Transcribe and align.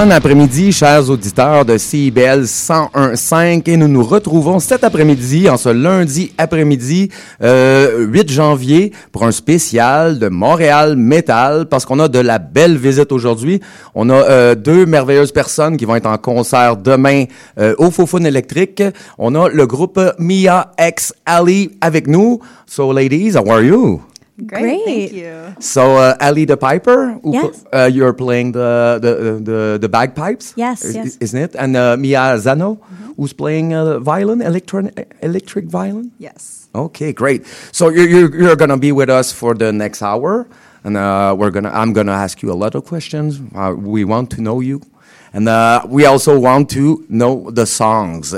Bon 0.00 0.12
après-midi, 0.12 0.70
chers 0.70 1.10
auditeurs 1.10 1.64
de 1.64 1.76
CIBL 1.76 2.44
101.5 2.44 3.68
et 3.68 3.76
nous 3.76 3.88
nous 3.88 4.04
retrouvons 4.04 4.60
cet 4.60 4.84
après-midi, 4.84 5.50
en 5.50 5.56
ce 5.56 5.70
lundi 5.70 6.30
après-midi, 6.38 7.10
euh, 7.42 8.06
8 8.06 8.30
janvier, 8.30 8.92
pour 9.10 9.24
un 9.24 9.32
spécial 9.32 10.20
de 10.20 10.28
Montréal 10.28 10.94
Metal, 10.94 11.66
parce 11.66 11.84
qu'on 11.84 11.98
a 11.98 12.06
de 12.06 12.20
la 12.20 12.38
belle 12.38 12.76
visite 12.76 13.10
aujourd'hui. 13.10 13.60
On 13.96 14.08
a 14.08 14.14
euh, 14.14 14.54
deux 14.54 14.86
merveilleuses 14.86 15.32
personnes 15.32 15.76
qui 15.76 15.84
vont 15.84 15.96
être 15.96 16.06
en 16.06 16.16
concert 16.16 16.76
demain 16.76 17.24
euh, 17.58 17.74
au 17.78 17.90
Fofun 17.90 18.22
électrique. 18.22 18.84
On 19.18 19.34
a 19.34 19.48
le 19.48 19.66
groupe 19.66 20.00
Mia 20.20 20.70
X 20.78 21.12
Ali 21.26 21.72
avec 21.80 22.06
nous. 22.06 22.38
So 22.66 22.92
ladies, 22.92 23.36
how 23.36 23.50
are 23.50 23.64
you? 23.64 24.07
Great. 24.46 24.84
Thank 24.84 25.12
you. 25.12 25.56
So 25.58 25.96
uh, 25.96 26.16
Ally 26.20 26.44
the 26.44 26.56
Piper, 26.56 27.18
Yes. 27.24 27.64
uh, 27.74 27.90
you're 27.92 28.12
playing 28.12 28.52
the 28.52 28.98
the 29.02 29.40
the, 29.42 29.78
the 29.80 29.88
bagpipes. 29.88 30.52
Yes, 30.56 30.84
is, 30.84 30.94
yes. 30.94 31.16
isn't 31.20 31.40
it? 31.42 31.54
And 31.56 31.76
uh, 31.76 31.96
Mia 31.96 32.34
Asano, 32.34 32.78
who's 33.16 33.32
playing 33.32 33.74
uh, 33.74 33.98
violin, 33.98 34.40
electron 34.40 34.90
electric 35.22 35.66
violin. 35.66 36.12
Yes. 36.18 36.68
Okay, 36.74 37.12
great. 37.12 37.46
So 37.72 37.88
you're 37.88 38.06
you're, 38.08 38.40
you're 38.40 38.56
gonna 38.56 38.76
be 38.78 38.92
with 38.92 39.10
us 39.10 39.32
for 39.32 39.54
the 39.54 39.72
next 39.72 40.02
hour, 40.02 40.46
and 40.84 40.96
uh, 40.96 41.34
we're 41.36 41.50
gonna 41.50 41.70
I'm 41.74 41.92
gonna 41.92 42.12
ask 42.14 42.40
you 42.40 42.52
a 42.52 42.58
lot 42.58 42.76
of 42.76 42.84
questions. 42.84 43.40
Uh, 43.56 43.74
we 43.76 44.04
want 44.04 44.30
to 44.36 44.40
know 44.40 44.60
you, 44.60 44.80
and 45.32 45.48
uh, 45.48 45.82
we 45.88 46.06
also 46.06 46.38
want 46.38 46.70
to 46.70 47.04
know 47.08 47.50
the 47.50 47.66
songs. 47.66 48.34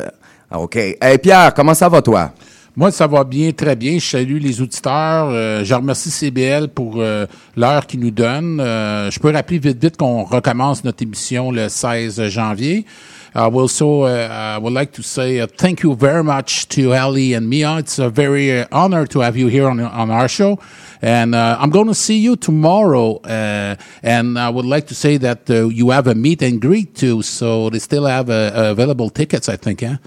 Okay. 0.51 0.97
Hey 1.01 1.19
Pierre, 1.19 1.53
comment 1.53 1.75
ça 1.77 1.91
va 1.91 2.01
toi? 2.01 2.33
Moi, 2.81 2.91
ça 2.91 3.07
va 3.07 3.25
bien, 3.25 3.53
très 3.53 3.77
bien. 3.77 3.99
Je 3.99 4.07
salue 4.07 4.39
les 4.39 4.63
auditeurs. 4.63 5.29
Euh, 5.29 5.63
je 5.63 5.75
remercie 5.75 6.11
CBL 6.11 6.69
pour 6.69 6.95
euh, 6.97 7.27
l'heure 7.55 7.87
qu'ils 7.87 8.01
nous 8.01 8.11
donnent. 8.11 8.59
Euh, 8.59 9.11
je 9.11 9.21
peux 9.21 9.31
rappeler 9.31 9.59
vite, 9.59 9.85
vite 9.85 9.99
qu'on 9.99 10.25
recommence 10.25 10.83
notre 10.83 11.03
émission 11.03 11.53
le 11.53 11.69
16 11.69 12.29
janvier. 12.29 12.87
I 13.35 13.49
will 13.49 13.65
also, 13.65 14.07
uh, 14.07 14.57
I 14.57 14.59
would 14.59 14.73
like 14.73 14.93
to 14.93 15.03
say 15.03 15.43
uh, 15.43 15.47
thank 15.47 15.83
you 15.83 15.95
very 15.95 16.25
much 16.25 16.69
to 16.69 16.95
Ali 16.95 17.35
and 17.35 17.51
Mia. 17.51 17.81
It's 17.81 17.99
a 17.99 18.09
very 18.09 18.63
uh, 18.63 18.65
honor 18.73 19.07
to 19.09 19.21
have 19.21 19.37
you 19.37 19.49
here 19.49 19.69
on, 19.69 19.79
on 19.79 20.11
our 20.11 20.27
show. 20.27 20.59
And 21.03 21.35
uh, 21.35 21.59
I'm 21.61 21.69
going 21.69 21.89
to 21.89 21.95
see 21.95 22.19
you 22.19 22.35
tomorrow. 22.35 23.17
Uh, 23.17 23.77
and 24.03 24.39
I 24.39 24.49
would 24.49 24.65
like 24.65 24.87
to 24.87 24.95
say 24.95 25.19
that 25.19 25.51
uh, 25.51 25.69
you 25.69 25.91
have 25.91 26.07
a 26.07 26.15
meet 26.15 26.41
and 26.41 26.59
greet 26.63 26.95
too. 26.95 27.21
So 27.21 27.69
they 27.69 27.79
still 27.79 28.07
have 28.07 28.31
uh, 28.31 28.53
available 28.55 29.11
tickets, 29.11 29.51
I 29.51 29.57
think, 29.57 29.83
yeah? 29.83 29.99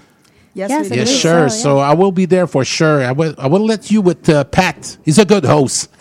Yes, 0.54 0.70
Yes, 0.70 0.84
we 0.90 0.92
I 0.92 1.04
do. 1.04 1.10
Yes, 1.10 1.10
sure. 1.10 1.48
so, 1.48 1.62
So, 1.62 1.78
I 1.78 1.94
will 1.94 2.12
be 2.12 2.26
there 2.26 2.46
for 2.46 2.64
sure. 2.64 3.04
I 3.04 3.12
will. 3.12 3.34
I 3.38 3.48
will 3.48 3.64
let 3.64 3.90
you 3.90 4.00
with 4.00 4.28
uh, 4.28 4.44
Pat. 4.44 4.96
He's 5.04 5.18
a 5.18 5.24
good 5.24 5.44
host. 5.44 5.90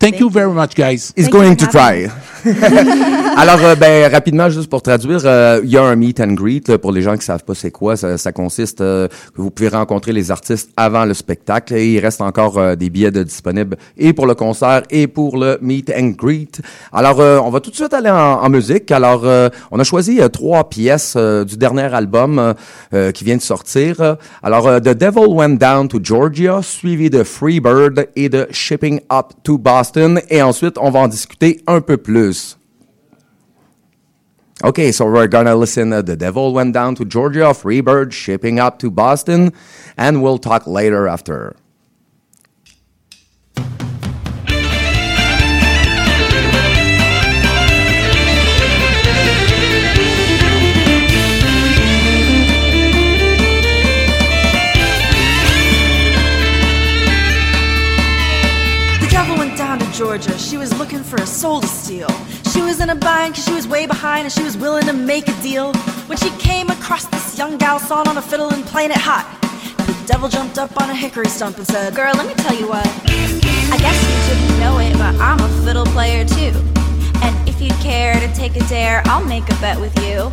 Thank, 0.00 0.18
you 0.20 0.30
very 0.30 0.52
much, 0.52 0.74
guys. 0.74 1.12
He's 1.14 1.26
Thank 1.26 1.32
going 1.32 1.56
to 1.56 1.66
for 1.66 1.72
try. 1.72 2.08
Alors, 3.36 3.64
euh, 3.64 3.74
ben, 3.74 4.10
rapidement, 4.12 4.48
juste 4.50 4.68
pour 4.68 4.82
traduire, 4.82 5.20
euh, 5.24 5.60
il 5.64 5.70
y 5.70 5.76
a 5.76 5.82
un 5.82 5.96
meet 5.96 6.20
and 6.20 6.32
greet. 6.34 6.68
là, 6.68 6.78
pour 6.78 6.92
les 6.92 7.02
gens 7.02 7.16
qui 7.16 7.24
savent 7.24 7.44
pas 7.44 7.54
c'est 7.54 7.70
quoi, 7.70 7.96
ça, 7.96 8.18
ça 8.18 8.32
consiste 8.32 8.80
euh, 8.80 9.08
que 9.34 9.40
vous 9.40 9.50
pouvez 9.50 9.68
rencontrer 9.68 10.12
les 10.12 10.30
artistes 10.30 10.70
avant 10.76 11.04
le 11.04 11.14
spectacle. 11.14 11.74
Et 11.74 11.94
il 11.94 12.00
reste 12.00 12.20
encore 12.20 12.58
euh, 12.58 12.74
des 12.76 12.90
billets 12.90 13.10
de 13.10 13.22
disponibles 13.22 13.76
et 13.96 14.12
pour 14.12 14.26
le 14.26 14.34
concert 14.34 14.82
et 14.90 15.06
pour 15.06 15.38
le 15.38 15.58
meet 15.62 15.90
and 15.96 16.12
greet. 16.18 16.60
Alors, 16.92 17.20
euh, 17.20 17.38
on 17.42 17.50
va 17.50 17.60
tout 17.60 17.70
de 17.70 17.76
suite 17.76 17.94
aller 17.94 18.10
en, 18.10 18.42
en 18.42 18.48
musique. 18.50 18.90
Alors, 18.90 19.22
euh, 19.24 19.48
on 19.70 19.78
a 19.78 19.84
choisi 19.84 20.20
euh, 20.20 20.28
trois 20.28 20.68
pièces 20.68 21.14
euh, 21.16 21.44
du 21.44 21.56
dernier 21.56 21.92
album 21.94 22.38
euh, 22.38 22.52
euh, 22.92 23.10
qui 23.12 23.24
vient 23.24 23.36
de 23.36 23.42
sortir. 23.42 24.16
Alors, 24.42 24.66
euh, 24.66 24.80
The 24.80 24.96
Devil 24.96 25.28
Went 25.28 25.56
Down 25.56 25.88
to 25.88 25.98
Georgia, 26.02 26.60
suivi 26.62 27.08
de 27.10 27.22
Freebird 27.22 28.08
et 28.16 28.28
de 28.28 28.46
Shipping 28.50 29.00
Up 29.12 29.32
to 29.42 29.58
Boston. 29.58 30.20
Et 30.28 30.42
ensuite, 30.42 30.76
on 30.78 30.90
va 30.90 31.00
en 31.00 31.08
discuter 31.08 31.60
un 31.66 31.80
peu 31.80 31.96
plus. 31.96 32.33
Okay, 34.62 34.92
so 34.92 35.04
we're 35.04 35.26
gonna 35.26 35.56
listen 35.56 35.90
The 35.90 36.16
Devil 36.16 36.54
Went 36.54 36.72
Down 36.74 36.94
to 36.94 37.04
Georgia, 37.04 37.52
Freebird, 37.52 38.12
Shipping 38.12 38.60
Up 38.60 38.78
to 38.78 38.90
Boston, 38.90 39.52
and 39.96 40.22
we'll 40.22 40.38
talk 40.38 40.66
later 40.66 41.08
after. 41.08 41.56
The 59.00 59.08
devil 59.10 59.36
went 59.36 59.58
down 59.58 59.80
to 59.80 59.92
Georgia. 59.92 60.38
She 60.38 60.56
was 60.56 60.72
looking 60.78 61.02
for 61.02 61.16
a 61.16 61.26
soul 61.26 61.60
to 61.60 61.66
steal. 61.66 62.13
She 62.54 62.62
was 62.62 62.78
in 62.78 62.88
a 62.88 62.94
bind 62.94 63.32
because 63.32 63.46
she 63.46 63.52
was 63.52 63.66
way 63.66 63.84
behind 63.84 64.26
and 64.26 64.32
she 64.32 64.44
was 64.44 64.56
willing 64.56 64.86
to 64.86 64.92
make 64.92 65.26
a 65.26 65.42
deal. 65.42 65.72
When 66.06 66.16
she 66.16 66.30
came 66.38 66.70
across 66.70 67.04
this 67.06 67.36
young 67.36 67.58
gal 67.58 67.80
sawing 67.80 68.06
on 68.06 68.16
a 68.16 68.22
fiddle 68.22 68.48
and 68.50 68.64
playing 68.64 68.92
it 68.92 68.96
hot, 68.96 69.26
the 69.76 70.06
devil 70.06 70.28
jumped 70.28 70.56
up 70.56 70.80
on 70.80 70.88
a 70.88 70.94
hickory 70.94 71.26
stump 71.26 71.56
and 71.56 71.66
said, 71.66 71.96
Girl, 71.96 72.14
let 72.14 72.28
me 72.28 72.34
tell 72.44 72.54
you 72.54 72.68
what. 72.68 72.86
I 72.86 73.76
guess 73.76 73.98
you 74.06 74.36
didn't 74.38 74.60
know 74.60 74.78
it, 74.78 74.92
but 74.92 75.16
I'm 75.20 75.40
a 75.40 75.48
fiddle 75.64 75.84
player 75.86 76.24
too. 76.24 76.54
And 77.26 77.48
if 77.48 77.60
you'd 77.60 77.74
care 77.82 78.14
to 78.20 78.32
take 78.34 78.54
a 78.54 78.64
dare, 78.68 79.02
I'll 79.06 79.24
make 79.24 79.50
a 79.50 79.56
bet 79.56 79.80
with 79.80 79.98
you. 80.06 80.30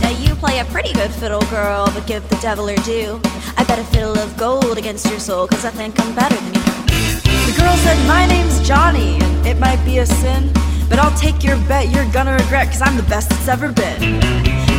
Now 0.00 0.08
you 0.08 0.34
play 0.36 0.60
a 0.60 0.64
pretty 0.64 0.94
good 0.94 1.10
fiddle, 1.10 1.42
girl, 1.50 1.84
but 1.92 2.06
give 2.06 2.26
the 2.30 2.36
devil 2.36 2.68
her 2.68 2.76
due. 2.76 3.20
I 3.58 3.64
bet 3.64 3.78
a 3.78 3.84
fiddle 3.84 4.18
of 4.18 4.34
gold 4.38 4.78
against 4.78 5.04
your 5.10 5.18
soul, 5.18 5.46
cause 5.46 5.66
I 5.66 5.70
think 5.70 6.00
I'm 6.00 6.14
better 6.14 6.34
than 6.34 6.54
you. 6.54 6.60
The 7.44 7.54
girl 7.60 7.76
said, 7.84 7.98
My 8.08 8.24
name's 8.24 8.66
Johnny, 8.66 9.18
and 9.20 9.46
it 9.46 9.58
might 9.58 9.84
be 9.84 9.98
a 9.98 10.06
sin, 10.06 10.50
but 10.88 10.98
I'll 10.98 11.16
take 11.18 11.37
your 11.48 11.56
bet 11.66 11.88
you're 11.88 12.10
gonna 12.12 12.34
regret, 12.34 12.68
cause 12.68 12.82
I'm 12.82 12.96
the 12.96 13.02
best 13.04 13.32
it's 13.32 13.48
ever 13.48 13.72
been. 13.72 14.20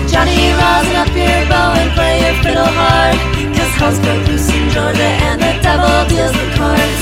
Johnny, 0.07 0.38
rosin 0.53 0.96
up 1.02 1.09
your 1.18 1.41
bow 1.50 1.74
and 1.74 1.91
play 1.97 2.22
your 2.22 2.35
fiddle 2.44 2.69
hard, 2.80 3.18
cause 3.57 3.74
hell's 3.81 4.00
broke 4.00 4.28
loose 4.28 4.50
in 4.53 4.69
Georgia 4.69 5.09
and 5.28 5.41
the 5.41 5.53
devil 5.66 5.90
deals 6.07 6.31
the 6.31 6.47
cards. 6.57 7.00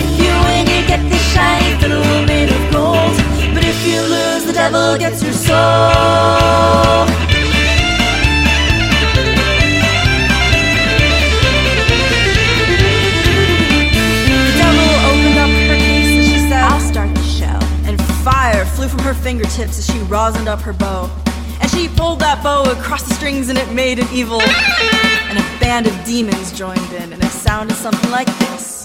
If 0.00 0.08
you 0.20 0.32
win, 0.48 0.64
you 0.72 0.80
get 0.88 1.02
this 1.10 1.24
shiny 1.32 1.78
fiddle 1.80 2.24
made 2.24 2.48
of 2.48 2.72
gold, 2.72 3.14
but 3.52 3.62
if 3.62 3.78
you 3.86 4.00
lose, 4.00 4.44
the 4.46 4.54
devil 4.54 4.96
gets 4.96 5.22
your 5.22 5.34
soul. 5.34 7.09
Fingertips 19.30 19.78
as 19.78 19.86
she 19.86 19.98
rosined 20.08 20.48
up 20.48 20.60
her 20.60 20.72
bow. 20.72 21.08
And 21.60 21.70
she 21.70 21.86
pulled 21.86 22.18
that 22.18 22.42
bow 22.42 22.64
across 22.64 23.04
the 23.04 23.14
strings 23.14 23.48
and 23.48 23.56
it 23.56 23.72
made 23.72 24.00
an 24.00 24.08
evil. 24.12 24.42
And 24.42 25.38
a 25.38 25.60
band 25.60 25.86
of 25.86 25.94
demons 26.04 26.50
joined 26.50 26.92
in, 26.92 27.12
and 27.12 27.22
it 27.22 27.30
sounded 27.30 27.76
something 27.76 28.10
like 28.10 28.26
this. 28.40 28.84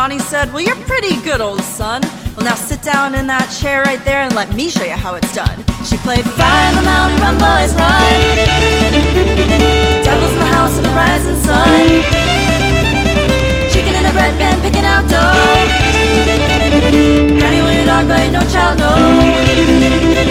Johnny 0.00 0.18
said, 0.18 0.50
Well, 0.50 0.62
you're 0.62 0.82
pretty 0.88 1.20
good, 1.20 1.42
old 1.42 1.60
son. 1.60 2.00
Well, 2.32 2.46
now 2.48 2.54
sit 2.54 2.80
down 2.80 3.14
in 3.14 3.26
that 3.26 3.52
chair 3.52 3.82
right 3.82 4.02
there 4.02 4.22
and 4.24 4.34
let 4.34 4.48
me 4.54 4.70
show 4.70 4.82
you 4.82 4.96
how 4.96 5.12
it's 5.14 5.28
done. 5.34 5.60
She 5.84 6.00
played 6.00 6.24
Fire 6.24 6.72
in 6.72 6.76
the 6.80 6.86
Mountain, 6.88 7.20
Run, 7.20 7.36
Boys, 7.36 7.76
Run. 7.76 8.16
Devil's 10.00 10.32
in 10.32 10.40
the 10.40 10.52
house 10.56 10.72
of 10.80 10.88
the 10.88 10.94
rising 10.96 11.36
sun. 11.44 12.00
Chicken 13.68 13.92
in 13.92 14.08
a 14.08 14.12
bread 14.16 14.32
pan, 14.40 14.56
picking 14.64 14.88
out 14.88 15.04
dough. 15.04 15.36
Granny, 17.36 17.60
will 17.60 17.76
your 17.76 17.84
dog 17.84 18.08
bite? 18.08 18.32
No 18.32 18.40
child, 18.48 18.80
no. 18.80 20.29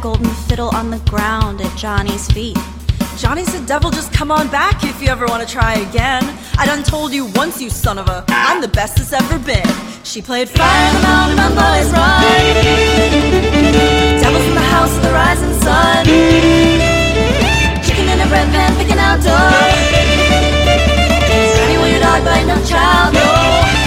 Golden 0.00 0.30
fiddle 0.46 0.68
on 0.74 0.90
the 0.90 0.98
ground 1.10 1.60
at 1.60 1.76
Johnny's 1.76 2.30
feet. 2.30 2.56
Johnny 3.16 3.44
said, 3.44 3.66
Devil, 3.66 3.90
just 3.90 4.12
come 4.12 4.30
on 4.30 4.48
back 4.48 4.84
if 4.84 5.02
you 5.02 5.08
ever 5.08 5.26
want 5.26 5.46
to 5.46 5.52
try 5.52 5.74
again. 5.74 6.22
I 6.56 6.66
done 6.66 6.84
told 6.84 7.12
you 7.12 7.26
once, 7.34 7.60
you 7.60 7.68
son 7.68 7.98
of 7.98 8.08
a, 8.08 8.24
I'm 8.28 8.60
the 8.60 8.68
best 8.68 9.00
it's 9.00 9.12
ever 9.12 9.38
been. 9.40 9.66
She 10.04 10.22
played 10.22 10.48
Fire 10.48 10.88
in 10.88 10.94
the 10.94 11.02
Mountain, 11.02 11.36
my 11.36 11.48
boys 11.48 11.90
run. 11.92 12.22
Devil's 14.22 14.44
in 14.46 14.54
the 14.54 14.68
house 14.70 14.96
of 14.96 15.02
the 15.02 15.12
rising 15.12 15.52
sun. 15.60 16.04
Chicken 17.84 18.08
in 18.08 18.20
a 18.20 18.26
bread 18.28 18.48
pan, 18.54 18.76
picking 18.76 18.98
out 18.98 19.20
dough. 19.22 19.50
Johnny, 21.56 21.76
will 21.76 21.88
your 21.88 22.00
dog 22.00 22.24
bite? 22.24 22.46
No 22.46 22.64
child, 22.64 23.14
no. 23.14 23.77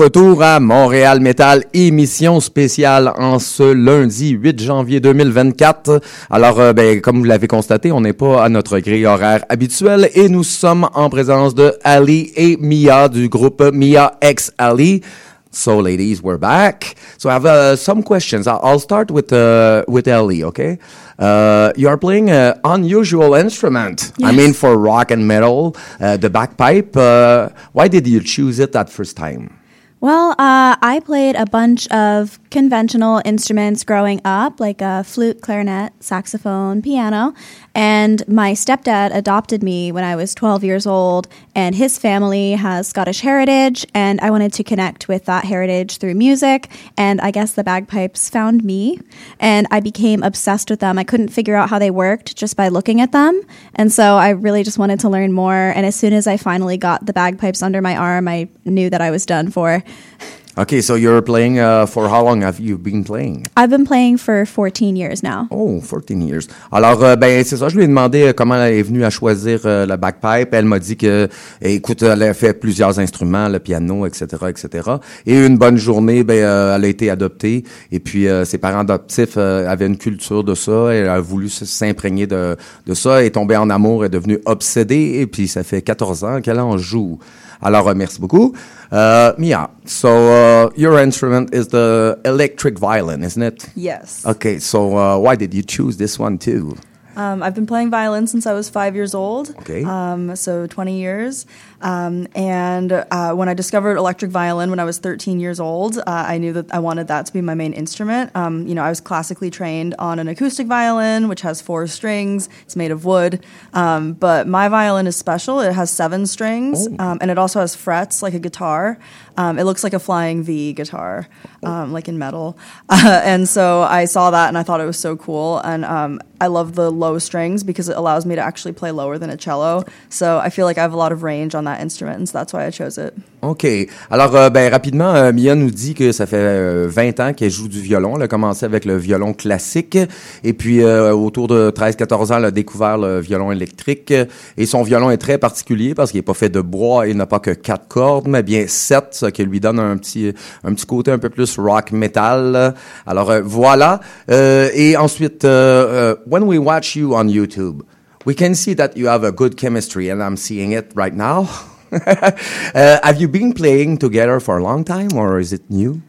Retour 0.00 0.42
à 0.42 0.60
Montréal 0.60 1.20
Metal, 1.20 1.62
émission 1.74 2.40
spéciale 2.40 3.12
en 3.18 3.38
ce 3.38 3.70
lundi 3.70 4.30
8 4.30 4.58
janvier 4.62 4.98
2024. 4.98 6.00
Alors, 6.30 6.58
euh, 6.58 6.72
ben, 6.72 7.02
comme 7.02 7.18
vous 7.18 7.24
l'avez 7.24 7.48
constaté, 7.48 7.92
on 7.92 8.00
n'est 8.00 8.14
pas 8.14 8.42
à 8.42 8.48
notre 8.48 8.78
grille 8.78 9.04
horaire 9.04 9.44
habituelle 9.50 10.08
et 10.14 10.30
nous 10.30 10.42
sommes 10.42 10.88
en 10.94 11.10
présence 11.10 11.54
de 11.54 11.74
Ali 11.84 12.32
et 12.34 12.56
Mia 12.58 13.10
du 13.10 13.28
groupe 13.28 13.62
Mia 13.74 14.14
X 14.22 14.52
Ali. 14.56 15.02
So, 15.50 15.82
ladies, 15.82 16.22
we're 16.22 16.38
back. 16.38 16.94
So, 17.18 17.28
I 17.28 17.34
have 17.34 17.44
uh, 17.44 17.76
some 17.76 18.02
questions. 18.02 18.46
I'll 18.46 18.78
start 18.78 19.10
with 19.10 19.30
uh, 19.34 19.84
with 19.86 20.08
Ellie. 20.08 20.44
Okay, 20.44 20.78
uh, 21.18 21.72
you 21.76 21.88
are 21.88 21.98
playing 21.98 22.30
an 22.30 22.54
unusual 22.64 23.34
instrument. 23.34 24.12
I 24.22 24.32
mean, 24.32 24.54
for 24.54 24.78
rock 24.78 25.10
and 25.10 25.26
metal, 25.26 25.76
uh, 26.00 26.16
the 26.16 26.30
bagpipe. 26.30 26.96
Uh, 26.96 27.50
why 27.72 27.88
did 27.88 28.06
you 28.06 28.20
choose 28.20 28.60
it 28.60 28.72
that 28.72 28.88
first 28.88 29.16
time? 29.16 29.59
Well, 30.00 30.30
uh, 30.32 30.76
I 30.80 31.02
played 31.04 31.36
a 31.36 31.44
bunch 31.46 31.86
of 31.88 32.39
conventional 32.50 33.22
instruments 33.24 33.84
growing 33.84 34.20
up, 34.24 34.58
like 34.60 34.80
a 34.80 35.04
flute, 35.04 35.40
clarinet, 35.40 35.92
saxophone, 36.00 36.82
piano. 36.82 37.32
And 37.74 38.26
my 38.26 38.52
stepdad 38.52 39.14
adopted 39.14 39.62
me 39.62 39.92
when 39.92 40.02
I 40.02 40.16
was 40.16 40.34
12 40.34 40.64
years 40.64 40.86
old, 40.86 41.28
and 41.54 41.74
his 41.74 41.98
family 41.98 42.52
has 42.52 42.88
Scottish 42.88 43.20
heritage, 43.20 43.86
and 43.94 44.20
I 44.20 44.30
wanted 44.30 44.52
to 44.54 44.64
connect 44.64 45.06
with 45.06 45.26
that 45.26 45.44
heritage 45.44 45.98
through 45.98 46.14
music. 46.14 46.68
And 46.96 47.20
I 47.20 47.30
guess 47.30 47.52
the 47.52 47.62
bagpipes 47.62 48.28
found 48.28 48.64
me, 48.64 48.98
and 49.38 49.68
I 49.70 49.80
became 49.80 50.22
obsessed 50.22 50.70
with 50.70 50.80
them. 50.80 50.98
I 50.98 51.04
couldn't 51.04 51.28
figure 51.28 51.54
out 51.54 51.70
how 51.70 51.78
they 51.78 51.90
worked 51.90 52.36
just 52.36 52.56
by 52.56 52.68
looking 52.68 53.00
at 53.00 53.12
them. 53.12 53.40
And 53.76 53.92
so 53.92 54.16
I 54.16 54.30
really 54.30 54.64
just 54.64 54.78
wanted 54.78 55.00
to 55.00 55.08
learn 55.08 55.32
more. 55.32 55.54
And 55.54 55.86
as 55.86 55.94
soon 55.94 56.12
as 56.12 56.26
I 56.26 56.36
finally 56.36 56.76
got 56.76 57.06
the 57.06 57.12
bagpipes 57.12 57.62
under 57.62 57.80
my 57.80 57.96
arm, 57.96 58.26
I 58.26 58.48
knew 58.64 58.90
that 58.90 59.00
I 59.00 59.10
was 59.10 59.24
done 59.24 59.50
for. 59.50 59.84
Okay, 60.58 60.82
so 60.82 60.96
you're 60.96 61.22
playing 61.22 61.60
uh, 61.60 61.86
for 61.86 62.08
how 62.08 62.24
long 62.24 62.42
have 62.42 62.58
you 62.58 62.76
been 62.76 63.04
playing? 63.04 63.46
I've 63.56 63.70
been 63.70 63.86
playing 63.86 64.16
for 64.18 64.44
14 64.44 64.96
years 64.96 65.22
now. 65.22 65.46
Oh, 65.52 65.80
14 65.80 66.20
years. 66.22 66.48
Alors, 66.72 67.04
euh, 67.04 67.14
ben, 67.14 67.44
c'est 67.44 67.56
ça, 67.56 67.68
je 67.68 67.76
lui 67.76 67.84
ai 67.84 67.86
demandé 67.86 68.22
euh, 68.24 68.32
comment 68.32 68.56
elle 68.56 68.74
est 68.74 68.82
venue 68.82 69.04
à 69.04 69.10
choisir 69.10 69.60
euh, 69.64 69.86
le 69.86 69.96
bagpipe. 69.96 70.52
Elle 70.52 70.64
m'a 70.64 70.80
dit 70.80 70.96
que, 70.96 71.28
eh, 71.62 71.74
écoute, 71.74 72.02
elle 72.02 72.24
a 72.24 72.34
fait 72.34 72.52
plusieurs 72.52 72.98
instruments, 72.98 73.48
le 73.48 73.60
piano, 73.60 74.06
etc., 74.06 74.26
etc. 74.48 74.90
Et 75.24 75.46
une 75.46 75.56
bonne 75.56 75.76
journée, 75.76 76.24
ben, 76.24 76.42
euh, 76.42 76.74
elle 76.74 76.84
a 76.84 76.88
été 76.88 77.10
adoptée. 77.10 77.62
Et 77.92 78.00
puis, 78.00 78.26
euh, 78.26 78.44
ses 78.44 78.58
parents 78.58 78.80
adoptifs 78.80 79.34
euh, 79.36 79.68
avaient 79.68 79.86
une 79.86 79.98
culture 79.98 80.42
de 80.42 80.56
ça. 80.56 80.88
Elle 80.92 81.08
a 81.10 81.20
voulu 81.20 81.48
s'imprégner 81.48 82.26
de, 82.26 82.56
de 82.86 82.94
ça. 82.94 83.22
Est 83.24 83.30
tombée 83.30 83.56
en 83.56 83.70
amour, 83.70 84.04
est 84.04 84.08
devenue 84.08 84.40
obsédée. 84.46 85.20
Et 85.20 85.28
puis, 85.28 85.46
ça 85.46 85.62
fait 85.62 85.80
14 85.80 86.24
ans 86.24 86.40
qu'elle 86.40 86.58
en 86.58 86.76
joue. 86.76 87.20
Alors, 87.62 87.88
euh, 87.88 87.94
merci 87.94 88.20
beaucoup. 88.20 88.54
Uh, 88.90 89.32
Mia, 89.38 89.70
so 89.84 90.08
uh, 90.08 90.70
your 90.76 90.98
instrument 90.98 91.54
is 91.54 91.68
the 91.68 92.18
electric 92.24 92.78
violin, 92.78 93.22
isn't 93.22 93.42
it? 93.42 93.68
Yes. 93.76 94.24
Okay, 94.26 94.58
so 94.58 94.96
uh, 94.96 95.18
why 95.18 95.36
did 95.36 95.54
you 95.54 95.62
choose 95.62 95.96
this 95.96 96.18
one 96.18 96.38
too? 96.38 96.76
Um, 97.20 97.42
I've 97.42 97.54
been 97.54 97.66
playing 97.66 97.90
violin 97.90 98.26
since 98.26 98.46
I 98.46 98.54
was 98.54 98.70
five 98.70 98.94
years 98.94 99.14
old. 99.14 99.50
Okay. 99.60 99.84
Um, 99.84 100.34
so 100.36 100.66
20 100.66 100.98
years. 100.98 101.44
Um, 101.82 102.26
and 102.34 102.92
uh, 102.92 103.34
when 103.34 103.46
I 103.46 103.52
discovered 103.52 103.98
electric 103.98 104.30
violin 104.30 104.70
when 104.70 104.80
I 104.80 104.84
was 104.84 104.98
13 104.98 105.38
years 105.38 105.60
old, 105.60 105.98
uh, 105.98 106.02
I 106.06 106.38
knew 106.38 106.54
that 106.54 106.72
I 106.72 106.78
wanted 106.78 107.08
that 107.08 107.26
to 107.26 107.32
be 107.32 107.42
my 107.42 107.52
main 107.54 107.74
instrument. 107.74 108.34
Um, 108.34 108.66
you 108.66 108.74
know, 108.74 108.82
I 108.82 108.88
was 108.88 109.02
classically 109.02 109.50
trained 109.50 109.94
on 109.98 110.18
an 110.18 110.28
acoustic 110.28 110.66
violin, 110.66 111.28
which 111.28 111.42
has 111.42 111.60
four 111.60 111.86
strings. 111.86 112.48
It's 112.62 112.76
made 112.76 112.90
of 112.90 113.04
wood. 113.04 113.44
Um, 113.74 114.14
but 114.14 114.48
my 114.48 114.68
violin 114.68 115.06
is 115.06 115.16
special. 115.16 115.60
It 115.60 115.74
has 115.74 115.90
seven 115.90 116.26
strings, 116.26 116.86
um, 116.98 117.18
and 117.20 117.30
it 117.30 117.36
also 117.36 117.60
has 117.60 117.76
frets 117.76 118.22
like 118.22 118.32
a 118.32 118.38
guitar. 118.38 118.98
Um, 119.40 119.58
it 119.58 119.64
looks 119.64 119.82
like 119.82 119.94
a 119.94 119.98
flying 119.98 120.42
V 120.42 120.74
guitar, 120.74 121.26
um, 121.62 121.94
like 121.94 122.08
in 122.08 122.18
metal. 122.18 122.58
and 122.90 123.48
so 123.48 123.80
I 123.80 124.04
saw 124.04 124.30
that 124.32 124.48
and 124.48 124.58
I 124.58 124.62
thought 124.62 124.82
it 124.82 124.84
was 124.84 124.98
so 124.98 125.16
cool. 125.16 125.56
And 125.64 125.82
um, 125.82 126.20
I 126.42 126.48
love 126.48 126.74
the 126.74 126.90
low 126.90 127.18
strings 127.18 127.62
because 127.64 127.88
it 127.88 127.96
allows 127.96 128.24
me 128.24 128.34
to 128.34 128.40
actually 128.40 128.72
play 128.72 128.90
lower 128.90 129.18
than 129.18 129.30
a 129.30 129.36
cello. 129.36 129.84
So 130.08 130.38
I 130.38 130.48
feel 130.48 130.66
like 130.66 130.78
I 130.78 130.82
have 130.82 130.94
a 130.94 130.96
lot 130.96 131.12
of 131.12 131.22
range 131.22 131.54
on 131.54 131.64
that 131.64 131.80
instrument, 131.80 132.18
and 132.18 132.28
so 132.28 132.38
that's 132.38 132.52
why 132.52 132.66
I 132.66 132.70
chose 132.70 132.96
it. 132.98 133.14
OK. 133.42 133.88
Alors, 134.10 134.34
euh, 134.36 134.50
ben, 134.50 134.70
rapidement, 134.70 135.14
euh, 135.14 135.32
Mia 135.32 135.54
nous 135.54 135.70
dit 135.70 135.94
que 135.94 136.12
ça 136.12 136.26
fait 136.26 136.36
euh, 136.36 136.88
20 136.90 137.20
ans 137.20 137.32
qu'elle 137.32 137.50
joue 137.50 137.68
du 137.68 137.80
violon. 137.80 138.16
Elle 138.16 138.22
a 138.22 138.28
commencé 138.28 138.66
avec 138.66 138.84
le 138.84 138.96
violon 138.96 139.32
classique. 139.32 139.98
Et 140.44 140.52
puis, 140.52 140.82
euh, 140.82 141.12
autour 141.12 141.48
de 141.48 141.70
13-14 141.70 142.32
ans, 142.32 142.36
elle 142.38 142.46
a 142.46 142.50
découvert 142.50 142.98
le 142.98 143.20
violon 143.20 143.52
électrique. 143.52 144.12
Et 144.58 144.66
son 144.66 144.82
violon 144.82 145.10
est 145.10 145.16
très 145.18 145.38
particulier 145.38 145.94
parce 145.94 146.10
qu'il 146.10 146.18
n'est 146.18 146.24
pas 146.24 146.34
fait 146.34 146.50
de 146.50 146.60
bois 146.60 147.06
et 147.06 147.14
n'a 147.14 147.26
pas 147.26 147.38
que 147.38 147.50
quatre 147.50 147.88
cordes, 147.88 148.28
mais 148.28 148.42
bien 148.42 148.64
sept, 148.66 149.29
qui 149.30 149.44
lui 149.44 149.60
donne 149.60 149.78
un 149.78 149.96
petit, 149.96 150.32
un 150.64 150.74
petit 150.74 150.86
côté 150.86 151.10
un 151.10 151.18
peu 151.18 151.30
plus 151.30 151.58
rock 151.58 151.92
metal. 151.92 152.74
Alors, 153.06 153.30
euh, 153.30 153.40
voilà. 153.44 154.00
Euh, 154.30 154.70
et 154.74 154.96
ensuite, 154.96 155.44
euh, 155.44 156.14
euh, 156.14 156.16
when 156.26 156.44
we 156.44 156.58
watch 156.58 156.96
you 156.96 157.14
on 157.14 157.28
YouTube, 157.28 157.82
we 158.26 158.34
can 158.36 158.54
see 158.54 158.74
that 158.74 158.90
you 158.96 159.08
have 159.08 159.24
a 159.24 159.32
good 159.32 159.56
chemistry, 159.56 160.10
and 160.10 160.22
I'm 160.22 160.36
seeing 160.36 160.72
it 160.72 160.92
right 160.94 161.14
now. 161.14 161.48
uh, 161.92 162.98
have 163.02 163.20
you 163.20 163.28
been 163.28 163.52
playing 163.52 163.98
together 163.98 164.40
for 164.40 164.58
a 164.58 164.62
long 164.62 164.84
time, 164.84 165.12
or 165.14 165.40
is 165.40 165.52
it 165.52 165.62
new? 165.68 166.00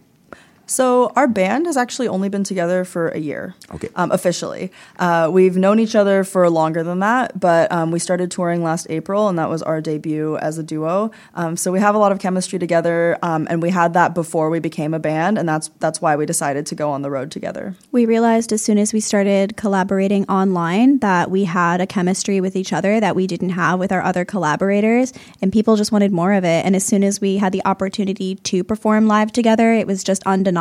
So 0.72 1.12
our 1.18 1.28
band 1.28 1.66
has 1.66 1.76
actually 1.76 2.08
only 2.08 2.30
been 2.30 2.46
together 2.46 2.86
for 2.86 3.10
a 3.10 3.20
year. 3.20 3.56
Okay. 3.76 3.90
Um, 3.98 4.10
officially, 4.10 4.72
uh, 5.00 5.30
we've 5.30 5.58
known 5.58 5.80
each 5.80 5.96
other 5.96 6.24
for 6.24 6.50
longer 6.50 6.82
than 6.82 7.00
that, 7.00 7.38
but 7.38 7.70
um, 7.74 7.92
we 7.92 8.00
started 8.00 8.32
touring 8.32 8.64
last 8.64 8.88
April, 8.90 9.28
and 9.28 9.38
that 9.38 9.50
was 9.50 9.62
our 9.62 9.82
debut 9.82 10.38
as 10.38 10.58
a 10.58 10.64
duo. 10.64 11.12
Um, 11.36 11.58
so 11.58 11.74
we 11.74 11.82
have 11.82 11.94
a 11.94 11.98
lot 11.98 12.14
of 12.14 12.20
chemistry 12.20 12.58
together, 12.58 13.20
um, 13.22 13.48
and 13.50 13.62
we 13.62 13.70
had 13.70 13.92
that 13.96 14.16
before 14.16 14.50
we 14.50 14.60
became 14.60 14.94
a 14.94 15.00
band, 15.00 15.38
and 15.38 15.48
that's 15.48 15.70
that's 15.80 16.02
why 16.02 16.16
we 16.16 16.26
decided 16.26 16.66
to 16.68 16.76
go 16.76 16.92
on 16.92 17.02
the 17.02 17.12
road 17.12 17.32
together. 17.32 17.76
We 17.92 18.06
realized 18.06 18.54
as 18.54 18.64
soon 18.64 18.78
as 18.78 18.94
we 18.94 19.02
started 19.02 19.58
collaborating 19.58 20.24
online 20.30 21.00
that 21.00 21.30
we 21.30 21.44
had 21.44 21.82
a 21.82 21.86
chemistry 21.86 22.40
with 22.40 22.56
each 22.56 22.72
other 22.72 23.02
that 23.02 23.14
we 23.14 23.28
didn't 23.28 23.50
have 23.50 23.78
with 23.78 23.92
our 23.92 24.02
other 24.02 24.24
collaborators, 24.24 25.12
and 25.42 25.52
people 25.52 25.76
just 25.76 25.92
wanted 25.92 26.14
more 26.14 26.32
of 26.32 26.46
it. 26.46 26.66
And 26.66 26.78
as 26.78 26.86
soon 26.86 27.04
as 27.04 27.20
we 27.20 27.38
had 27.38 27.52
the 27.52 27.62
opportunity 27.66 28.36
to 28.36 28.64
perform 28.64 29.08
live 29.08 29.34
together, 29.34 29.74
it 29.74 29.86
was 29.86 30.02
just 30.02 30.24
undeniable, 30.26 30.61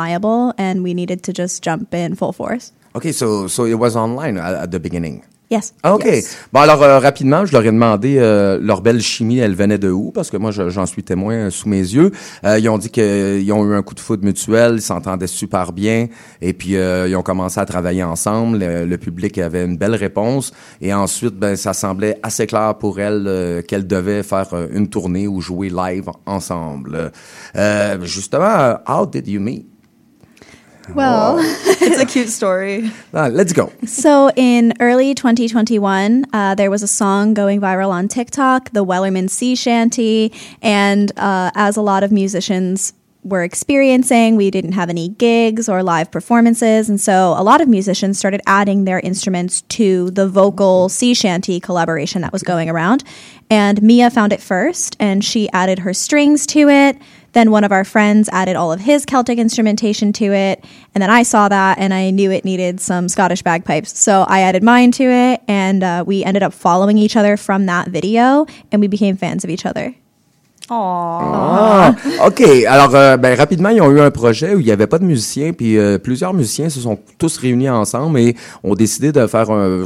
and 0.57 0.81
we 0.83 0.93
needed 0.93 1.21
to 1.23 1.31
just 1.33 1.63
jump 1.63 1.93
in 1.93 2.15
full 2.15 2.33
force. 2.33 2.73
Okay, 2.95 3.13
so 3.13 3.47
so 3.47 3.65
it 3.65 3.75
was 3.79 3.95
online 3.95 4.37
at, 4.37 4.53
at 4.63 4.67
the 4.67 4.79
beginning? 4.79 5.21
Yes. 5.49 5.73
OK. 5.83 6.07
Bon, 6.53 6.61
alors, 6.61 6.81
euh, 6.81 6.99
rapidement, 6.99 7.45
je 7.45 7.51
leur 7.51 7.61
ai 7.63 7.71
demandé 7.73 8.15
euh, 8.17 8.57
leur 8.61 8.81
belle 8.81 9.01
chimie, 9.01 9.39
elle 9.39 9.53
venait 9.53 9.77
de 9.77 9.89
où? 9.91 10.11
Parce 10.11 10.29
que 10.29 10.37
moi, 10.37 10.51
je- 10.51 10.69
j'en 10.69 10.85
suis 10.85 11.03
témoin 11.03 11.33
euh, 11.33 11.49
sous 11.49 11.67
mes 11.67 11.79
yeux. 11.81 12.11
Ils 12.45 12.69
ont 12.69 12.77
dit 12.77 12.89
qu'ils 12.89 13.51
ont 13.51 13.65
eu 13.65 13.75
un 13.75 13.81
coup 13.81 13.93
de 13.93 13.99
foudre 13.99 14.23
mutuel, 14.23 14.75
ils 14.75 14.81
s'entendaient 14.81 15.27
super 15.27 15.73
bien. 15.73 16.07
Et 16.41 16.53
puis, 16.53 16.75
ils 16.75 17.15
ont 17.17 17.21
commencé 17.21 17.59
à 17.59 17.65
travailler 17.65 18.01
ensemble. 18.01 18.59
Le, 18.59 18.85
le 18.85 18.97
public 18.97 19.37
avait 19.39 19.65
une 19.65 19.75
belle 19.75 19.95
réponse. 19.95 20.53
Et 20.79 20.93
ensuite, 20.93 21.35
ben, 21.35 21.57
ça 21.57 21.73
semblait 21.73 22.17
assez 22.23 22.47
clair 22.47 22.75
pour 22.77 23.01
elle 23.01 23.61
qu'elle 23.67 23.85
devait 23.85 24.23
faire 24.23 24.47
une 24.73 24.87
tournée 24.87 25.27
ou 25.27 25.41
jouer 25.41 25.67
live 25.69 26.09
ensemble. 26.25 27.11
Justement, 28.03 28.77
how 28.87 29.05
did 29.05 29.27
you 29.27 29.41
meet? 29.41 29.65
Well, 30.89 31.37
it's 31.41 32.01
a 32.01 32.05
cute 32.05 32.29
story. 32.29 32.91
Let's 33.13 33.53
go. 33.53 33.71
So 33.85 34.31
in 34.35 34.73
early 34.79 35.13
2021, 35.13 36.25
uh, 36.33 36.55
there 36.55 36.71
was 36.71 36.83
a 36.83 36.87
song 36.87 37.33
going 37.33 37.61
viral 37.61 37.89
on 37.89 38.07
TikTok, 38.07 38.71
the 38.71 38.83
Wellerman 38.83 39.29
Sea 39.29 39.55
Shanty, 39.55 40.33
and 40.61 41.11
uh, 41.17 41.51
as 41.55 41.77
a 41.77 41.81
lot 41.81 42.03
of 42.03 42.11
musicians 42.11 42.93
were 43.23 43.43
experiencing, 43.43 44.35
we 44.35 44.49
didn't 44.49 44.71
have 44.71 44.89
any 44.89 45.09
gigs 45.09 45.69
or 45.69 45.83
live 45.83 46.09
performances, 46.09 46.89
and 46.89 46.99
so 46.99 47.35
a 47.37 47.43
lot 47.43 47.61
of 47.61 47.67
musicians 47.67 48.17
started 48.17 48.41
adding 48.47 48.85
their 48.85 48.99
instruments 48.99 49.61
to 49.61 50.09
the 50.11 50.27
vocal 50.27 50.89
sea 50.89 51.13
shanty 51.13 51.59
collaboration 51.59 52.21
that 52.23 52.33
was 52.33 52.41
going 52.41 52.69
around. 52.69 53.03
And 53.49 53.81
Mia 53.83 54.09
found 54.09 54.33
it 54.33 54.41
first, 54.41 54.95
and 54.99 55.23
she 55.23 55.49
added 55.51 55.79
her 55.79 55.93
strings 55.93 56.47
to 56.47 56.67
it. 56.69 56.97
Then 57.33 57.51
one 57.51 57.63
of 57.63 57.71
our 57.71 57.83
friends 57.83 58.29
added 58.29 58.55
all 58.55 58.71
of 58.71 58.79
his 58.79 59.05
Celtic 59.05 59.37
instrumentation 59.37 60.11
to 60.13 60.33
it. 60.33 60.63
And 60.93 61.01
then 61.01 61.09
I 61.09 61.23
saw 61.23 61.47
that 61.49 61.77
and 61.77 61.93
I 61.93 62.09
knew 62.09 62.31
it 62.31 62.45
needed 62.45 62.81
some 62.81 63.07
Scottish 63.07 63.41
bagpipes. 63.41 63.97
So 63.97 64.25
I 64.27 64.41
added 64.41 64.63
mine 64.63 64.91
to 64.93 65.03
it. 65.03 65.41
And 65.47 65.83
uh, 65.83 66.03
we 66.05 66.23
ended 66.23 66.43
up 66.43 66.53
following 66.53 66.97
each 66.97 67.15
other 67.15 67.37
from 67.37 67.67
that 67.67 67.87
video 67.87 68.45
and 68.71 68.81
we 68.81 68.87
became 68.87 69.15
fans 69.15 69.43
of 69.43 69.49
each 69.49 69.65
other. 69.65 69.95
Ah, 70.73 71.93
OK. 72.25 72.41
Alors, 72.67 72.95
euh, 72.95 73.17
ben, 73.17 73.37
rapidement, 73.37 73.69
ils 73.69 73.81
ont 73.81 73.91
eu 73.91 73.99
un 73.99 74.09
projet 74.11 74.55
où 74.55 74.59
il 74.59 74.65
n'y 74.65 74.71
avait 74.71 74.87
pas 74.87 74.99
de 74.99 75.03
musiciens, 75.03 75.51
puis 75.51 75.77
euh, 75.77 75.97
plusieurs 75.97 76.33
musiciens 76.33 76.69
se 76.69 76.79
sont 76.79 76.97
tous 77.17 77.37
réunis 77.37 77.69
ensemble 77.69 78.19
et 78.19 78.35
ont 78.63 78.73
décidé 78.73 79.11
de 79.11 79.27
faire 79.27 79.49
un- 79.51 79.85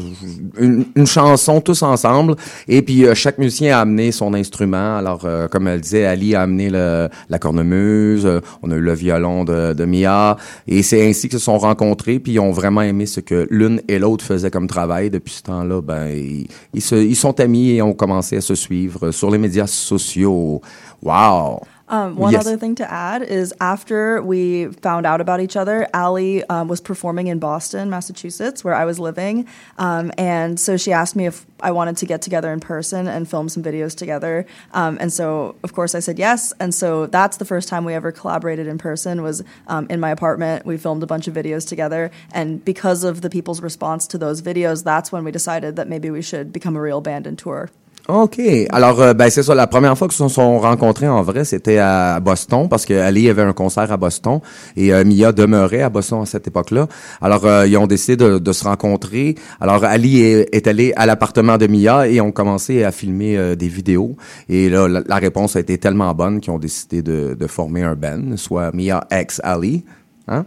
une, 0.60 0.86
une 0.96 1.08
chanson 1.08 1.60
tous 1.60 1.82
ensemble. 1.82 2.36
Et 2.68 2.84
puis, 2.84 3.06
euh, 3.06 3.16
chaque 3.16 3.40
musicien 3.40 3.78
a 3.78 3.82
amené 3.82 4.12
son 4.12 4.34
instrument. 4.36 4.98
Alors, 4.98 5.22
euh, 5.26 5.48
comme 5.48 5.68
elle 5.68 5.82
disait, 5.82 6.06
Ali 6.06 6.36
a 6.36 6.42
amené 6.42 6.70
le, 6.70 7.10
la 7.30 7.40
cornemuse, 7.40 8.28
on 8.62 8.70
a 8.70 8.76
eu 8.76 8.80
le 8.82 8.94
violon 8.94 9.44
de, 9.44 9.74
de 9.74 9.86
Mia, 9.86 10.38
et 10.68 10.84
c'est 10.84 11.08
ainsi 11.08 11.30
qu'ils 11.30 11.40
se 11.40 11.46
sont 11.46 11.58
rencontrés, 11.58 12.20
puis 12.20 12.34
ils 12.34 12.40
ont 12.40 12.52
vraiment 12.52 12.82
aimé 12.84 13.08
ce 13.08 13.22
que 13.22 13.48
l'une 13.50 13.82
et 13.88 13.98
l'autre 13.98 14.24
faisaient 14.24 14.52
comme 14.52 14.68
travail. 14.68 15.10
Depuis 15.10 15.34
ce 15.34 15.44
temps-là, 15.44 15.82
ben, 15.82 16.10
ils, 16.10 16.48
ils 16.76 16.82
se, 16.82 16.96
ils 16.96 17.16
sont 17.16 17.40
amis 17.40 17.72
et 17.72 17.82
ont 17.82 17.94
commencé 17.94 18.38
à 18.38 18.42
se 18.42 18.54
suivre 18.54 19.10
sur 19.12 19.32
les 19.32 19.40
médias 19.40 19.68
sociaux. 19.68 20.62
Wow! 21.02 21.64
Um, 21.88 22.16
one 22.16 22.34
Yes. 22.34 22.48
other 22.48 22.58
thing 22.58 22.74
to 22.76 22.92
add 22.92 23.22
is 23.22 23.54
after 23.62 24.20
we 24.24 24.68
found 24.82 25.06
out 25.06 25.22
about 25.22 25.40
each 25.40 25.56
other, 25.56 25.88
Ally 25.94 26.42
um, 26.50 26.68
was 26.68 26.82
performing 26.82 27.28
in 27.28 27.38
Boston, 27.38 27.92
Massachusetts, 27.92 28.64
where 28.64 28.74
I 28.74 28.86
was 28.86 29.00
living. 29.00 29.48
Um, 29.78 30.12
and 30.18 30.60
so 30.60 30.78
she 30.78 30.92
asked 30.92 31.16
me 31.16 31.28
if 31.28 31.46
I 31.60 31.70
wanted 31.70 31.98
to 31.98 32.08
get 32.08 32.24
together 32.24 32.52
in 32.52 32.60
person 32.60 33.08
and 33.08 33.30
film 33.30 33.50
some 33.50 33.62
videos 33.62 33.96
together. 33.96 34.48
Um, 34.74 34.98
and 35.00 35.14
so, 35.14 35.58
of 35.64 35.74
course, 35.74 35.94
I 35.94 36.00
said 36.00 36.18
yes. 36.18 36.54
And 36.60 36.74
so 36.74 37.06
that's 37.06 37.38
the 37.38 37.46
first 37.46 37.70
time 37.70 37.86
we 37.86 37.94
ever 37.94 38.12
collaborated 38.12 38.66
in 38.66 38.80
person 38.80 39.22
was 39.22 39.44
um, 39.68 39.86
in 39.88 40.00
my 40.00 40.10
apartment. 40.10 40.66
We 40.66 40.78
filmed 40.78 41.04
a 41.04 41.08
bunch 41.08 41.28
of 41.28 41.36
videos 41.36 41.68
together. 41.68 42.10
And 42.32 42.66
because 42.66 43.04
of 43.04 43.22
the 43.22 43.30
people's 43.30 43.62
response 43.62 44.08
to 44.08 44.18
those 44.18 44.42
videos, 44.42 44.84
that's 44.84 45.12
when 45.12 45.24
we 45.24 45.32
decided 45.32 45.76
that 45.76 45.88
maybe 45.88 46.10
we 46.10 46.24
should 46.24 46.52
become 46.52 46.76
a 46.76 46.82
real 46.82 47.00
band 47.00 47.28
and 47.28 47.38
tour. 47.38 47.70
OK. 48.08 48.40
Alors, 48.70 49.02
euh, 49.02 49.14
ben, 49.14 49.32
c'est 49.32 49.42
ça. 49.42 49.56
La 49.56 49.66
première 49.66 49.98
fois 49.98 50.08
qu'ils 50.08 50.18
se 50.18 50.28
sont 50.28 50.60
rencontrés 50.60 51.08
en 51.08 51.24
vrai, 51.24 51.44
c'était 51.44 51.80
à 51.80 52.20
Boston 52.20 52.70
parce 52.70 52.86
que 52.86 52.94
Ali 52.94 53.30
avait 53.30 53.42
un 53.42 53.54
concert 53.54 53.92
à 53.92 53.98
Boston 53.98 54.42
et 54.78 54.94
euh, 54.94 55.04
Mia 55.04 55.32
demeurait 55.32 55.82
à 55.82 55.90
Boston 55.90 56.22
à 56.22 56.26
cette 56.28 56.48
époque-là. 56.48 56.88
Alors, 57.20 57.46
euh, 57.46 57.66
ils 57.66 57.76
ont 57.78 57.88
décidé 57.88 58.16
de, 58.16 58.38
de 58.38 58.52
se 58.52 58.64
rencontrer. 58.64 59.34
Alors, 59.60 59.84
Ali 59.84 60.22
est, 60.22 60.54
est 60.56 60.68
allé 60.68 60.94
à 60.96 61.08
l'appartement 61.08 61.58
de 61.58 61.66
Mia 61.66 62.08
et 62.08 62.22
ont 62.22 62.32
commencé 62.32 62.84
à 62.84 62.92
filmer 62.92 63.56
des 63.56 63.68
vidéos. 63.68 64.16
Et 64.50 64.70
là, 64.70 64.88
la, 64.88 65.02
la 65.08 65.16
réponse 65.16 65.56
a 65.56 65.60
été 65.60 65.80
tellement 65.80 66.14
bonne 66.14 66.42
qu'ils 66.42 66.54
ont 66.54 66.60
décidé 66.60 67.02
de, 67.02 67.36
de 67.40 67.48
former 67.48 67.82
un 67.82 67.96
band, 67.96 68.38
soit 68.38 68.72
Mia 68.72 69.08
X 69.12 69.42
Ali. 69.44 69.84
Hein? 70.28 70.46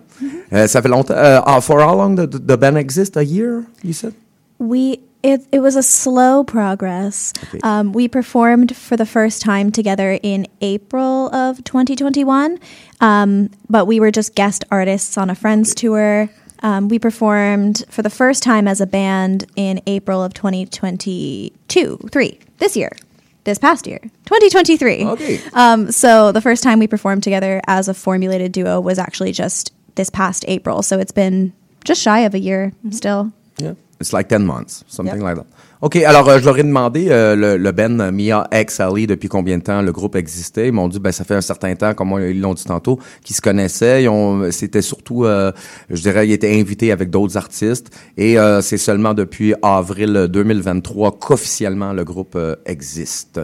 Euh, 0.52 0.66
ça 0.68 0.80
fait 0.80 0.88
longtemps. 0.88 1.14
ah, 1.16 1.60
for 1.60 1.80
how 1.80 1.96
long 1.96 2.14
the, 2.14 2.28
the 2.28 2.56
band 2.56 2.76
exist? 2.76 3.16
A 3.16 3.22
year, 3.22 3.62
you 3.82 3.92
said? 3.92 4.12
We 4.58 5.00
it 5.22 5.46
it 5.50 5.60
was 5.60 5.76
a 5.76 5.82
slow 5.82 6.44
progress. 6.44 7.32
Um, 7.62 7.92
we 7.92 8.08
performed 8.08 8.76
for 8.76 8.96
the 8.96 9.06
first 9.06 9.42
time 9.42 9.72
together 9.72 10.18
in 10.22 10.46
April 10.60 11.34
of 11.34 11.62
2021, 11.64 12.58
um, 13.00 13.50
but 13.68 13.86
we 13.86 14.00
were 14.00 14.10
just 14.10 14.34
guest 14.34 14.64
artists 14.70 15.18
on 15.18 15.30
a 15.30 15.34
friend's 15.34 15.74
tour. 15.74 16.28
Um, 16.60 16.88
we 16.88 16.98
performed 16.98 17.84
for 17.88 18.02
the 18.02 18.10
first 18.10 18.42
time 18.42 18.66
as 18.66 18.80
a 18.80 18.86
band 18.86 19.46
in 19.54 19.80
April 19.86 20.22
of 20.22 20.34
2022, 20.34 22.08
three 22.10 22.38
this 22.58 22.76
year, 22.76 22.90
this 23.44 23.58
past 23.58 23.86
year, 23.86 24.00
2023. 24.26 25.04
Okay. 25.04 25.40
Um, 25.52 25.92
so 25.92 26.32
the 26.32 26.40
first 26.40 26.62
time 26.62 26.78
we 26.80 26.88
performed 26.88 27.22
together 27.22 27.60
as 27.66 27.88
a 27.88 27.94
formulated 27.94 28.52
duo 28.52 28.80
was 28.80 28.98
actually 28.98 29.32
just 29.32 29.72
this 29.94 30.10
past 30.10 30.44
April. 30.48 30.82
So 30.82 30.98
it's 30.98 31.12
been 31.12 31.52
just 31.84 32.02
shy 32.02 32.20
of 32.20 32.34
a 32.34 32.38
year 32.38 32.72
still. 32.90 33.32
Yeah. 33.58 33.74
It's 34.00 34.12
like 34.12 34.28
10 34.28 34.44
months, 34.46 34.84
something 34.86 35.16
Yep. 35.16 35.24
like 35.24 35.36
that. 35.36 35.46
OK, 35.80 35.96
alors 35.96 36.28
euh, 36.28 36.38
je 36.40 36.44
leur 36.44 36.56
ai 36.58 36.62
demandé, 36.62 37.08
euh, 37.10 37.34
le, 37.36 37.56
le 37.56 37.72
Ben 37.72 38.00
euh, 38.00 38.10
Mia 38.12 38.46
X 38.52 38.80
Ali, 38.80 39.06
depuis 39.06 39.28
combien 39.28 39.58
de 39.58 39.62
temps 39.62 39.80
le 39.82 39.90
groupe 39.92 40.14
existait? 40.16 40.68
Ils 40.68 40.72
m'ont 40.72 40.88
dit, 40.88 40.98
ben 41.00 41.10
ça 41.12 41.24
fait 41.24 41.34
un 41.34 41.40
certain 41.40 41.74
temps, 41.76 41.94
comme 41.94 42.12
ils 42.20 42.40
l'ont 42.40 42.54
dit 42.54 42.64
tantôt, 42.64 42.98
qu'ils 43.24 43.34
se 43.36 43.40
connaissaient. 43.40 44.04
Ils 44.04 44.08
ont, 44.08 44.50
c'était 44.52 44.82
surtout, 44.82 45.24
euh, 45.24 45.50
je 45.90 46.00
dirais, 46.00 46.26
ils 46.28 46.32
étaient 46.32 46.60
invités 46.60 46.90
avec 46.92 47.10
d'autres 47.10 47.36
artistes. 47.36 47.90
Et 48.16 48.38
euh, 48.38 48.60
c'est 48.60 48.78
seulement 48.78 49.14
depuis 49.14 49.54
avril 49.62 50.26
2023 50.30 51.18
qu'officiellement 51.18 51.92
le 51.92 52.04
groupe 52.04 52.34
euh, 52.36 52.54
existe. 52.66 53.40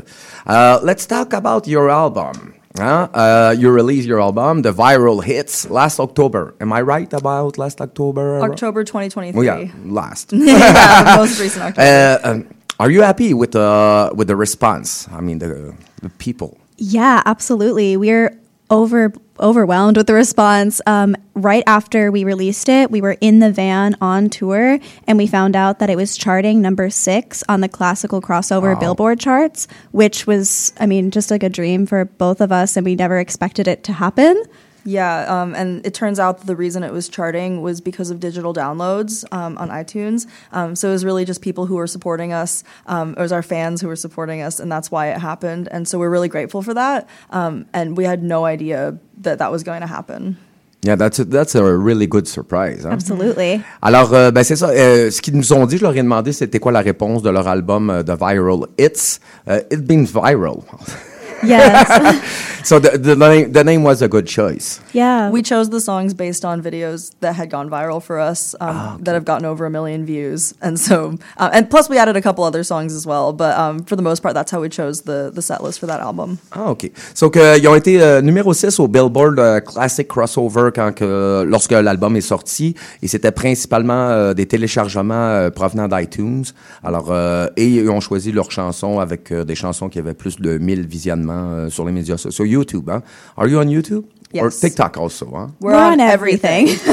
Uh, 0.49 0.79
let's 0.85 1.07
talk 1.07 1.35
about 1.35 1.69
your 1.69 1.89
album. 1.91 2.33
Huh? 2.77 3.09
Uh, 3.15 3.55
you 3.57 3.71
released 3.71 4.09
your 4.09 4.21
album, 4.21 4.63
The 4.63 4.73
Viral 4.73 5.23
Hits, 5.23 5.71
last 5.71 6.01
October. 6.01 6.55
Am 6.61 6.73
I 6.73 6.83
right 6.83 7.13
about 7.13 7.57
last 7.57 7.81
October? 7.81 8.41
October 8.43 8.83
2023. 8.83 9.39
Oh, 9.39 9.43
yeah, 9.43 9.71
last. 9.85 10.33
yeah, 10.33 11.15
most 11.17 11.41
recent 11.41 11.65
October. 11.67 12.19
Uh, 12.25 12.29
um, 12.29 12.49
are 12.81 12.91
you 12.91 13.03
happy 13.03 13.33
with 13.33 13.53
the 13.53 14.11
with 14.17 14.27
the 14.27 14.35
response? 14.35 15.09
I 15.13 15.21
mean, 15.21 15.39
the 15.39 15.75
the 16.03 16.11
people. 16.19 16.59
Yeah, 16.77 17.23
absolutely. 17.25 17.97
We're 17.97 18.37
over 18.71 19.13
overwhelmed 19.41 19.97
with 19.97 20.07
the 20.07 20.15
response. 20.15 20.81
Um, 20.87 21.17
right 21.35 21.65
after 21.67 22.11
we 22.11 22.25
released 22.25 22.69
it, 22.69 22.91
we 22.91 23.01
were 23.01 23.17
in 23.21 23.41
the 23.41 23.51
van 23.51 23.97
on 24.01 24.31
tour, 24.31 24.79
and 25.07 25.19
we 25.19 25.27
found 25.27 25.57
out 25.57 25.79
that 25.81 25.91
it 25.91 25.97
was 25.97 26.17
charting 26.17 26.63
number 26.63 26.91
six 26.91 27.43
on 27.49 27.61
the 27.61 27.69
classical 27.69 28.21
crossover 28.21 28.79
Billboard 28.79 29.21
charts, 29.21 29.67
which 29.91 30.27
was, 30.27 30.73
I 30.79 30.87
mean, 30.87 31.11
just 31.11 31.31
like 31.31 31.43
a 31.43 31.49
dream 31.49 31.87
for 31.87 32.05
both 32.05 32.41
of 32.41 32.53
us, 32.53 32.77
and 32.77 32.85
we 32.85 32.95
never 32.95 33.19
expected 33.19 33.69
it 33.69 33.85
to 33.85 33.93
happen. 33.93 34.43
Yeah, 34.85 35.25
um, 35.43 35.55
and 35.55 35.85
it 35.87 35.95
turns 35.95 36.19
out 36.21 36.39
that 36.39 36.47
the 36.47 36.57
reason 36.57 36.83
it 36.83 36.93
was 36.93 37.09
charting 37.09 37.63
was 37.63 37.81
because 37.81 38.11
of 38.11 38.21
digital 38.21 38.53
downloads 38.53 39.25
um, 39.33 39.57
on 39.59 39.71
iTunes. 39.71 40.27
Um, 40.53 40.77
so 40.77 40.89
it 40.89 40.93
was 40.93 41.05
really 41.05 41.25
just 41.25 41.41
people 41.41 41.65
who 41.67 41.77
were 41.77 41.87
supporting 41.87 42.33
us. 42.33 42.65
Um, 42.87 43.13
it 43.13 43.21
was 43.21 43.33
our 43.33 43.43
fans 43.43 43.81
who 43.81 43.89
were 43.89 43.97
supporting 43.97 44.43
us, 44.43 44.61
and 44.61 44.71
that's 44.71 44.91
why 44.91 45.09
it 45.09 45.19
happened. 45.19 45.69
And 45.71 45.89
so 45.89 45.99
we're 45.99 46.11
really 46.11 46.29
grateful 46.29 46.61
for 46.63 46.75
that. 46.75 47.09
Um, 47.31 47.65
and 47.73 47.97
we 47.97 48.05
had 48.05 48.23
no 48.23 48.45
idea 48.45 48.99
that 49.23 49.39
that 49.39 49.51
was 49.51 49.63
going 49.63 49.81
to 49.81 49.87
happen. 49.87 50.37
Yeah, 50.83 50.97
that's 50.97 51.19
a, 51.19 51.25
that's 51.25 51.55
a 51.55 51.65
really 51.65 52.07
good 52.07 52.29
surprise. 52.29 52.85
hein? 52.85 52.93
Absolutely. 52.93 53.63
Alors, 53.81 54.13
euh, 54.13 54.31
ben 54.31 54.45
c'est 54.45 54.57
ça. 54.57 54.69
Euh, 54.69 55.11
ce 55.11 55.23
qu'ils 55.23 55.35
nous 55.35 55.51
ont 55.55 55.65
dit, 55.65 55.79
je 55.79 55.83
leur 55.83 55.97
ai 55.97 56.03
demandé 56.03 56.31
c'était 56.35 56.59
quoi 56.59 56.73
la 56.73 56.83
réponse 56.83 57.23
de 57.23 57.31
leur 57.31 57.49
album 57.49 57.89
euh, 57.89 58.03
The 58.03 58.11
Viral 58.11 58.67
Hits. 58.77 59.19
Uh, 59.49 59.61
it's 59.71 59.81
been 59.81 60.05
viral. 60.05 60.63
Yes. 61.47 62.63
so 62.69 62.79
the, 62.79 62.97
the, 62.99 63.17
name, 63.17 63.53
the 63.53 63.65
name 63.65 63.83
was 63.83 64.03
a 64.03 64.09
good 64.09 64.27
choice. 64.27 64.81
yeah. 64.93 65.31
We 65.31 65.43
chose 65.43 65.71
the 65.71 65.81
songs 65.81 66.15
based 66.15 66.45
on 66.45 66.63
videos 66.63 67.13
that 67.21 67.35
had 67.35 67.51
gone 67.51 67.69
viral 67.69 68.03
for 68.03 68.19
us 68.19 68.55
um, 68.61 68.99
that 69.03 69.15
have 69.15 69.25
gotten 69.25 69.45
over 69.45 69.67
a 69.67 69.71
million 69.71 70.05
views. 70.05 70.55
And 70.61 70.79
so, 70.79 71.19
uh, 71.37 71.51
and 71.53 71.69
plus 71.69 71.89
we 71.89 71.99
added 71.99 72.17
a 72.17 72.23
couple 72.23 72.45
other 72.45 72.63
songs 72.63 72.95
as 72.95 73.07
well. 73.07 73.33
But 73.33 73.59
um, 73.59 73.85
for 73.85 73.97
the 73.97 74.03
most 74.03 74.23
part, 74.23 74.35
that's 74.35 74.51
how 74.51 74.61
we 74.61 74.69
chose 74.69 75.03
the, 75.03 75.31
the 75.35 75.43
set 75.43 75.63
list 75.63 75.81
for 75.81 75.87
that 75.87 76.01
album. 76.01 76.39
Ah, 76.53 76.71
OK. 76.71 76.91
So, 77.15 77.31
que, 77.31 77.59
ils 77.59 77.69
ont 77.69 77.75
été 77.75 78.01
euh, 78.01 78.21
numéro 78.21 78.55
6 78.55 78.79
au 78.81 78.89
Billboard 78.89 79.39
euh, 79.39 79.61
Classic 79.61 80.07
Crossover 80.07 80.71
quand 80.75 80.93
que, 80.93 81.45
lorsque 81.47 81.73
l'album 81.73 82.17
est 82.17 82.21
sorti. 82.21 82.75
Et 83.03 83.09
c'était 83.09 83.33
principalement 83.33 84.09
euh, 84.11 84.35
des 84.35 84.47
téléchargements 84.47 85.15
euh, 85.15 85.51
provenant 85.51 85.89
d'iTunes. 85.89 86.45
Alors, 86.83 87.09
euh, 87.11 87.49
et 87.57 87.67
ils 87.67 87.91
ont 87.91 88.01
choisi 88.01 88.33
leurs 88.33 88.51
chansons 88.51 89.01
avec 89.01 89.33
euh, 89.33 89.45
des 89.45 89.55
chansons 89.55 89.89
qui 89.89 89.99
avaient 89.99 90.15
plus 90.15 90.37
de 90.41 90.59
1000 90.59 90.87
visionnements 90.87 91.34
euh, 91.35 91.71
sur 91.71 91.85
les 91.85 91.93
médias 91.93 92.17
sociaux. 92.17 92.45
YouTube, 92.45 92.89
hein? 92.91 93.03
Are 93.37 93.49
you 93.49 93.59
on 93.59 93.69
YouTube? 93.69 94.05
Or 94.35 94.51
TikTok 94.51 94.97
also, 94.97 95.27
hein? 95.35 95.55
We're, 95.61 95.75
on, 95.75 96.01
everything. 96.01 96.69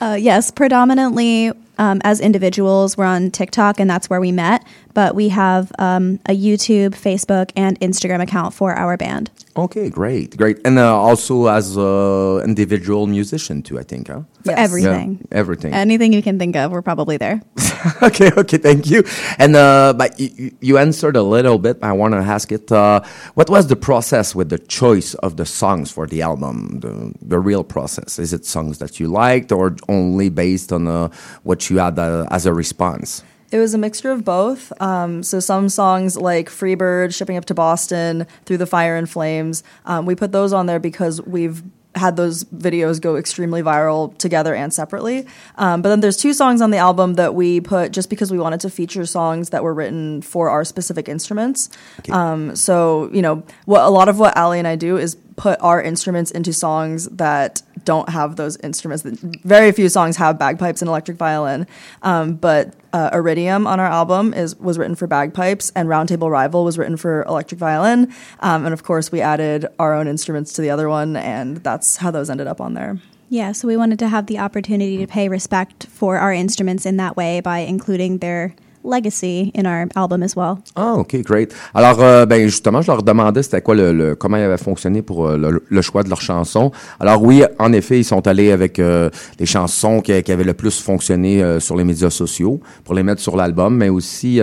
uh, 0.00 0.16
yes, 0.18 0.50
predominantly 0.50 1.52
um, 1.78 2.00
as 2.02 2.20
individuals, 2.20 2.96
we're 2.96 3.04
on 3.04 3.30
TikTok, 3.30 3.78
and 3.78 3.90
that's 3.90 4.08
where 4.08 4.20
we 4.20 4.32
met. 4.32 4.64
But 4.96 5.14
we 5.14 5.28
have 5.28 5.70
um, 5.78 6.18
a 6.24 6.32
YouTube, 6.32 6.92
Facebook, 6.96 7.50
and 7.54 7.78
Instagram 7.80 8.22
account 8.22 8.54
for 8.54 8.72
our 8.72 8.96
band. 8.96 9.30
Okay, 9.54 9.90
great, 9.90 10.34
great. 10.38 10.56
And 10.64 10.78
uh, 10.78 10.96
also 10.96 11.48
as 11.48 11.76
an 11.76 12.40
individual 12.48 13.06
musician 13.06 13.60
too, 13.62 13.78
I 13.78 13.82
think, 13.82 14.08
huh? 14.08 14.22
For 14.42 14.52
Yes. 14.52 14.58
everything. 14.58 15.18
Yeah, 15.20 15.38
everything. 15.38 15.74
Anything 15.74 16.14
you 16.14 16.22
can 16.22 16.38
think 16.38 16.56
of, 16.56 16.72
we're 16.72 16.80
probably 16.80 17.18
there. 17.18 17.42
okay, 18.02 18.30
okay, 18.40 18.56
thank 18.56 18.88
you. 18.88 19.04
And 19.38 19.54
uh, 19.54 19.92
but 19.92 20.18
you, 20.18 20.56
you 20.62 20.78
answered 20.78 21.16
a 21.16 21.22
little 21.22 21.58
bit. 21.58 21.76
I 21.82 21.92
want 21.92 22.14
to 22.14 22.20
ask 22.34 22.50
it. 22.50 22.72
Uh, 22.72 23.00
what 23.34 23.50
was 23.50 23.66
the 23.66 23.76
process 23.76 24.34
with 24.34 24.48
the 24.48 24.58
choice 24.58 25.12
of 25.20 25.36
the 25.36 25.44
songs 25.44 25.90
for 25.92 26.06
the 26.06 26.22
album? 26.22 26.80
The 26.80 27.12
the 27.20 27.38
real 27.38 27.64
process 27.64 28.18
is 28.18 28.32
it 28.32 28.46
songs 28.46 28.78
that 28.78 28.98
you 28.98 29.08
liked, 29.12 29.52
or 29.52 29.76
only 29.88 30.30
based 30.30 30.72
on 30.72 30.88
uh, 30.88 31.08
what 31.44 31.68
you 31.68 31.80
had 31.84 31.98
uh, 31.98 32.24
as 32.30 32.46
a 32.46 32.54
response? 32.54 33.22
It 33.50 33.58
was 33.58 33.74
a 33.74 33.78
mixture 33.78 34.10
of 34.10 34.24
both. 34.24 34.72
Um, 34.80 35.22
so 35.22 35.40
some 35.40 35.68
songs 35.68 36.16
like 36.16 36.48
Freebird, 36.48 37.14
Shipping 37.14 37.36
Up 37.36 37.44
to 37.46 37.54
Boston, 37.54 38.26
Through 38.44 38.58
the 38.58 38.66
Fire 38.66 38.96
and 38.96 39.08
Flames, 39.08 39.62
um, 39.84 40.06
we 40.06 40.14
put 40.14 40.32
those 40.32 40.52
on 40.52 40.66
there 40.66 40.80
because 40.80 41.20
we've 41.22 41.62
had 41.96 42.16
those 42.16 42.44
videos 42.44 43.00
go 43.00 43.16
extremely 43.16 43.62
viral 43.62 44.16
together 44.18 44.54
and 44.54 44.72
separately. 44.72 45.26
Um, 45.56 45.82
but 45.82 45.88
then 45.88 46.00
there's 46.00 46.16
two 46.16 46.32
songs 46.32 46.60
on 46.60 46.70
the 46.70 46.76
album 46.76 47.14
that 47.14 47.34
we 47.34 47.60
put 47.60 47.90
just 47.92 48.10
because 48.10 48.30
we 48.30 48.38
wanted 48.38 48.60
to 48.60 48.70
feature 48.70 49.06
songs 49.06 49.50
that 49.50 49.62
were 49.64 49.72
written 49.72 50.22
for 50.22 50.50
our 50.50 50.64
specific 50.64 51.08
instruments. 51.08 51.70
Um, 52.10 52.54
so 52.54 53.10
you 53.12 53.22
know, 53.22 53.42
what 53.64 53.82
a 53.82 53.88
lot 53.88 54.08
of 54.08 54.18
what 54.18 54.36
Ally 54.36 54.56
and 54.56 54.68
I 54.68 54.76
do 54.76 54.96
is 54.98 55.16
put 55.36 55.60
our 55.60 55.80
instruments 55.80 56.30
into 56.30 56.52
songs 56.52 57.06
that 57.10 57.62
don't 57.84 58.08
have 58.08 58.36
those 58.36 58.56
instruments. 58.58 59.02
Very 59.44 59.70
few 59.70 59.88
songs 59.88 60.16
have 60.16 60.38
bagpipes 60.38 60.82
and 60.82 60.88
electric 60.88 61.16
violin, 61.16 61.66
um, 62.02 62.34
but 62.34 62.74
uh, 62.92 63.10
Iridium 63.12 63.66
on 63.66 63.78
our 63.78 63.86
album 63.86 64.34
is 64.34 64.56
was 64.56 64.78
written 64.78 64.96
for 64.96 65.06
bagpipes, 65.06 65.70
and 65.76 65.88
Roundtable 65.88 66.30
Rival 66.30 66.64
was 66.64 66.78
written 66.78 66.96
for 66.96 67.22
electric 67.24 67.60
violin, 67.60 68.12
um, 68.40 68.64
and 68.64 68.72
of 68.72 68.82
course 68.82 69.12
we 69.12 69.20
added 69.20 69.66
our 69.78 69.94
own 69.94 70.08
instruments 70.08 70.52
to 70.54 70.62
the 70.62 70.70
other 70.70 70.88
one, 70.88 71.16
and 71.16 71.58
that's 71.58 71.98
how 71.98 72.10
those 72.10 72.30
ended 72.30 72.46
up 72.46 72.60
on 72.60 72.74
there. 72.74 72.98
Yeah, 73.28 73.52
so 73.52 73.66
we 73.66 73.76
wanted 73.76 73.98
to 74.00 74.08
have 74.08 74.26
the 74.26 74.38
opportunity 74.38 74.98
to 74.98 75.06
pay 75.06 75.28
respect 75.28 75.86
for 75.86 76.16
our 76.16 76.32
instruments 76.32 76.86
in 76.86 76.96
that 76.98 77.16
way 77.16 77.40
by 77.40 77.58
including 77.58 78.18
their 78.18 78.54
legacy 78.86 79.52
in 79.56 79.66
our 79.66 79.86
album 79.94 80.22
as 80.22 80.34
well. 80.36 80.58
Ah, 80.74 80.94
OK, 80.94 81.16
great. 81.22 81.54
Alors, 81.74 82.00
euh, 82.00 82.26
ben 82.26 82.46
justement, 82.46 82.82
je 82.82 82.90
leur 82.90 83.02
demandais 83.02 83.42
c'était 83.42 83.60
quoi 83.62 83.74
le, 83.74 83.92
le- 83.92 84.14
comment 84.14 84.36
il 84.36 84.42
avait 84.44 84.56
fonctionné 84.58 85.02
pour 85.02 85.26
euh, 85.26 85.36
le, 85.36 85.62
le 85.68 85.82
choix 85.82 86.02
de 86.02 86.08
leurs 86.08 86.20
chansons. 86.20 86.70
Alors 87.00 87.22
oui, 87.22 87.42
en 87.58 87.72
effet, 87.72 87.98
ils 87.98 88.04
sont 88.04 88.26
allés 88.26 88.52
avec 88.52 88.78
euh, 88.78 89.10
les 89.38 89.46
chansons 89.46 90.00
qui, 90.00 90.22
qui 90.22 90.32
avaient 90.32 90.44
le 90.44 90.54
plus 90.54 90.80
fonctionné 90.80 91.42
euh, 91.42 91.60
sur 91.60 91.76
les 91.76 91.84
médias 91.84 92.10
sociaux 92.10 92.60
pour 92.84 92.94
les 92.94 93.02
mettre 93.02 93.20
sur 93.20 93.36
l'album, 93.36 93.76
mais 93.76 93.88
aussi 93.88 94.40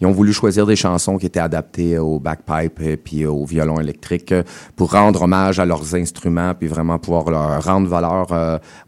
ils 0.00 0.06
ont 0.06 0.12
voulu 0.12 0.32
choisir 0.32 0.66
des 0.66 0.76
chansons 0.76 1.16
qui 1.18 1.26
étaient 1.26 1.40
adaptées 1.40 1.98
au 1.98 2.18
backpipe 2.18 2.80
et 2.82 2.96
puis 2.96 3.24
au 3.26 3.44
violon 3.44 3.80
électrique 3.80 4.34
pour 4.76 4.92
rendre 4.92 5.22
hommage 5.22 5.58
à 5.58 5.64
leurs 5.64 5.94
instruments 5.94 6.52
puis 6.58 6.68
vraiment 6.68 6.98
pouvoir 6.98 7.30
leur 7.30 7.62
rendre 7.64 7.88
valeur 7.88 8.26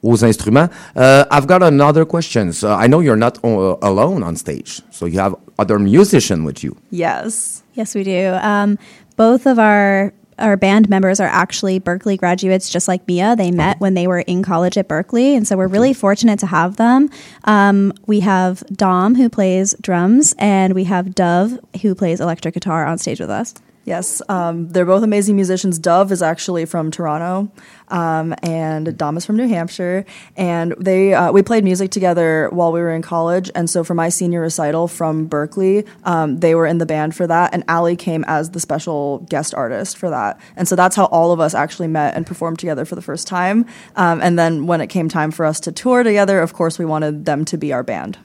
aux 0.02 0.24
instruments. 0.24 0.68
Uh, 0.96 1.24
I've 1.30 1.46
got 1.46 1.62
another 1.62 2.04
question. 2.06 2.50
I 2.62 2.86
know 2.88 3.00
you're 3.00 3.16
not 3.16 3.38
uh, 3.44 3.76
alone 3.82 4.22
on 4.22 4.36
stage, 4.36 4.82
so 4.98 5.06
you 5.06 5.20
have 5.20 5.36
other 5.60 5.78
musicians 5.78 6.44
with 6.44 6.64
you. 6.64 6.76
Yes. 6.90 7.62
Yes, 7.74 7.94
we 7.94 8.02
do. 8.02 8.36
Um, 8.42 8.78
both 9.16 9.46
of 9.46 9.58
our 9.58 10.12
our 10.40 10.56
band 10.56 10.88
members 10.88 11.18
are 11.18 11.26
actually 11.26 11.80
Berklee 11.80 12.16
graduates, 12.16 12.70
just 12.70 12.86
like 12.86 13.06
Mia. 13.08 13.34
They 13.34 13.50
met 13.50 13.80
when 13.80 13.94
they 13.94 14.06
were 14.06 14.20
in 14.20 14.42
college 14.44 14.78
at 14.78 14.88
Berklee, 14.88 15.36
and 15.36 15.46
so 15.46 15.56
we're 15.56 15.66
really 15.66 15.92
fortunate 15.92 16.38
to 16.40 16.46
have 16.46 16.76
them. 16.76 17.10
Um, 17.44 17.92
we 18.06 18.20
have 18.20 18.62
Dom 18.72 19.16
who 19.16 19.28
plays 19.28 19.74
drums, 19.80 20.34
and 20.38 20.74
we 20.74 20.84
have 20.84 21.14
Dove 21.14 21.58
who 21.82 21.94
plays 21.94 22.20
electric 22.20 22.54
guitar 22.54 22.86
on 22.86 22.98
stage 22.98 23.18
with 23.18 23.30
us. 23.30 23.54
Yes, 23.88 24.20
um, 24.28 24.68
they're 24.68 24.84
both 24.84 25.02
amazing 25.02 25.34
musicians. 25.34 25.78
Dove 25.78 26.12
is 26.12 26.20
actually 26.20 26.66
from 26.66 26.90
Toronto, 26.90 27.50
um, 27.88 28.34
and 28.42 28.98
Dom 28.98 29.16
is 29.16 29.24
from 29.24 29.36
New 29.36 29.48
Hampshire. 29.48 30.04
And 30.36 30.74
they 30.78 31.14
uh, 31.14 31.32
we 31.32 31.40
played 31.42 31.64
music 31.64 31.90
together 31.90 32.50
while 32.52 32.70
we 32.70 32.80
were 32.80 32.92
in 32.92 33.00
college. 33.00 33.50
And 33.54 33.70
so 33.70 33.82
for 33.82 33.94
my 33.94 34.10
senior 34.10 34.42
recital 34.42 34.88
from 34.88 35.26
Berklee, 35.26 35.88
um, 36.04 36.40
they 36.40 36.54
were 36.54 36.66
in 36.66 36.76
the 36.76 36.84
band 36.84 37.16
for 37.16 37.26
that, 37.28 37.54
and 37.54 37.64
Ali 37.66 37.96
came 37.96 38.26
as 38.28 38.50
the 38.50 38.60
special 38.60 39.20
guest 39.30 39.54
artist 39.54 39.96
for 39.96 40.10
that. 40.10 40.38
And 40.54 40.68
so 40.68 40.76
that's 40.76 40.94
how 40.94 41.06
all 41.06 41.32
of 41.32 41.40
us 41.40 41.54
actually 41.54 41.88
met 41.88 42.14
and 42.14 42.26
performed 42.26 42.58
together 42.58 42.84
for 42.84 42.94
the 42.94 43.00
first 43.00 43.26
time. 43.26 43.64
Um, 43.96 44.20
and 44.20 44.38
then 44.38 44.66
when 44.66 44.82
it 44.82 44.88
came 44.88 45.08
time 45.08 45.30
for 45.30 45.46
us 45.46 45.60
to 45.60 45.72
tour 45.72 46.02
together, 46.02 46.40
of 46.40 46.52
course 46.52 46.78
we 46.78 46.84
wanted 46.84 47.24
them 47.24 47.46
to 47.46 47.56
be 47.56 47.72
our 47.72 47.82
band. 47.82 48.18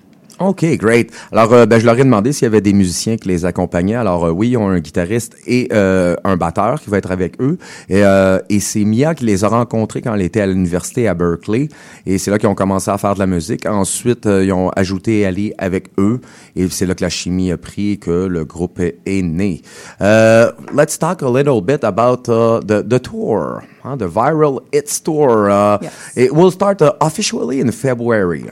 OK, 0.49 0.65
great. 0.77 1.11
Alors, 1.31 1.53
euh, 1.53 1.65
ben, 1.65 1.79
je 1.79 1.85
leur 1.85 1.97
ai 1.97 2.03
demandé 2.03 2.33
s'il 2.33 2.45
y 2.45 2.47
avait 2.47 2.61
des 2.61 2.73
musiciens 2.73 3.17
qui 3.17 3.27
les 3.29 3.45
accompagnaient. 3.45 3.95
Alors, 3.95 4.25
euh, 4.25 4.31
oui, 4.31 4.49
ils 4.49 4.57
ont 4.57 4.67
un 4.67 4.79
guitariste 4.79 5.35
et 5.47 5.69
euh, 5.71 6.15
un 6.23 6.35
batteur 6.37 6.81
qui 6.81 6.89
va 6.89 6.97
être 6.97 7.11
avec 7.11 7.41
eux. 7.41 7.57
Et, 7.89 8.03
euh, 8.03 8.39
et 8.49 8.59
c'est 8.59 8.83
Mia 8.83 9.15
qui 9.15 9.25
les 9.25 9.43
a 9.43 9.47
rencontrés 9.47 10.01
quand 10.01 10.13
elle 10.13 10.21
était 10.21 10.41
à 10.41 10.47
l'université 10.47 11.07
à 11.07 11.13
Berkeley. 11.13 11.69
Et 12.05 12.17
c'est 12.17 12.31
là 12.31 12.37
qu'ils 12.37 12.49
ont 12.49 12.55
commencé 12.55 12.91
à 12.91 12.97
faire 12.97 13.13
de 13.13 13.19
la 13.19 13.27
musique. 13.27 13.65
Ensuite, 13.65 14.25
ils 14.25 14.51
ont 14.51 14.69
ajouté 14.75 15.25
Ali 15.25 15.53
avec 15.57 15.89
eux. 15.97 16.19
Et 16.55 16.67
c'est 16.69 16.85
là 16.85 16.95
que 16.95 17.03
la 17.03 17.09
chimie 17.09 17.51
a 17.51 17.57
pris, 17.57 17.99
que 17.99 18.25
le 18.25 18.43
groupe 18.45 18.79
est, 18.79 19.21
né. 19.21 19.61
Euh, 20.01 20.51
let's 20.75 20.97
talk 20.99 21.23
a 21.23 21.29
little 21.29 21.61
bit 21.61 21.83
about 21.83 22.27
uh, 22.27 22.59
the, 22.59 22.83
the 22.87 23.01
tour, 23.01 23.61
hein, 23.83 23.97
the 23.97 24.07
Viral 24.07 24.59
Hits 24.73 25.01
Tour. 25.03 25.49
Uh, 25.49 25.77
Yes. 25.81 25.93
It 26.15 26.33
will 26.33 26.51
start 26.51 26.81
uh, 26.81 26.93
officially 27.01 27.59
in 27.59 27.71
February. 27.71 28.45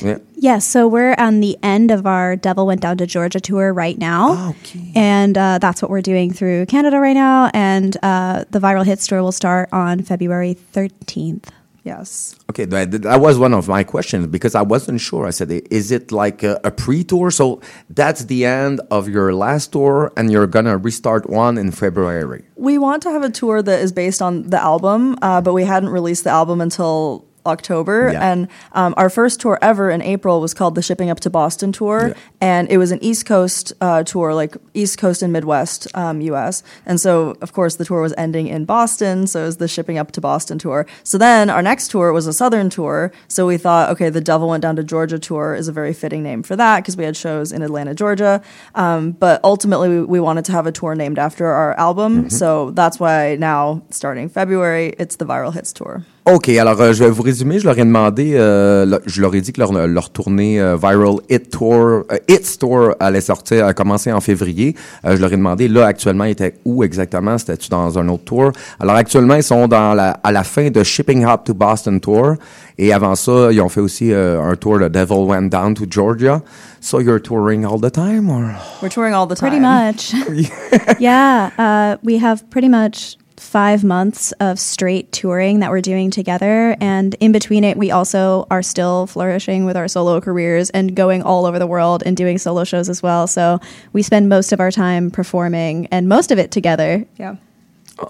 Yeah. 0.00 0.18
Yes, 0.34 0.66
so 0.66 0.88
we're 0.88 1.14
on 1.18 1.40
the 1.40 1.56
end 1.62 1.90
of 1.90 2.06
our 2.06 2.36
Devil 2.36 2.66
Went 2.66 2.80
Down 2.80 2.96
to 2.98 3.06
Georgia 3.06 3.40
tour 3.40 3.72
right 3.72 3.98
now. 3.98 4.50
Okay. 4.50 4.92
And 4.94 5.36
uh, 5.36 5.58
that's 5.58 5.82
what 5.82 5.90
we're 5.90 6.02
doing 6.02 6.32
through 6.32 6.66
Canada 6.66 6.98
right 6.98 7.14
now. 7.14 7.50
And 7.54 7.96
uh, 8.02 8.44
the 8.50 8.58
Viral 8.58 8.84
Hits 8.84 9.06
tour 9.06 9.22
will 9.22 9.32
start 9.32 9.68
on 9.72 10.02
February 10.02 10.56
13th. 10.72 11.50
Yes. 11.84 12.36
Okay, 12.48 12.64
that, 12.66 12.92
that 13.02 13.20
was 13.20 13.38
one 13.38 13.52
of 13.52 13.66
my 13.66 13.82
questions 13.82 14.28
because 14.28 14.54
I 14.54 14.62
wasn't 14.62 15.00
sure. 15.00 15.26
I 15.26 15.30
said, 15.30 15.50
is 15.50 15.90
it 15.90 16.12
like 16.12 16.44
a, 16.44 16.60
a 16.62 16.70
pre-tour? 16.70 17.32
So 17.32 17.60
that's 17.90 18.26
the 18.26 18.44
end 18.44 18.80
of 18.90 19.08
your 19.08 19.34
last 19.34 19.72
tour, 19.72 20.12
and 20.16 20.30
you're 20.30 20.46
gonna 20.46 20.76
restart 20.76 21.28
one 21.28 21.58
in 21.58 21.72
February. 21.72 22.44
We 22.54 22.78
want 22.78 23.02
to 23.02 23.10
have 23.10 23.24
a 23.24 23.30
tour 23.30 23.62
that 23.62 23.80
is 23.80 23.90
based 23.90 24.22
on 24.22 24.48
the 24.48 24.62
album, 24.62 25.18
uh, 25.22 25.40
but 25.40 25.54
we 25.54 25.64
hadn't 25.64 25.88
released 25.88 26.22
the 26.22 26.30
album 26.30 26.60
until 26.60 27.26
October. 27.46 28.10
Yeah. 28.12 28.32
And 28.32 28.48
um, 28.72 28.94
our 28.96 29.10
first 29.10 29.40
tour 29.40 29.58
ever 29.62 29.90
in 29.90 30.02
April 30.02 30.40
was 30.40 30.54
called 30.54 30.74
the 30.74 30.82
Shipping 30.82 31.10
Up 31.10 31.20
to 31.20 31.30
Boston 31.30 31.72
tour. 31.72 32.08
Yeah. 32.08 32.14
And 32.40 32.70
it 32.70 32.78
was 32.78 32.90
an 32.90 33.02
East 33.02 33.26
Coast 33.26 33.72
uh, 33.80 34.04
tour, 34.04 34.34
like 34.34 34.56
East 34.74 34.98
Coast 34.98 35.22
and 35.22 35.32
Midwest 35.32 35.88
um, 35.94 36.20
US. 36.20 36.62
And 36.86 37.00
so, 37.00 37.36
of 37.40 37.52
course, 37.52 37.76
the 37.76 37.84
tour 37.84 38.00
was 38.00 38.14
ending 38.16 38.46
in 38.46 38.64
Boston. 38.64 39.26
So 39.26 39.42
it 39.42 39.46
was 39.46 39.56
the 39.58 39.68
Shipping 39.68 39.98
Up 39.98 40.12
to 40.12 40.20
Boston 40.20 40.58
tour. 40.58 40.86
So 41.04 41.18
then 41.18 41.50
our 41.50 41.62
next 41.62 41.88
tour 41.90 42.12
was 42.12 42.26
a 42.26 42.32
Southern 42.32 42.70
tour. 42.70 43.12
So 43.28 43.46
we 43.46 43.56
thought, 43.56 43.90
okay, 43.90 44.10
the 44.10 44.20
Devil 44.20 44.48
Went 44.48 44.62
Down 44.62 44.76
to 44.76 44.84
Georgia 44.84 45.18
tour 45.18 45.54
is 45.54 45.68
a 45.68 45.72
very 45.72 45.92
fitting 45.92 46.22
name 46.22 46.42
for 46.42 46.56
that 46.56 46.80
because 46.80 46.96
we 46.96 47.04
had 47.04 47.16
shows 47.16 47.52
in 47.52 47.62
Atlanta, 47.62 47.94
Georgia. 47.94 48.42
Um, 48.74 49.12
but 49.12 49.40
ultimately, 49.44 49.88
we, 49.88 50.02
we 50.02 50.20
wanted 50.20 50.44
to 50.46 50.52
have 50.52 50.66
a 50.66 50.72
tour 50.72 50.94
named 50.94 51.18
after 51.18 51.46
our 51.46 51.78
album. 51.78 52.30
So 52.30 52.70
that's 52.70 52.98
why 52.98 53.36
now, 53.36 53.82
starting 53.90 54.28
February, 54.28 54.94
it's 54.98 55.16
the 55.16 55.26
Viral 55.26 55.52
Hits 55.52 55.72
tour. 55.72 56.04
OK, 56.24 56.48
alors 56.50 56.80
euh, 56.80 56.92
je 56.92 57.02
vais 57.02 57.10
vous 57.10 57.22
résumer. 57.24 57.58
Je 57.58 57.64
leur 57.64 57.76
ai 57.76 57.82
demandé, 57.82 58.34
euh, 58.36 58.86
le- 58.86 59.02
je 59.06 59.20
leur 59.20 59.34
ai 59.34 59.40
dit 59.40 59.52
que 59.52 59.58
leur, 59.60 59.72
leur 59.72 60.10
tournée 60.10 60.60
euh, 60.60 60.76
Viral 60.76 61.16
Hit 61.28 61.50
Tour, 61.50 62.04
euh, 62.12 62.16
Hits 62.28 62.58
Tour 62.60 62.94
allait 63.00 63.20
sortir, 63.20 63.66
a 63.66 63.74
commencé 63.74 64.12
en 64.12 64.20
février. 64.20 64.76
Euh, 65.04 65.16
je 65.16 65.20
leur 65.20 65.32
ai 65.32 65.36
demandé, 65.36 65.66
là, 65.66 65.84
actuellement, 65.86 66.22
ils 66.22 66.30
étaient 66.30 66.54
où 66.64 66.84
exactement? 66.84 67.36
C'était-tu 67.38 67.70
dans 67.70 67.98
un 67.98 68.08
autre 68.08 68.22
tour? 68.22 68.52
Alors, 68.78 68.94
actuellement, 68.94 69.34
ils 69.34 69.42
sont 69.42 69.66
dans 69.66 69.94
la, 69.94 70.10
à 70.22 70.30
la 70.30 70.44
fin 70.44 70.70
de 70.70 70.84
Shipping 70.84 71.24
Up 71.24 71.40
to 71.44 71.54
Boston 71.54 71.98
Tour. 71.98 72.34
Et 72.78 72.92
avant 72.92 73.16
ça, 73.16 73.48
ils 73.50 73.60
ont 73.60 73.68
fait 73.68 73.80
aussi 73.80 74.12
euh, 74.12 74.40
un 74.40 74.54
tour 74.54 74.78
de 74.78 74.86
Devil 74.86 75.24
Went 75.26 75.48
Down 75.48 75.74
to 75.74 75.86
Georgia. 75.90 76.40
So 76.80 77.00
you're 77.00 77.20
touring 77.20 77.64
all 77.64 77.80
the 77.80 77.90
time, 77.90 78.30
or? 78.30 78.54
We're 78.80 78.90
touring 78.90 79.12
all 79.12 79.26
the 79.26 79.34
time. 79.34 79.50
Pretty 79.50 79.60
much. 79.60 80.14
yeah, 81.00 81.50
uh, 81.58 81.96
we 82.04 82.22
have 82.22 82.48
pretty 82.48 82.68
much 82.68 83.16
five 83.36 83.84
months 83.84 84.32
of 84.32 84.58
straight 84.58 85.12
touring 85.12 85.60
that 85.60 85.70
we're 85.70 85.80
doing 85.80 86.10
together. 86.10 86.76
And 86.80 87.14
in 87.20 87.32
between 87.32 87.64
it, 87.64 87.76
we 87.76 87.90
also 87.90 88.46
are 88.50 88.62
still 88.62 89.06
flourishing 89.06 89.64
with 89.64 89.76
our 89.76 89.88
solo 89.88 90.20
careers 90.20 90.70
and 90.70 90.94
going 90.94 91.22
all 91.22 91.46
over 91.46 91.58
the 91.58 91.66
world 91.66 92.02
and 92.04 92.16
doing 92.16 92.38
solo 92.38 92.64
shows 92.64 92.88
as 92.88 93.02
well. 93.02 93.26
So 93.26 93.60
we 93.92 94.02
spend 94.02 94.28
most 94.28 94.52
of 94.52 94.60
our 94.60 94.70
time 94.70 95.10
performing 95.10 95.86
and 95.86 96.08
most 96.08 96.30
of 96.30 96.38
it 96.38 96.50
together. 96.50 97.06
Yeah. 97.18 97.36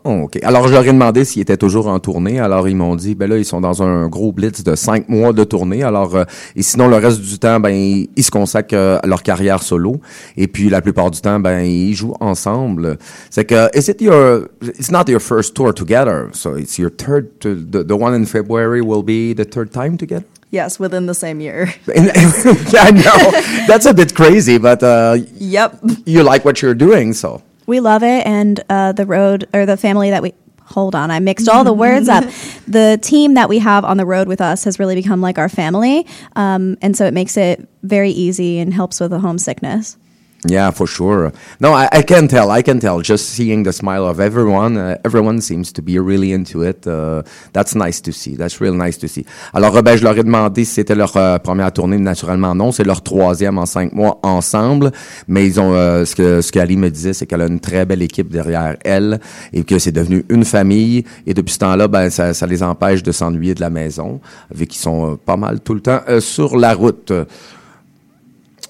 Oh, 0.04 0.22
OK. 0.24 0.38
Alors, 0.42 0.68
je 0.68 0.72
leur 0.72 0.84
ai 0.84 0.92
demandé 0.92 1.24
s'ils 1.24 1.42
étaient 1.42 1.56
toujours 1.56 1.88
en 1.88 1.98
tournée. 1.98 2.38
Alors, 2.38 2.68
ils 2.68 2.76
m'ont 2.76 2.94
dit, 2.94 3.14
ben 3.14 3.28
là, 3.28 3.36
ils 3.36 3.44
sont 3.44 3.60
dans 3.60 3.82
un 3.82 4.08
gros 4.08 4.32
blitz 4.32 4.62
de 4.62 4.74
cinq 4.74 5.08
mois 5.08 5.32
de 5.32 5.44
tournée. 5.44 5.82
Alors, 5.82 6.14
euh, 6.14 6.24
et 6.54 6.62
sinon, 6.62 6.88
le 6.88 6.96
reste 6.96 7.20
du 7.20 7.38
temps, 7.38 7.58
ben, 7.60 7.70
ils, 7.70 8.08
ils 8.16 8.22
se 8.22 8.30
consacrent 8.30 8.74
euh, 8.74 8.98
à 9.02 9.06
leur 9.06 9.22
carrière 9.22 9.62
solo. 9.62 10.00
Et 10.36 10.46
puis, 10.46 10.68
la 10.68 10.80
plupart 10.80 11.10
du 11.10 11.20
temps, 11.20 11.40
ben, 11.40 11.60
ils 11.60 11.94
jouent 11.94 12.16
ensemble. 12.20 12.96
C'est 13.30 13.44
que, 13.44 13.68
is 13.76 13.90
it 13.90 14.00
your, 14.00 14.48
it's 14.62 14.90
not 14.90 15.04
your 15.08 15.20
first 15.20 15.54
tour 15.54 15.74
together. 15.74 16.28
So, 16.32 16.56
it's 16.56 16.78
your 16.78 16.90
third, 16.90 17.40
to, 17.40 17.54
the, 17.54 17.84
the 17.84 17.92
one 17.92 18.14
in 18.14 18.24
February 18.24 18.80
will 18.80 19.02
be 19.02 19.34
the 19.34 19.44
third 19.44 19.72
time 19.72 19.96
together? 19.96 20.24
Yes, 20.52 20.78
within 20.78 21.06
the 21.06 21.14
same 21.14 21.40
year. 21.40 21.72
I 21.88 22.90
know. 22.90 23.66
That's 23.66 23.86
a 23.86 23.94
bit 23.94 24.14
crazy, 24.14 24.58
but, 24.58 24.82
uh, 24.82 25.16
yep. 25.38 25.78
you 26.04 26.22
like 26.22 26.44
what 26.44 26.62
you're 26.62 26.74
doing, 26.74 27.14
so. 27.14 27.42
We 27.72 27.80
love 27.80 28.02
it. 28.02 28.26
And 28.26 28.62
uh, 28.68 28.92
the 28.92 29.06
road 29.06 29.48
or 29.54 29.64
the 29.64 29.78
family 29.78 30.10
that 30.10 30.22
we. 30.22 30.34
Hold 30.66 30.94
on, 30.94 31.10
I 31.10 31.20
mixed 31.20 31.48
all 31.48 31.64
the 31.64 31.72
words 31.72 32.06
up. 32.06 32.24
The 32.68 32.98
team 33.02 33.34
that 33.34 33.48
we 33.48 33.58
have 33.60 33.82
on 33.84 33.96
the 33.96 34.04
road 34.04 34.28
with 34.28 34.42
us 34.42 34.64
has 34.64 34.78
really 34.78 34.94
become 34.94 35.22
like 35.22 35.38
our 35.38 35.48
family. 35.48 36.06
Um, 36.36 36.76
and 36.82 36.94
so 36.94 37.06
it 37.06 37.14
makes 37.14 37.38
it 37.38 37.66
very 37.82 38.10
easy 38.10 38.58
and 38.58 38.74
helps 38.74 39.00
with 39.00 39.10
the 39.10 39.20
homesickness. 39.20 39.96
Yeah, 40.44 40.72
for 40.72 40.88
sure. 40.88 41.32
No, 41.60 41.72
I, 41.72 41.88
I 41.92 42.02
can 42.02 42.26
tell. 42.26 42.50
I 42.50 42.62
can 42.62 42.80
tell. 42.80 43.00
Just 43.00 43.30
seeing 43.30 43.62
the 43.62 43.72
smile 43.72 44.04
of 44.04 44.18
everyone, 44.18 44.76
uh, 44.76 44.98
everyone 45.04 45.40
seems 45.40 45.72
to 45.72 45.82
be 45.82 46.00
really 46.00 46.32
into 46.32 46.62
it. 46.62 46.84
Uh, 46.84 47.22
that's 47.52 47.76
nice 47.76 48.00
to 48.00 48.12
see. 48.12 48.34
That's 48.34 48.60
real 48.60 48.74
nice 48.74 48.98
to 48.98 49.08
see. 49.08 49.24
Alors, 49.54 49.80
ben, 49.84 49.96
je 49.96 50.02
leur 50.02 50.18
ai 50.18 50.24
demandé 50.24 50.64
si 50.64 50.74
c'était 50.74 50.96
leur 50.96 51.16
euh, 51.16 51.38
première 51.38 51.72
tournée. 51.72 51.96
Naturellement, 51.98 52.56
non. 52.56 52.72
C'est 52.72 52.82
leur 52.82 53.02
troisième 53.02 53.56
en 53.56 53.66
cinq 53.66 53.92
mois 53.92 54.18
ensemble. 54.24 54.90
Mais 55.28 55.46
ils 55.46 55.60
ont, 55.60 55.74
euh, 55.74 56.04
ce 56.04 56.16
que 56.16 56.40
ce 56.40 56.50
qu'Ali 56.50 56.76
me 56.76 56.90
disait, 56.90 57.12
c'est 57.12 57.26
qu'elle 57.26 57.42
a 57.42 57.46
une 57.46 57.60
très 57.60 57.86
belle 57.86 58.02
équipe 58.02 58.28
derrière 58.28 58.76
elle 58.84 59.20
et 59.52 59.62
que 59.62 59.78
c'est 59.78 59.92
devenu 59.92 60.24
une 60.28 60.44
famille. 60.44 61.04
Et 61.24 61.34
depuis 61.34 61.54
ce 61.54 61.60
temps-là, 61.60 61.86
ben, 61.86 62.10
ça, 62.10 62.34
ça 62.34 62.46
les 62.48 62.64
empêche 62.64 63.04
de 63.04 63.12
s'ennuyer 63.12 63.54
de 63.54 63.60
la 63.60 63.70
maison, 63.70 64.20
vu 64.52 64.66
qu'ils 64.66 64.80
sont 64.80 65.12
euh, 65.12 65.16
pas 65.24 65.36
mal 65.36 65.60
tout 65.60 65.74
le 65.74 65.80
temps 65.80 66.00
euh, 66.08 66.20
sur 66.20 66.56
la 66.56 66.74
route. 66.74 67.12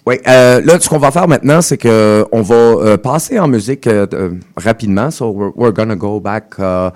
Oui, 0.04 0.16
euh, 0.26 0.60
là, 0.64 0.80
ce 0.80 0.88
qu'on 0.88 0.98
va 0.98 1.12
faire 1.12 1.28
maintenant, 1.28 1.62
c'est 1.62 1.78
que 1.78 2.26
on 2.32 2.42
va 2.42 2.54
euh, 2.54 2.96
passer 2.96 3.38
en 3.38 3.46
musique 3.46 3.86
euh, 3.86 4.06
euh, 4.12 4.30
rapidement. 4.56 5.12
So 5.12 5.30
we're, 5.30 5.52
we're 5.54 5.72
gonna 5.72 5.94
go 5.94 6.18
back 6.18 6.58
uh, 6.58 6.90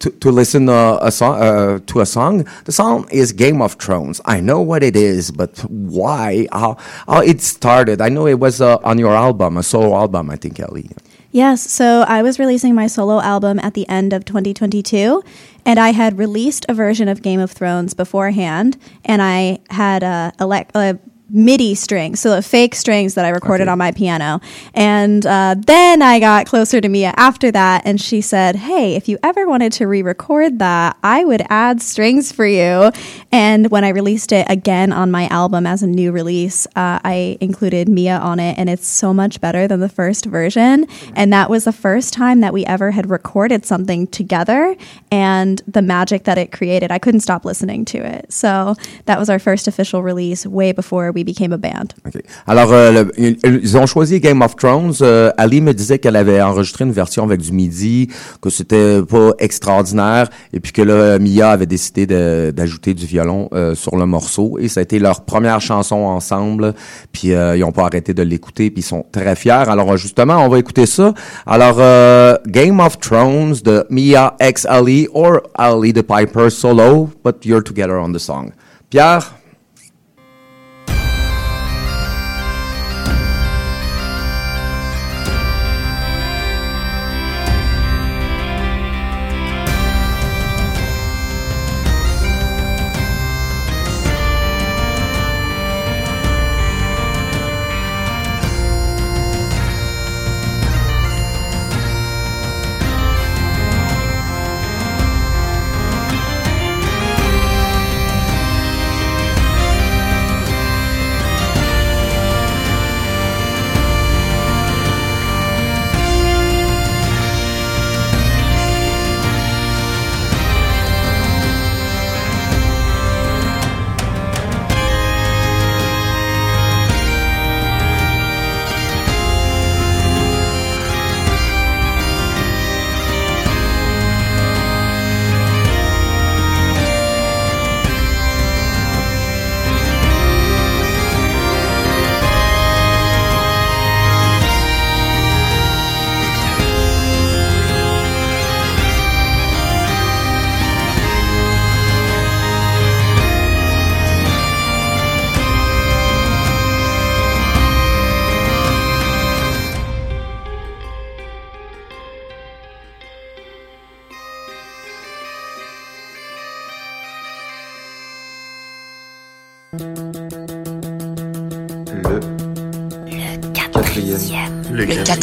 to, 0.00 0.10
to 0.10 0.30
listen 0.30 0.68
uh, 0.68 0.98
a 1.00 1.10
song, 1.10 1.40
uh, 1.40 1.78
to 1.86 2.00
a 2.00 2.06
song. 2.06 2.44
The 2.64 2.72
song 2.72 3.06
is 3.10 3.32
Game 3.32 3.62
of 3.62 3.78
Thrones. 3.78 4.20
I 4.26 4.40
know 4.40 4.60
what 4.60 4.82
it 4.82 4.94
is, 4.94 5.30
but 5.30 5.58
why? 5.70 6.46
How, 6.52 6.76
how 7.08 7.20
it 7.20 7.40
started? 7.40 8.02
I 8.02 8.10
know 8.10 8.26
it 8.26 8.38
was 8.38 8.60
uh, 8.60 8.76
on 8.84 8.98
your 8.98 9.14
album, 9.14 9.56
a 9.56 9.62
solo 9.62 9.96
album, 9.96 10.28
I 10.28 10.36
think, 10.36 10.60
Ellie. 10.60 10.90
Yes, 11.32 11.68
so 11.68 12.04
I 12.06 12.22
was 12.22 12.38
releasing 12.38 12.74
my 12.74 12.86
solo 12.86 13.20
album 13.20 13.58
at 13.58 13.74
the 13.74 13.88
end 13.88 14.12
of 14.12 14.24
2022, 14.24 15.22
and 15.64 15.80
I 15.80 15.90
had 15.90 16.16
released 16.18 16.64
a 16.68 16.74
version 16.74 17.08
of 17.08 17.22
Game 17.22 17.40
of 17.40 17.50
Thrones 17.50 17.92
beforehand, 17.94 18.76
and 19.04 19.20
I 19.20 19.58
had 19.70 20.04
uh, 20.04 20.30
elect, 20.38 20.70
uh, 20.76 20.94
MIDI 21.30 21.74
strings, 21.74 22.20
so 22.20 22.30
the 22.36 22.42
fake 22.42 22.74
strings 22.74 23.14
that 23.14 23.24
I 23.24 23.30
recorded 23.30 23.64
Okay. 23.64 23.72
on 23.72 23.78
my 23.78 23.92
piano. 23.92 24.40
And 24.74 25.24
uh, 25.24 25.54
then 25.58 26.02
I 26.02 26.20
got 26.20 26.46
closer 26.46 26.82
to 26.82 26.88
Mia 26.88 27.14
after 27.16 27.50
that, 27.50 27.82
and 27.86 27.98
she 27.98 28.20
said, 28.20 28.56
Hey, 28.56 28.94
if 28.94 29.08
you 29.08 29.16
ever 29.22 29.48
wanted 29.48 29.72
to 29.72 29.86
re 29.86 30.02
record 30.02 30.58
that, 30.58 30.98
I 31.02 31.24
would 31.24 31.42
add 31.48 31.80
strings 31.80 32.30
for 32.30 32.46
you. 32.46 32.90
And 33.32 33.70
when 33.70 33.84
I 33.84 33.88
released 33.88 34.32
it 34.32 34.46
again 34.50 34.92
on 34.92 35.10
my 35.10 35.26
album 35.28 35.66
as 35.66 35.82
a 35.82 35.86
new 35.86 36.12
release, 36.12 36.66
uh, 36.76 37.00
I 37.02 37.38
included 37.40 37.88
Mia 37.88 38.18
on 38.18 38.38
it, 38.38 38.58
and 38.58 38.68
it's 38.68 38.86
so 38.86 39.14
much 39.14 39.40
better 39.40 39.66
than 39.66 39.80
the 39.80 39.88
first 39.88 40.26
version. 40.26 40.86
And 41.16 41.32
that 41.32 41.48
was 41.48 41.64
the 41.64 41.72
first 41.72 42.12
time 42.12 42.40
that 42.40 42.52
we 42.52 42.66
ever 42.66 42.90
had 42.90 43.08
recorded 43.08 43.64
something 43.64 44.08
together, 44.08 44.76
and 45.10 45.62
the 45.66 45.82
magic 45.82 46.24
that 46.24 46.36
it 46.36 46.52
created, 46.52 46.92
I 46.92 46.98
couldn't 46.98 47.20
stop 47.20 47.46
listening 47.46 47.86
to 47.86 47.98
it. 47.98 48.30
So 48.30 48.74
that 49.06 49.18
was 49.18 49.30
our 49.30 49.38
first 49.38 49.66
official 49.66 50.02
release 50.02 50.44
way 50.46 50.72
before 50.72 51.13
we 51.14 51.24
became 51.24 51.52
a 51.52 51.58
band. 51.58 51.94
OK. 52.06 52.20
Alors, 52.46 52.72
euh, 52.72 53.04
ils, 53.16 53.76
ont 53.76 53.86
choisi 53.86 54.20
Game 54.20 54.42
of 54.42 54.56
Thrones. 54.56 54.94
Euh, 55.00 55.30
Ali 55.36 55.60
me 55.60 55.72
disait 55.72 55.98
qu'elle 55.98 56.16
avait 56.16 56.40
enregistré 56.40 56.84
une 56.84 56.92
version 56.92 57.24
avec 57.24 57.40
du 57.40 57.52
MIDI, 57.52 58.08
que 58.40 58.50
c'était 58.50 59.02
pas 59.02 59.32
extraordinaire, 59.38 60.28
et 60.52 60.60
puis 60.60 60.72
que 60.72 60.82
là, 60.82 61.18
Mia 61.18 61.50
avait 61.50 61.66
décidé 61.66 62.06
d'ajouter 62.52 62.94
du 62.94 63.06
violon 63.06 63.48
euh, 63.52 63.74
sur 63.74 63.96
le 63.96 64.06
morceau, 64.06 64.58
et 64.58 64.68
ça 64.68 64.80
a 64.80 64.82
été 64.82 64.98
leur 64.98 65.22
première 65.22 65.60
chanson 65.60 65.96
ensemble, 65.96 66.74
puis 67.12 67.32
euh, 67.32 67.56
ils 67.56 67.64
ont 67.64 67.72
pas 67.72 67.84
arrêté 67.84 68.14
de 68.14 68.22
l'écouter, 68.22 68.70
puis 68.70 68.80
ils 68.80 68.86
sont 68.86 69.04
très 69.12 69.36
fiers. 69.36 69.68
Alors, 69.68 69.96
justement, 69.96 70.38
on 70.44 70.48
va 70.48 70.58
écouter 70.58 70.86
ça. 70.86 71.14
Alors, 71.46 71.76
euh, 71.78 72.36
Game 72.46 72.80
of 72.80 72.98
Thrones 72.98 73.54
de 73.64 73.86
Mia 73.90 74.36
X 74.40 74.66
Ali, 74.66 75.08
or 75.12 75.42
Ali 75.54 75.92
the 75.92 76.02
Piper 76.02 76.50
solo, 76.50 77.10
but 77.24 77.44
you're 77.44 77.62
together 77.62 77.94
on 77.94 78.12
the 78.12 78.18
song. 78.18 78.52
Pierre? 78.90 79.43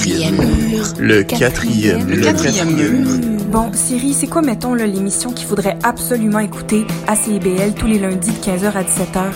Quatrième 0.01 0.35
mur. 0.35 0.83
Le 0.97 1.21
quatrième 1.21 2.07
Le 2.09 2.15
mur. 2.15 2.25
quatrième 2.25 2.75
mur. 2.75 3.07
Bon, 3.51 3.71
Siri, 3.71 4.15
c'est 4.15 4.25
quoi, 4.25 4.41
mettons, 4.41 4.73
l'émission 4.73 5.31
qu'il 5.31 5.45
faudrait 5.45 5.77
absolument 5.83 6.39
écouter 6.39 6.85
à 7.05 7.15
CIBL 7.15 7.75
tous 7.75 7.85
les 7.85 7.99
lundis 7.99 8.31
de 8.31 8.37
15h 8.37 8.71
à 8.71 8.81
17h? 8.81 9.31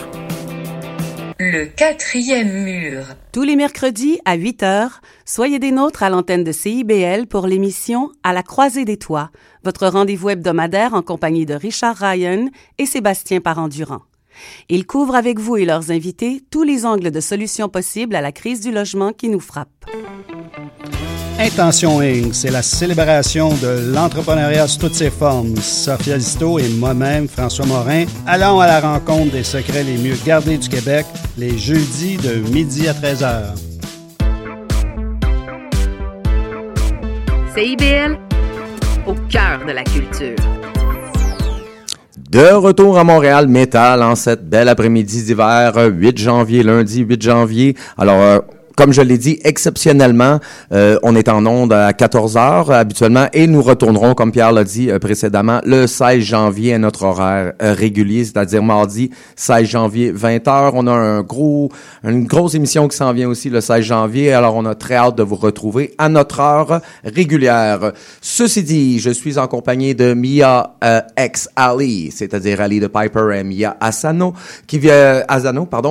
Le 1.37 1.65
quatrième 1.65 2.63
mur. 2.63 3.03
Tous 3.31 3.43
les 3.43 3.55
mercredis 3.55 4.17
à 4.25 4.33
8 4.33 4.63
heures, 4.63 5.01
soyez 5.23 5.59
des 5.59 5.71
nôtres 5.71 6.01
à 6.01 6.09
l'antenne 6.09 6.43
de 6.43 6.51
CIBL 6.51 7.27
pour 7.27 7.45
l'émission 7.45 8.09
À 8.23 8.33
la 8.33 8.41
croisée 8.41 8.85
des 8.85 8.97
toits, 8.97 9.29
votre 9.63 9.85
rendez-vous 9.85 10.31
hebdomadaire 10.31 10.95
en 10.95 11.03
compagnie 11.03 11.45
de 11.45 11.53
Richard 11.53 11.97
Ryan 11.97 12.47
et 12.79 12.87
Sébastien 12.87 13.39
Parent-Durand. 13.39 14.01
Ils 14.69 14.85
couvrent 14.85 15.15
avec 15.15 15.39
vous 15.39 15.57
et 15.57 15.65
leurs 15.65 15.91
invités 15.91 16.41
tous 16.49 16.63
les 16.63 16.85
angles 16.85 17.11
de 17.11 17.19
solutions 17.19 17.69
possibles 17.69 18.15
à 18.15 18.21
la 18.21 18.31
crise 18.31 18.61
du 18.61 18.71
logement 18.71 19.13
qui 19.13 19.29
nous 19.29 19.39
frappe. 19.39 19.69
Intention 21.37 21.99
Inc., 21.99 22.33
c'est 22.33 22.49
la 22.49 22.61
célébration 22.61 23.49
de 23.49 23.93
l'entrepreneuriat 23.93 24.67
sous 24.67 24.79
toutes 24.79 24.95
ses 24.95 25.09
formes. 25.09 25.57
Sophia 25.57 26.15
Listo 26.15 26.59
et 26.59 26.69
moi-même, 26.69 27.27
François 27.27 27.65
Morin, 27.65 28.05
allons 28.25 28.61
à 28.61 28.67
la 28.67 28.79
rencontre 28.79 29.31
des 29.31 29.43
secrets 29.43 29.83
les 29.83 29.97
mieux 29.97 30.15
gardés 30.25 30.57
du 30.57 30.69
Québec 30.69 31.05
les 31.37 31.57
jeudis 31.57 32.15
de 32.17 32.35
midi 32.51 32.87
à 32.87 32.93
13h. 32.93 33.55
CIBL, 37.53 38.17
au 39.05 39.13
cœur 39.29 39.65
de 39.65 39.71
la 39.71 39.83
culture. 39.83 40.54
De 42.35 42.53
retour 42.53 42.97
à 42.97 43.05
Montréal 43.05 43.47
Métal 43.47 44.03
en 44.03 44.13
cette 44.13 44.49
belle 44.49 44.67
après-midi 44.67 45.23
d'hiver, 45.23 45.71
euh, 45.77 45.87
8 45.87 46.17
janvier, 46.17 46.63
lundi 46.63 46.99
8 46.99 47.21
janvier. 47.21 47.77
Alors, 47.97 48.21
euh, 48.21 48.39
comme 48.75 48.91
je 48.91 49.01
l'ai 49.01 49.17
dit, 49.17 49.39
exceptionnellement, 49.43 50.39
euh, 50.71 50.99
on 51.03 51.15
est 51.15 51.29
en 51.29 51.45
onde 51.45 51.73
à 51.73 51.93
14 51.93 52.37
heures 52.37 52.69
euh, 52.69 52.79
habituellement 52.79 53.27
et 53.33 53.47
nous 53.47 53.61
retournerons, 53.61 54.13
comme 54.13 54.31
Pierre 54.31 54.51
l'a 54.51 54.63
dit 54.63 54.91
euh, 54.91 54.99
précédemment, 54.99 55.61
le 55.65 55.87
16 55.87 56.19
janvier 56.21 56.73
à 56.73 56.77
notre 56.77 57.03
horaire 57.03 57.53
régulier, 57.59 58.25
c'est-à-dire 58.25 58.63
mardi 58.63 59.11
16 59.35 59.67
janvier 59.67 60.11
20 60.11 60.47
heures. 60.47 60.73
On 60.75 60.87
a 60.87 61.23
une 62.03 62.25
grosse 62.25 62.55
émission 62.55 62.87
qui 62.87 62.97
s'en 62.97 63.13
vient 63.13 63.29
aussi 63.29 63.49
le 63.49 63.61
16 63.61 63.81
janvier. 63.81 64.33
Alors, 64.33 64.55
on 64.55 64.65
a 64.65 64.75
très 64.75 64.95
hâte 64.95 65.17
de 65.17 65.23
vous 65.23 65.35
retrouver 65.35 65.93
à 65.97 66.09
notre 66.09 66.39
heure 66.39 66.81
régulière. 67.03 67.93
Ceci 68.21 68.63
dit, 68.63 68.99
je 68.99 69.09
suis 69.09 69.37
en 69.37 69.47
compagnie 69.47 69.95
de 69.95 70.13
Mia 70.13 70.75
euh, 70.83 71.01
X 71.17 71.49
Ali, 71.55 72.11
c'est-à-dire 72.11 72.61
Ali 72.61 72.79
de 72.79 72.87
Piper 72.87 73.29
et 73.35 73.43
Mia 73.43 73.77
Asano, 73.79 74.33
qui 74.67 74.79
vient, 74.79 75.23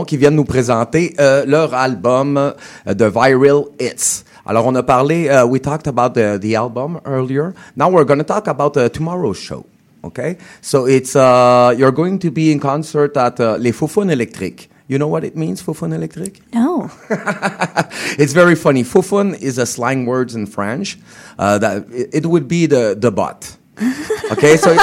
qui 0.07 0.17
viennent 0.17 0.37
nous 0.37 0.45
présenter 0.45 1.15
leur 1.47 1.75
album 1.75 2.53
The 2.85 3.11
Viral 3.11 3.81
Hits. 3.81 4.25
Alors, 4.47 4.67
on 4.67 4.77
a 4.77 4.83
parlé, 4.83 5.29
uh, 5.29 5.47
we 5.47 5.59
talked 5.59 5.87
about 5.87 6.15
the, 6.15 6.39
the 6.41 6.55
album 6.55 7.01
earlier. 7.05 7.55
Now 7.77 7.89
we're 7.89 8.05
going 8.05 8.19
to 8.19 8.25
talk 8.25 8.47
about 8.47 8.75
the 8.75 8.89
tomorrow's 8.91 9.39
show. 9.39 9.65
Okay? 10.03 10.37
So 10.61 10.87
it's, 10.87 11.17
uh, 11.17 11.75
you're 11.77 11.93
going 11.93 12.19
to 12.19 12.31
be 12.31 12.53
in 12.53 12.61
concert 12.61 13.17
at 13.17 13.41
uh, 13.41 13.57
Les 13.57 13.73
Foufounes 13.73 14.11
Électriques. 14.11 14.69
You 14.87 14.99
know 14.99 15.09
what 15.09 15.25
it 15.25 15.35
means, 15.35 15.63
Foufoune 15.63 15.95
Électrique? 15.95 16.43
No. 16.53 16.91
it's 18.19 18.35
very 18.35 18.55
funny. 18.55 18.85
Foufoune 18.85 19.41
is 19.41 19.57
a 19.57 19.65
slang 19.65 20.05
word 20.05 20.35
in 20.35 20.45
French. 20.45 20.99
Uh, 21.39 21.57
that 21.59 21.91
it, 21.91 22.11
it 22.13 22.27
would 22.27 22.47
be 22.47 22.67
the 22.67 22.95
the 22.95 23.11
butt. 23.11 23.57
Okay, 24.33 24.57
so 24.57 24.77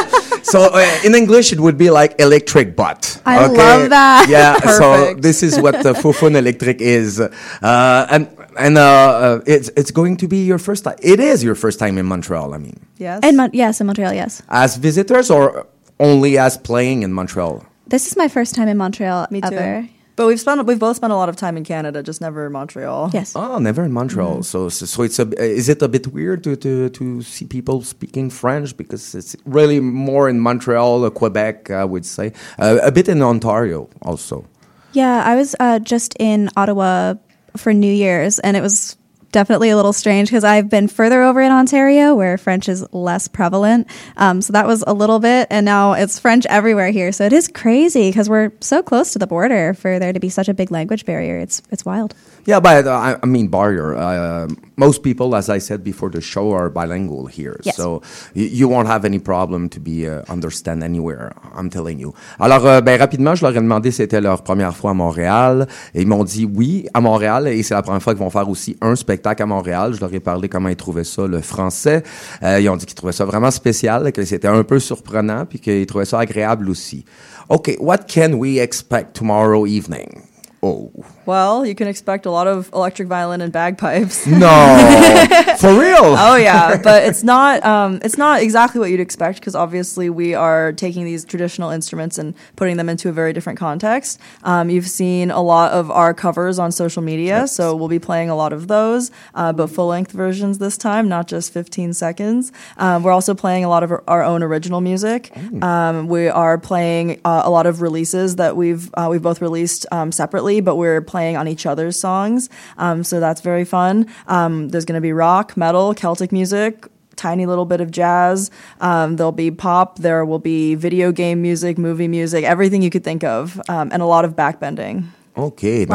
so 0.44 0.70
uh, 0.74 1.00
in 1.04 1.16
English 1.16 1.52
it 1.54 1.60
would 1.60 1.78
be 1.78 1.90
like 1.90 2.20
electric 2.20 2.76
butt. 2.76 3.22
I 3.26 3.46
okay? 3.46 3.56
love 3.58 3.90
that. 3.90 4.28
Yeah, 4.30 4.60
so 4.78 5.14
this 5.16 5.44
is 5.44 5.60
what 5.60 5.82
the 5.84 5.94
Foufoune 5.94 6.36
Electric 6.36 6.82
is, 6.82 7.20
uh, 7.20 8.08
and 8.10 8.28
and 8.60 8.78
uh, 8.78 8.82
uh, 8.82 9.42
it's 9.46 9.70
it's 9.76 9.92
going 9.92 10.18
to 10.18 10.28
be 10.28 10.46
your 10.46 10.60
first 10.60 10.84
time. 10.84 10.98
It 11.02 11.20
is 11.20 11.44
your 11.44 11.56
first 11.56 11.80
time 11.80 11.98
in 11.98 12.06
Montreal. 12.06 12.54
I 12.54 12.58
mean, 12.58 12.80
Yes. 12.98 13.22
In 13.24 13.36
Mon- 13.36 13.52
yes, 13.54 13.82
in 13.82 13.88
Montreal, 13.88 14.14
yes. 14.14 14.42
as 14.50 14.76
visitors 14.78 15.30
or 15.32 15.66
only 16.00 16.38
as 16.38 16.58
playing 16.58 17.04
in 17.04 17.14
Montreal. 17.14 17.66
This 17.88 18.08
is 18.08 18.16
my 18.16 18.28
first 18.28 18.56
time 18.56 18.68
in 18.68 18.78
Montreal 18.78 19.28
Me 19.32 19.42
too. 19.42 19.48
ever. 19.56 19.88
But 20.22 20.28
we've 20.28 20.40
spent 20.40 20.64
we've 20.68 20.78
both 20.78 20.98
spent 20.98 21.12
a 21.12 21.16
lot 21.16 21.30
of 21.30 21.36
time 21.36 21.58
in 21.58 21.64
Canada, 21.64 22.04
just 22.04 22.22
never 22.22 22.46
in 22.46 22.52
Montreal. 22.52 23.10
Yes. 23.12 23.34
Oh, 23.36 23.58
never 23.58 23.84
in 23.84 23.92
Montreal. 23.92 24.44
So, 24.44 24.70
so, 24.70 24.86
so 24.86 25.02
it's 25.02 25.18
a. 25.18 25.28
Is 25.42 25.68
it 25.68 25.82
a 25.82 25.88
bit 25.88 26.14
weird 26.14 26.44
to, 26.44 26.56
to, 26.58 26.90
to 26.90 27.24
see 27.24 27.46
people 27.46 27.82
speaking 27.82 28.30
French 28.30 28.78
because 28.78 29.16
it's 29.16 29.36
really 29.46 29.80
more 29.80 30.30
in 30.30 30.40
Montreal, 30.40 31.06
uh, 31.06 31.10
Quebec, 31.10 31.72
I 31.72 31.86
would 31.86 32.06
say, 32.06 32.34
uh, 32.60 32.78
a 32.84 32.92
bit 32.92 33.08
in 33.08 33.24
Ontario 33.24 33.90
also. 34.04 34.46
Yeah, 34.94 35.24
I 35.26 35.36
was 35.36 35.56
uh, 35.60 35.80
just 35.80 36.16
in 36.20 36.52
Ottawa 36.56 37.16
for 37.58 37.74
New 37.74 37.92
Year's, 37.92 38.38
and 38.38 38.56
it 38.56 38.62
was 38.62 38.98
definitely 39.32 39.70
a 39.70 39.76
little 39.76 39.94
strange 39.94 40.30
because 40.30 40.44
I've 40.44 40.70
been 40.70 40.88
further 40.88 41.24
over 41.24 41.42
in 41.42 41.52
Ontario 41.52 42.16
where 42.16 42.38
French 42.38 42.70
is 42.70 42.86
less 42.94 43.28
prevalent. 43.28 43.88
Um, 44.18 44.42
so 44.42 44.54
that 44.54 44.68
was 44.68 44.84
a 44.86 44.94
little 44.94 45.20
bit, 45.20 45.48
and 45.50 45.66
now 45.66 45.94
it's 45.94 46.20
French 46.20 46.46
everywhere 46.48 46.92
here. 46.92 47.12
So 47.12 47.26
it 47.26 47.34
is 47.34 47.48
crazy 47.48 48.10
because 48.10 48.30
we're 48.30 48.52
so 48.60 48.84
close 48.84 49.14
to 49.14 49.20
the 49.20 49.28
border 49.28 49.74
for 49.74 50.00
there 50.00 50.14
to 50.14 50.20
be 50.20 50.30
such 50.30 50.50
a 50.50 50.54
big 50.54 50.72
language 50.72 51.06
barrier. 51.06 51.38
It's 51.38 51.62
it's 51.72 51.86
wild. 51.86 52.14
Yeah, 52.46 52.60
but 52.60 52.88
uh, 52.88 53.18
I, 53.22 53.26
mean, 53.26 53.48
barrier. 53.48 53.96
Uh, 53.96 54.48
most 54.82 55.04
people, 55.04 55.36
as 55.36 55.48
I 55.48 55.60
said 55.60 55.84
before 55.84 56.10
the 56.10 56.22
show, 56.22 56.54
are 56.54 56.70
bilingual 56.70 57.28
here, 57.28 57.58
Yes. 57.64 57.76
so 57.76 58.02
you 58.34 58.68
won't 58.68 58.88
have 58.88 59.06
any 59.06 59.20
problem 59.20 59.70
to 59.70 59.80
be 59.80 60.08
uh, 60.08 60.24
understand 60.28 60.82
anywhere. 60.84 61.32
I'm 61.56 61.70
telling 61.70 62.00
you. 62.00 62.14
Alors, 62.40 62.66
euh, 62.66 62.82
ben 62.82 63.00
rapidement, 63.00 63.36
je 63.36 63.44
leur 63.46 63.56
ai 63.56 63.62
demandé 63.62 63.92
si 63.92 63.98
c'était 63.98 64.22
leur 64.22 64.42
première 64.42 64.76
fois 64.76 64.92
à 64.92 64.94
Montréal, 64.96 65.68
et 65.94 66.02
ils 66.02 66.08
m'ont 66.08 66.24
dit 66.24 66.46
oui 66.46 66.88
à 66.96 67.00
Montréal, 67.02 67.48
et 67.48 67.62
c'est 67.64 67.76
la 67.76 67.84
première 67.84 68.02
fois 68.02 68.14
qu'ils 68.14 68.24
vont 68.24 68.32
faire 68.32 68.50
aussi 68.50 68.76
un 68.82 68.96
spectacle 68.96 69.44
à 69.44 69.46
Montréal. 69.46 69.94
Je 69.94 70.00
leur 70.02 70.12
ai 70.14 70.20
parlé 70.20 70.50
comment 70.50 70.70
ils 70.70 70.76
trouvaient 70.76 71.04
ça, 71.04 71.28
le 71.28 71.42
français. 71.42 72.02
Euh, 72.42 72.60
ils 72.60 72.68
ont 72.70 72.76
dit 72.78 72.86
qu'ils 72.88 72.96
trouvaient 72.96 73.14
ça 73.14 73.26
vraiment 73.26 73.52
spécial, 73.52 74.12
que 74.12 74.26
c'était 74.26 74.48
un 74.48 74.64
peu 74.64 74.80
surprenant, 74.80 75.46
puis 75.46 75.60
qu'ils 75.60 75.86
trouvaient 75.86 76.06
ça 76.06 76.20
agréable 76.20 76.70
aussi. 76.70 77.06
Okay, 77.50 77.78
what 77.80 78.00
can 78.08 78.34
we 78.34 78.58
expect 78.60 79.14
tomorrow 79.14 79.68
evening? 79.68 80.24
Oh. 80.64 80.92
Well, 81.32 81.66
you 81.66 81.76
can 81.76 81.88
expect 81.88 82.26
a 82.26 82.30
lot 82.30 82.48
of 82.48 82.70
electric 82.74 83.08
violin 83.08 83.40
and 83.40 83.54
bagpipes. 83.54 84.28
No, 84.42 85.56
for 85.60 85.72
real. 85.80 86.16
oh 86.26 86.36
yeah, 86.36 86.76
but 86.84 87.04
it's 87.04 87.24
not 87.24 87.64
um, 87.64 88.00
it's 88.04 88.18
not 88.18 88.42
exactly 88.42 88.80
what 88.82 88.90
you'd 88.92 89.00
expect 89.00 89.40
because 89.40 89.56
obviously 89.56 90.10
we 90.10 90.34
are 90.34 90.74
taking 90.74 91.06
these 91.06 91.24
traditional 91.24 91.70
instruments 91.70 92.18
and 92.18 92.34
putting 92.58 92.76
them 92.76 92.90
into 92.90 93.08
a 93.08 93.14
very 93.14 93.32
different 93.32 93.58
context. 93.60 94.20
Um, 94.44 94.70
you've 94.70 94.90
seen 94.90 95.32
a 95.32 95.42
lot 95.42 95.72
of 95.72 95.90
our 95.90 96.14
covers 96.14 96.60
on 96.60 96.70
social 96.74 97.02
media, 97.02 97.48
so 97.48 97.76
we'll 97.78 97.88
be 97.88 98.00
playing 98.00 98.30
a 98.30 98.36
lot 98.36 98.52
of 98.52 98.68
those, 98.68 99.10
uh, 99.34 99.54
but 99.54 99.68
full 99.68 99.88
length 99.88 100.12
versions 100.12 100.58
this 100.58 100.78
time, 100.78 101.08
not 101.08 101.28
just 101.28 101.54
15 101.54 101.94
seconds. 101.94 102.52
Um, 102.78 103.04
we're 103.04 103.14
also 103.14 103.34
playing 103.34 103.64
a 103.64 103.70
lot 103.70 103.84
of 103.84 103.92
our- 103.92 104.04
our 104.08 104.24
own 104.24 104.44
original 104.44 104.82
music. 104.82 105.32
Um, 105.64 106.08
we 106.10 106.28
are 106.28 106.58
playing 106.58 107.22
uh, 107.24 107.44
a 107.46 107.50
lot 107.50 107.68
of 107.68 107.82
releases 107.82 108.36
that 108.36 108.58
we've 108.58 108.90
uh, 108.96 109.08
we've 109.10 109.22
both 109.22 109.40
released 109.42 109.86
um, 109.94 110.12
separately, 110.12 110.60
but 110.60 110.76
we're 110.76 111.00
playing 111.02 111.21
on 111.22 111.48
each 111.48 111.66
other's 111.66 112.00
songs. 112.00 112.50
Um, 112.78 113.04
so 113.04 113.20
that's 113.20 113.42
very 113.42 113.66
fun. 113.66 114.08
Um, 114.28 114.70
there's 114.70 114.86
going 114.86 114.98
to 114.98 115.02
be 115.02 115.14
rock, 115.14 115.56
metal, 115.56 115.94
Celtic 115.94 116.32
music. 116.32 116.86
Tiny 117.16 117.46
little 117.46 117.66
bit 117.66 117.82
of 117.82 117.92
jazz. 117.92 118.50
Um, 118.80 119.18
there'll 119.18 119.32
be 119.32 119.52
pop. 119.52 120.00
There 120.00 120.26
will 120.26 120.40
be 120.40 120.76
video 120.76 121.12
game 121.12 121.42
music, 121.42 121.78
movie 121.78 122.08
music, 122.08 122.44
everything 122.44 122.82
you 122.82 122.90
could 122.90 123.04
think 123.04 123.24
of, 123.24 123.62
um, 123.70 123.90
and 123.92 124.02
a 124.02 124.06
lot 124.06 124.26
of 124.26 124.36
backbending. 124.36 125.06
OK, 125.38 125.64
nice. 125.64 125.88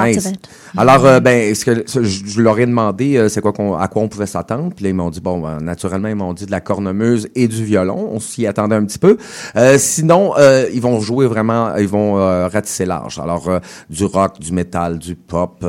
Alors, 0.79 1.05
euh, 1.05 1.21
ben, 1.21 1.55
ce 1.55 1.65
que 1.67 1.83
ce- 1.87 2.03
je, 2.03 2.25
je 2.25 2.41
leur 2.41 2.59
ai 2.59 2.65
demandé 2.65 3.17
euh, 3.17 3.29
c'est 3.29 3.43
quoi 3.43 3.53
qu'on- 3.53 3.75
à 3.77 3.87
quoi 3.87 4.01
on 4.03 4.09
pouvait 4.09 4.27
s'attendre. 4.27 4.73
Puis 4.75 4.83
là, 4.85 4.91
ils 4.91 4.95
m'ont 4.95 5.11
dit, 5.11 5.21
bon, 5.21 5.41
ben, 5.41 5.59
naturellement, 5.61 6.09
ils 6.09 6.15
m'ont 6.17 6.33
dit 6.33 6.47
de 6.47 6.51
la 6.51 6.61
cornemuse 6.61 7.29
et 7.35 7.47
du 7.47 7.63
violon. 7.65 8.09
On 8.13 8.19
s'y 8.19 8.47
attendait 8.47 8.77
un 8.77 8.85
petit 8.87 8.99
peu. 8.99 9.19
Euh, 9.57 9.77
sinon, 9.79 10.33
euh, 10.39 10.67
ils 10.73 10.81
vont 10.81 11.01
jouer 11.01 11.27
vraiment, 11.27 11.77
ils 11.77 11.87
vont 11.87 12.19
euh, 12.19 12.49
ratisser 12.49 12.87
large. 12.87 13.19
Alors, 13.19 13.49
euh, 13.51 13.59
du 13.91 14.05
rock, 14.07 14.39
du 14.41 14.53
métal, 14.53 14.99
du 14.99 15.15
pop, 15.17 15.65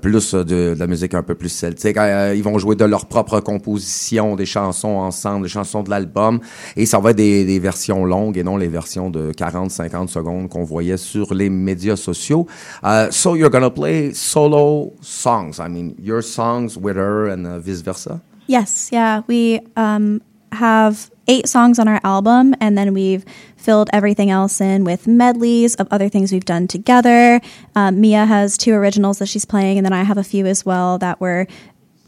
plus 0.00 0.34
de, 0.34 0.42
de 0.42 0.76
la 0.78 0.86
musique 0.86 1.14
un 1.14 1.22
peu 1.22 1.34
plus 1.34 1.48
celtique. 1.50 1.96
Euh, 1.98 2.32
ils 2.34 2.42
vont 2.42 2.58
jouer 2.58 2.76
de 2.76 2.84
leur 2.86 3.06
propre 3.06 3.40
composition, 3.40 4.36
des 4.36 4.46
chansons 4.46 4.88
ensemble, 4.96 5.42
des 5.44 5.48
chansons 5.52 5.82
de 5.82 5.90
l'album. 5.90 6.40
Et 6.76 6.86
ça 6.86 6.98
va 6.98 7.10
être 7.10 7.16
des, 7.16 7.44
des 7.44 7.58
versions 7.58 8.04
longues 8.04 8.38
et 8.38 8.42
non 8.42 8.56
les 8.56 8.68
versions 8.68 9.10
de 9.10 9.32
40-50 9.32 10.08
secondes 10.08 10.48
qu'on 10.48 10.64
voyait 10.64 10.96
sur 10.96 11.34
les 11.34 11.50
médias 11.50 11.96
sociaux. 11.96 12.46
Uh, 12.82 13.10
so 13.10 13.34
you're 13.34 13.50
gonna 13.50 13.70
play 13.70 14.12
solo 14.12 14.92
songs. 15.00 15.60
I 15.60 15.68
mean, 15.68 15.96
your 15.98 16.22
songs 16.22 16.76
with 16.76 16.96
her 16.96 17.28
and 17.28 17.46
uh, 17.46 17.58
vice 17.58 17.80
versa. 17.80 18.22
Yes, 18.46 18.90
yeah. 18.90 19.22
We 19.26 19.60
um, 19.76 20.22
have 20.52 21.10
eight 21.28 21.48
songs 21.48 21.78
on 21.78 21.86
our 21.86 22.00
album, 22.02 22.54
and 22.60 22.76
then 22.76 22.92
we've 22.92 23.24
filled 23.56 23.88
everything 23.92 24.30
else 24.30 24.60
in 24.60 24.82
with 24.84 25.06
medleys 25.06 25.76
of 25.76 25.86
other 25.90 26.08
things 26.08 26.32
we've 26.32 26.44
done 26.44 26.66
together. 26.66 27.40
Um, 27.76 28.00
Mia 28.00 28.26
has 28.26 28.56
two 28.56 28.72
originals 28.72 29.18
that 29.18 29.26
she's 29.26 29.44
playing, 29.44 29.78
and 29.78 29.84
then 29.84 29.92
I 29.92 30.02
have 30.02 30.18
a 30.18 30.24
few 30.24 30.46
as 30.46 30.66
well 30.66 30.98
that 30.98 31.20
we're 31.20 31.46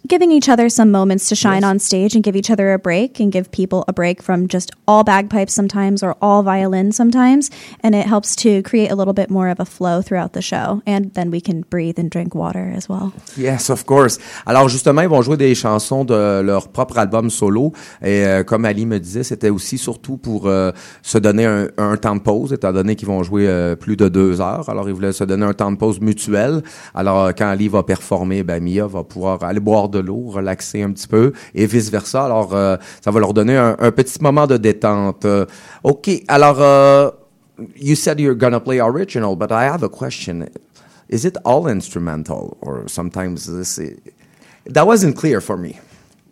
giving 0.08 0.32
each 0.32 0.48
other 0.48 0.68
some 0.68 0.90
moments 0.90 1.28
to 1.28 1.34
shine 1.34 1.64
on 1.64 1.78
stage 1.78 2.14
and 2.14 2.24
give 2.24 2.34
each 2.34 2.50
other 2.50 2.72
a 2.72 2.78
break 2.78 3.20
and 3.20 3.30
give 3.30 3.50
people 3.52 3.84
a 3.86 3.92
break 3.92 4.22
from 4.22 4.48
just 4.48 4.70
all 4.88 5.04
bagpipes 5.04 5.52
sometimes 5.54 6.02
or 6.02 6.16
all 6.20 6.42
violin 6.42 6.92
sometimes. 6.92 7.50
And 7.82 7.94
it 7.94 8.06
helps 8.06 8.34
to 8.36 8.62
create 8.62 8.90
a 8.90 8.96
little 8.96 9.14
bit 9.14 9.30
more 9.30 9.48
of 9.48 9.60
a 9.60 9.64
flow 9.64 10.02
throughout 10.02 10.32
the 10.32 10.42
show. 10.42 10.82
And 10.86 11.14
then 11.14 11.30
we 11.30 11.40
can 11.40 11.62
breathe 11.70 11.98
and 11.98 12.10
drink 12.10 12.34
water 12.34 12.72
as 12.74 12.88
well. 12.88 13.12
Yes, 13.36 13.70
of 13.70 13.86
course. 13.86 14.18
Alors 14.46 14.68
justement, 14.68 15.02
ils 15.02 15.08
vont 15.08 15.22
jouer 15.22 15.36
des 15.36 15.54
chansons 15.54 16.04
de 16.04 16.40
leur 16.42 16.68
propre 16.68 16.98
album 16.98 17.30
solo. 17.30 17.72
Et 18.02 18.26
euh, 18.26 18.42
comme 18.42 18.64
Ali 18.64 18.86
me 18.86 18.98
disait, 18.98 19.22
c'était 19.22 19.50
aussi 19.50 19.78
surtout 19.78 20.16
pour 20.16 20.46
euh, 20.46 20.72
se 21.02 21.18
donner 21.18 21.46
un, 21.46 21.68
un 21.78 21.96
temps 21.96 22.16
de 22.16 22.20
pause, 22.20 22.52
étant 22.52 22.72
donné 22.72 22.96
qu'ils 22.96 23.08
vont 23.08 23.22
jouer 23.22 23.46
euh, 23.46 23.76
plus 23.76 23.96
de 23.96 24.08
deux 24.08 24.40
heures. 24.40 24.68
Alors 24.68 24.88
ils 24.88 24.94
voulaient 24.94 25.12
se 25.12 25.24
donner 25.24 25.46
un 25.46 25.54
temps 25.54 25.70
de 25.70 25.76
pause 25.76 26.00
mutuel. 26.00 26.62
Alors 26.94 27.28
quand 27.28 27.46
Ali 27.46 27.68
va 27.68 27.82
performer, 27.84 28.42
ben 28.42 28.62
Mia 28.62 28.86
va 28.86 29.04
pouvoir 29.04 29.42
aller 29.44 29.60
boire 29.60 29.88
de 29.92 30.00
l'eau, 30.00 30.24
relaxer 30.26 30.82
un 30.82 30.90
petit 30.92 31.06
peu, 31.06 31.32
et 31.54 31.66
vice 31.66 31.90
versa. 31.90 32.24
Alors 32.24 32.54
euh, 32.54 32.76
ça 33.04 33.10
va 33.12 33.20
leur 33.20 33.32
donner 33.34 33.56
un, 33.56 33.76
un 33.78 33.90
petit 33.92 34.18
moment 34.20 34.46
de 34.48 34.56
détente. 34.56 35.24
Euh, 35.24 35.46
ok. 35.84 36.10
Alors 36.26 36.56
euh, 36.60 37.10
you 37.76 37.94
said 37.94 38.18
you're 38.18 38.34
gonna 38.36 38.58
play 38.60 38.80
original, 38.80 39.36
but 39.36 39.50
I 39.52 39.64
have 39.64 39.84
a 39.84 39.88
question. 39.88 40.46
Is 41.08 41.24
it 41.24 41.36
all 41.44 41.68
instrumental, 41.68 42.56
or 42.60 42.84
sometimes 42.88 43.46
this? 43.46 43.78
that 44.66 44.86
wasn't 44.86 45.16
clear 45.16 45.40
for 45.40 45.56
me. 45.56 45.78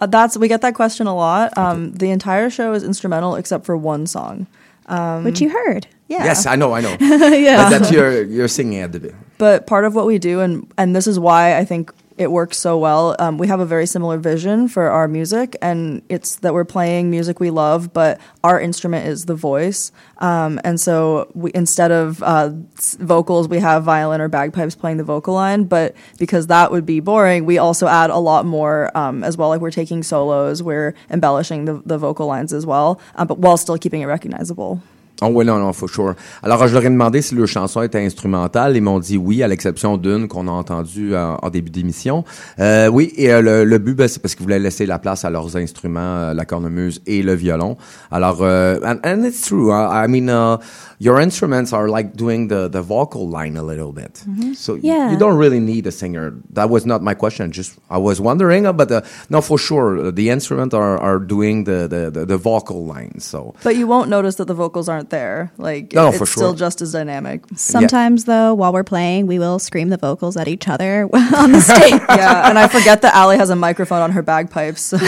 Uh, 0.01 0.07
that's 0.07 0.37
we 0.39 0.49
get 0.49 0.63
that 0.63 0.75
question 0.75 1.07
a 1.07 1.15
lot. 1.15 1.57
Um, 1.59 1.93
the 1.93 2.11
entire 2.11 2.49
show 2.51 2.73
is 2.73 2.83
instrumental 2.83 3.37
except 3.37 3.67
for 3.67 3.77
one 3.77 4.07
song. 4.07 4.47
Um, 4.87 5.25
Which 5.25 5.41
you 5.41 5.51
heard. 5.51 5.87
Yeah. 6.09 6.25
Yes, 6.25 6.47
I 6.47 6.57
know, 6.57 6.73
I 6.75 6.81
know. 6.81 6.97
Yeah. 7.01 7.65
But 7.65 7.79
that's 7.79 7.93
your 7.93 8.25
your 8.25 8.49
singing 8.49 8.81
at 8.81 8.93
the 8.93 9.01
bit. 9.01 9.15
but 9.39 9.67
part 9.67 9.85
of 9.85 9.95
what 9.95 10.07
we 10.07 10.19
do 10.19 10.41
and 10.41 10.67
and 10.77 10.95
this 10.95 11.07
is 11.07 11.19
why 11.19 11.57
i 11.57 11.65
think 11.65 11.93
it 12.21 12.31
works 12.31 12.59
so 12.59 12.77
well. 12.77 13.17
Um, 13.19 13.39
we 13.39 13.49
have 13.49 13.61
a 13.61 13.65
very 13.65 13.87
similar 13.87 14.19
vision 14.19 14.69
for 14.69 14.91
our 14.91 15.09
music 15.09 15.57
and 15.63 16.03
it's 16.11 16.37
that 16.37 16.53
we're 16.53 16.67
playing 16.67 17.11
music 17.11 17.41
we 17.41 17.49
love 17.49 17.95
but 17.95 18.21
our 18.45 18.61
instrument 18.61 19.07
is 19.07 19.25
the 19.25 19.35
voice. 19.35 19.91
Um, 20.19 20.61
and 20.63 20.79
so 20.79 21.33
we, 21.35 21.51
instead 21.55 21.91
of 21.91 22.23
uh, 22.23 22.51
vocals 22.99 23.49
we 23.49 23.59
have 23.61 23.85
violin 23.85 24.21
or 24.21 24.29
bagpipes 24.29 24.75
playing 24.75 24.99
the 24.99 25.05
vocal 25.05 25.33
line 25.33 25.65
but 25.65 25.97
because 26.19 26.49
that 26.49 26.71
would 26.71 26.85
be 26.85 27.01
boring 27.01 27.47
we 27.47 27.57
also 27.57 27.87
add 27.87 28.11
a 28.11 28.19
lot 28.19 28.45
more 28.45 28.95
um, 28.95 29.25
as 29.25 29.39
well. 29.39 29.49
Like 29.49 29.63
we're 29.63 29.71
taking 29.71 30.03
solos 30.03 30.63
we're 30.63 30.95
embellishing 31.09 31.65
the, 31.65 31.83
the 31.87 31.97
vocal 31.97 32.27
lines 32.27 32.53
as 32.53 32.67
well 32.67 33.01
um, 33.15 33.29
but 33.29 33.39
while 33.39 33.57
still 33.57 33.79
keeping 33.79 34.03
it 34.03 34.07
recognizable 34.07 34.83
Oh 35.23 35.29
oui, 35.33 35.45
non, 35.45 35.59
non, 35.59 35.73
for 35.73 35.89
sure. 35.89 36.15
Alors, 36.43 36.67
je 36.67 36.73
leur 36.75 36.85
ai 36.85 36.89
demandé 36.91 37.21
si 37.23 37.35
leur 37.35 37.47
chanson 37.47 37.83
était 37.83 38.05
instrumentale. 38.05 38.77
Ils 38.77 38.81
m'ont 38.83 38.99
dit 38.99 39.19
oui, 39.19 39.43
à 39.43 39.49
l'exception 39.49 39.97
d'une 39.99 40.29
qu'on 40.29 40.49
a 40.49 40.51
entendue 40.51 41.15
en, 41.15 41.37
en 41.43 41.51
début 41.51 41.71
d'émission. 41.71 42.25
Euh, 42.59 42.89
oui, 42.89 43.13
et 43.17 43.31
euh, 43.33 43.43
le, 43.43 43.65
le 43.65 43.79
but, 43.79 43.95
ben, 43.95 44.09
c'est 44.09 44.21
parce 44.23 44.35
qu'ils 44.35 44.45
voulaient 44.45 44.59
laisser 44.59 44.87
la 44.87 44.99
place 44.99 45.25
à 45.25 45.31
leurs 45.31 45.57
instruments, 45.57 46.01
euh, 46.01 46.35
la 46.35 46.45
cornemuse 46.45 47.03
et 47.07 47.23
le 47.23 47.35
violon. 47.35 47.77
Alors, 48.11 48.39
euh, 48.41 48.79
and, 48.85 48.97
and 49.05 49.25
it's 49.25 49.43
true. 49.43 49.71
huh? 49.71 49.91
I 49.93 50.07
mean, 50.09 50.29
uh, 50.31 50.57
your 50.99 51.21
instruments 51.21 51.73
are 51.75 51.89
like 51.89 52.17
doing 52.17 52.49
the, 52.49 52.69
the 52.71 52.81
vocal 52.81 53.29
line 53.29 53.57
a 53.59 53.63
little 53.63 53.93
bit. 53.93 54.25
So 54.55 54.75
y- 54.75 54.81
Yeah. 54.91 55.11
you 55.13 55.19
don't 55.19 55.37
really 55.39 55.61
need 55.61 55.87
a 55.87 55.91
singer. 55.93 56.33
That 56.55 56.69
was 56.71 56.85
not 56.87 57.03
my 57.03 57.15
question. 57.15 57.53
Just 57.53 57.79
I 57.91 57.99
was 57.99 58.21
wondering, 58.21 58.67
uh, 58.67 58.73
but 58.73 58.91
uh, 58.91 59.03
no, 59.29 59.41
for 59.43 59.59
sure, 59.59 59.99
uh, 60.07 60.11
the 60.11 60.31
instruments 60.31 60.75
are, 60.75 60.99
are 60.99 61.19
doing 61.19 61.65
the, 61.65 61.87
the, 61.89 62.11
the, 62.11 62.27
the 62.27 62.37
vocal 62.39 62.87
line. 62.87 63.21
So 63.21 63.55
but 63.63 63.77
you 63.77 63.87
won't 63.87 64.09
notice 64.09 64.37
that 64.37 64.47
the 64.47 64.55
vocals 64.55 64.89
aren't 64.89 65.10
there 65.11 65.53
like 65.59 65.93
No, 65.95 66.09
it's 66.09 66.19
for 66.19 66.27
still 66.27 66.51
sure. 66.53 66.57
just 66.67 66.81
as 66.83 66.93
dynamic 66.93 67.43
Sometimes, 67.57 68.25
though, 68.25 68.55
while 68.55 68.73
we're 68.73 68.85
playing, 68.85 69.27
we 69.27 69.39
will 69.39 69.59
scream 69.59 69.91
the 69.91 69.97
vocals 69.99 70.37
at 70.37 70.49
each 70.49 70.67
other 70.69 71.09
on 71.37 71.53
the 71.53 71.61
stage. 71.73 72.01
yeah, 72.09 72.49
and 72.49 72.59
I 72.59 72.69
forget 72.69 73.03
that 73.03 73.15
Allie 73.15 73.37
has 73.39 73.51
a 73.51 73.57
microphone 73.57 74.01
on 74.03 74.13
her 74.13 74.23
bagpipes. 74.23 74.95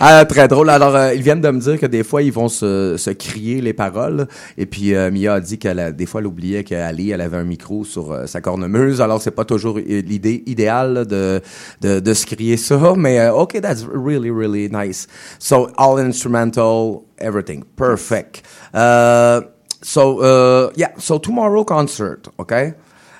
Ah, 0.00 0.24
très 0.24 0.48
drôle. 0.48 0.68
Alors, 0.70 0.94
euh, 0.96 1.14
ils 1.14 1.22
viennent 1.22 1.40
de 1.40 1.50
me 1.50 1.60
dire 1.60 1.78
que 1.78 1.86
des 1.86 2.02
fois, 2.02 2.22
ils 2.22 2.32
vont 2.32 2.48
se, 2.48 2.96
se 2.96 3.10
crier 3.10 3.60
les 3.60 3.72
paroles. 3.72 4.26
Et 4.58 4.66
puis, 4.66 4.94
euh, 4.94 5.10
Mia 5.10 5.34
a 5.34 5.40
dit 5.40 5.58
qu'elle 5.58 5.78
a, 5.78 5.92
des 5.92 6.06
fois, 6.06 6.20
elle 6.20 6.26
oubliait 6.26 6.64
qu'Ali, 6.64 7.10
elle 7.10 7.20
avait 7.20 7.36
un 7.36 7.44
micro 7.44 7.84
sur 7.84 8.12
euh, 8.12 8.26
sa 8.26 8.40
cornemuse. 8.40 9.00
Alors, 9.00 9.22
c'est 9.22 9.30
pas 9.30 9.44
toujours 9.44 9.78
l'idée 9.78 10.42
idéale 10.46 11.06
de, 11.06 11.40
de, 11.80 12.00
de 12.00 12.14
se 12.14 12.26
crier 12.26 12.56
ça. 12.56 12.94
Mais, 12.96 13.20
euh, 13.20 13.32
OK, 13.34 13.60
that's 13.60 13.84
really, 13.92 14.30
really 14.30 14.68
nice. 14.72 15.06
So, 15.38 15.68
all 15.76 15.98
instrumental, 16.00 17.02
everything. 17.22 17.64
Perfect. 17.76 18.42
Uh, 18.74 19.42
so, 19.82 20.20
uh, 20.20 20.72
yeah, 20.76 20.92
so 20.98 21.18
tomorrow 21.18 21.64
concert, 21.64 22.28
okay? 22.38 22.74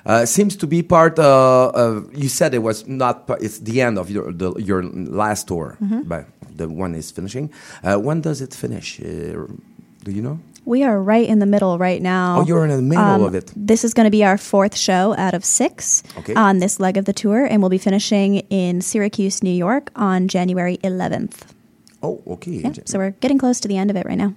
Uh, 0.04 0.26
seems 0.26 0.56
to 0.56 0.66
be 0.66 0.82
part 0.82 1.18
uh, 1.18 1.70
of. 1.74 2.12
You 2.12 2.28
said 2.28 2.54
it 2.54 2.62
was 2.62 2.86
not. 2.88 3.24
It's 3.40 3.58
the 3.60 3.80
end 3.80 3.98
of 3.98 4.10
your 4.10 4.32
the, 4.32 4.52
your 4.58 4.82
last 4.82 5.46
tour, 5.46 5.76
but 5.80 6.26
the 6.56 6.68
one 6.68 6.94
is 6.98 7.12
finishing. 7.12 7.50
Uh, 7.84 7.96
when 7.98 8.20
does 8.20 8.40
it 8.40 8.52
finish? 8.54 8.98
Uh, 9.00 9.46
do 10.04 10.10
you 10.10 10.20
know? 10.22 10.38
We 10.64 10.82
are 10.84 11.00
right 11.00 11.28
in 11.28 11.38
the 11.38 11.46
middle 11.46 11.78
right 11.78 12.02
now. 12.02 12.38
Oh, 12.40 12.46
you're 12.46 12.64
in 12.64 12.70
the 12.70 12.82
middle 12.82 13.04
Um, 13.04 13.22
of 13.22 13.34
it. 13.34 13.52
This 13.56 13.84
is 13.84 13.94
going 13.94 14.06
to 14.06 14.10
be 14.10 14.24
our 14.24 14.38
fourth 14.38 14.76
show 14.76 15.14
out 15.18 15.34
of 15.34 15.44
six 15.44 16.02
Okay. 16.18 16.34
on 16.34 16.58
this 16.58 16.78
leg 16.80 16.96
of 16.96 17.04
the 17.04 17.12
tour, 17.12 17.44
and 17.46 17.60
we'll 17.62 17.70
be 17.70 17.78
finishing 17.78 18.36
in 18.50 18.80
Syracuse, 18.80 19.42
New 19.42 19.54
York 19.54 19.90
on 19.96 20.26
January 20.28 20.78
11th. 20.82 21.46
Oh, 22.02 22.22
okay. 22.26 22.62
Yeah, 22.62 22.72
so 22.84 22.98
we're 22.98 23.12
getting 23.20 23.38
close 23.38 23.60
to 23.60 23.68
the 23.68 23.76
end 23.76 23.90
of 23.90 23.96
it 23.96 24.04
right 24.06 24.18
now. 24.18 24.34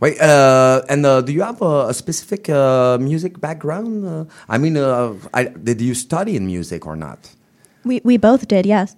Wait, 0.00 0.20
uh, 0.20 0.82
and 0.88 1.04
uh, 1.04 1.20
do 1.20 1.32
you 1.32 1.42
have 1.42 1.60
a, 1.60 1.88
a 1.88 1.94
specific 1.94 2.48
uh, 2.48 2.98
music 3.00 3.40
background? 3.40 4.06
Uh, 4.06 4.24
I 4.48 4.58
mean, 4.58 4.76
uh, 4.76 5.14
I, 5.34 5.44
did 5.44 5.80
you 5.80 5.94
study 5.94 6.36
in 6.36 6.46
music 6.46 6.86
or 6.86 6.96
not? 6.96 7.30
We, 7.84 8.00
we 8.04 8.16
both 8.16 8.48
did, 8.48 8.66
yes. 8.66 8.96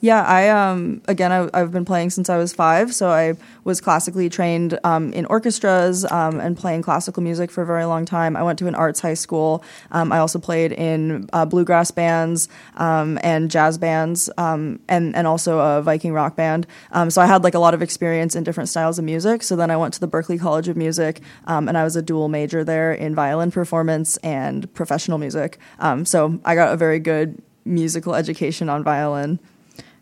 Yeah, 0.00 0.22
I 0.22 0.50
um 0.50 1.00
again 1.08 1.32
I, 1.32 1.48
I've 1.54 1.72
been 1.72 1.86
playing 1.86 2.10
since 2.10 2.28
I 2.28 2.36
was 2.36 2.52
five, 2.52 2.94
so 2.94 3.08
I 3.08 3.34
was 3.64 3.80
classically 3.80 4.28
trained 4.28 4.78
um, 4.84 5.10
in 5.14 5.24
orchestras 5.26 6.04
um, 6.12 6.38
and 6.38 6.54
playing 6.56 6.82
classical 6.82 7.22
music 7.22 7.50
for 7.50 7.62
a 7.62 7.66
very 7.66 7.86
long 7.86 8.04
time. 8.04 8.36
I 8.36 8.42
went 8.42 8.58
to 8.58 8.66
an 8.66 8.74
arts 8.74 9.00
high 9.00 9.14
school. 9.14 9.64
Um, 9.90 10.12
I 10.12 10.18
also 10.18 10.38
played 10.38 10.72
in 10.72 11.30
uh, 11.32 11.46
bluegrass 11.46 11.90
bands 11.90 12.50
um, 12.76 13.18
and 13.22 13.50
jazz 13.50 13.78
bands, 13.78 14.28
um, 14.36 14.80
and 14.86 15.16
and 15.16 15.26
also 15.26 15.60
a 15.60 15.80
Viking 15.80 16.12
rock 16.12 16.36
band. 16.36 16.66
Um, 16.92 17.08
so 17.08 17.22
I 17.22 17.26
had 17.26 17.42
like 17.42 17.54
a 17.54 17.58
lot 17.58 17.72
of 17.72 17.80
experience 17.80 18.36
in 18.36 18.44
different 18.44 18.68
styles 18.68 18.98
of 18.98 19.04
music. 19.06 19.42
So 19.42 19.56
then 19.56 19.70
I 19.70 19.78
went 19.78 19.94
to 19.94 20.00
the 20.00 20.08
Berklee 20.08 20.38
College 20.38 20.68
of 20.68 20.76
Music, 20.76 21.22
and 21.46 21.76
I 21.76 21.84
was 21.84 21.96
a 21.96 22.02
dual 22.02 22.28
major 22.28 22.64
there 22.64 22.92
in 22.92 23.14
violin 23.14 23.50
performance 23.50 24.18
and 24.18 24.72
professional 24.74 25.16
music. 25.16 25.58
So 26.04 26.38
I 26.44 26.54
got 26.54 26.74
a 26.74 26.76
very 26.76 26.98
good 26.98 27.40
musical 27.64 28.14
education 28.14 28.68
on 28.68 28.84
violin. 28.84 29.40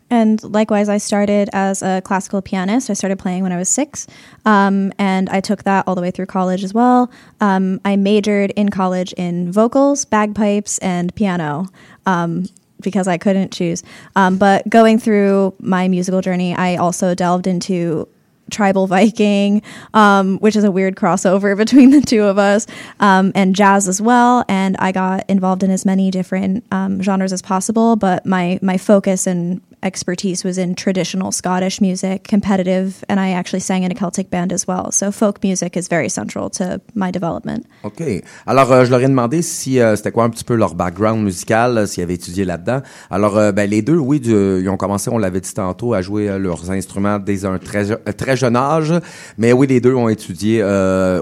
And 0.09 0.43
likewise, 0.43 0.87
I 0.87 0.97
started 0.97 1.49
as 1.51 1.81
a 1.81 2.01
classical 2.03 2.41
pianist. 2.41 2.89
I 2.89 2.93
started 2.93 3.17
playing 3.17 3.43
when 3.43 3.51
I 3.51 3.57
was 3.57 3.69
six, 3.69 4.05
um, 4.45 4.93
and 4.99 5.29
I 5.29 5.41
took 5.41 5.63
that 5.63 5.87
all 5.87 5.95
the 5.95 6.01
way 6.01 6.11
through 6.11 6.27
college 6.27 6.63
as 6.63 6.73
well. 6.73 7.11
Um, 7.41 7.81
I 7.83 7.95
majored 7.95 8.51
in 8.51 8.69
college 8.69 9.13
in 9.13 9.51
vocals, 9.51 10.05
bagpipes, 10.05 10.77
and 10.79 11.13
piano. 11.15 11.67
Um, 12.05 12.45
because 12.81 13.07
I 13.07 13.17
couldn't 13.17 13.51
choose. 13.51 13.83
Um, 14.15 14.37
but 14.37 14.67
going 14.69 14.99
through 14.99 15.55
my 15.59 15.87
musical 15.87 16.21
journey, 16.21 16.53
I 16.53 16.75
also 16.75 17.15
delved 17.15 17.47
into 17.47 18.07
tribal 18.51 18.87
Viking, 18.87 19.61
um, 19.93 20.37
which 20.37 20.55
is 20.55 20.63
a 20.63 20.71
weird 20.71 20.95
crossover 20.95 21.57
between 21.63 21.91
the 21.91 22.01
two 22.01 22.23
of 22.23 22.37
us, 22.37 22.67
um, 22.99 23.31
and 23.35 23.55
jazz 23.55 23.87
as 23.87 24.01
well. 24.01 24.45
And 24.47 24.75
I 24.77 24.91
got 24.91 25.27
involved 25.29 25.63
in 25.63 25.71
as 25.71 25.85
many 25.85 26.11
different 26.11 26.63
um, 26.71 27.01
genres 27.01 27.33
as 27.33 27.41
possible. 27.41 27.95
But 27.95 28.25
my 28.25 28.59
my 28.61 28.77
focus 28.77 29.27
and 29.27 29.61
expertise 29.85 30.43
was 30.43 30.57
in 30.57 30.73
traditional 30.75 31.31
Scottish 31.31 31.79
music, 31.79 32.27
competitive, 32.27 33.05
and 33.07 33.19
I 33.19 33.31
actually 33.31 33.61
sang 33.61 33.83
in 33.83 33.91
a 33.91 33.95
Celtic 33.95 34.29
band 34.29 34.51
as 34.51 34.67
well. 34.67 34.91
So 34.91 35.11
folk 35.11 35.43
music 35.43 35.77
is 35.77 35.87
very 35.87 36.09
central 36.09 36.49
to 36.51 36.81
my 36.95 37.11
development. 37.11 37.65
OK. 37.83 38.23
Alors, 38.47 38.71
euh, 38.71 38.85
je 38.85 38.91
leur 38.91 38.99
ai 39.01 39.07
demandé 39.07 39.41
si 39.41 39.79
euh, 39.79 39.95
c'était 39.95 40.11
quoi 40.11 40.23
un 40.23 40.29
petit 40.29 40.43
peu 40.43 40.55
leur 40.55 40.75
background 40.75 41.23
musical, 41.23 41.77
euh, 41.77 41.85
s'ils 41.85 42.03
avaient 42.03 42.15
étudié 42.15 42.45
là-dedans. 42.45 42.81
Alors, 43.09 43.37
euh, 43.37 43.51
ben, 43.51 43.69
les 43.69 43.81
deux, 43.81 43.97
oui, 43.97 44.17
ils 44.17 44.67
ont 44.69 44.77
commencé, 44.77 45.09
on 45.11 45.17
l'avait 45.17 45.41
dit 45.41 45.53
tantôt, 45.53 45.93
à 45.93 46.01
jouer 46.01 46.29
euh, 46.29 46.39
leurs 46.39 46.71
instruments 46.71 47.19
dès 47.19 47.45
un 47.45 47.57
très, 47.59 47.95
très 48.13 48.35
jeune 48.35 48.55
âge. 48.55 48.93
Mais 49.37 49.53
oui, 49.53 49.67
les 49.67 49.79
deux 49.79 49.93
ont 49.93 50.09
étudié 50.09 50.63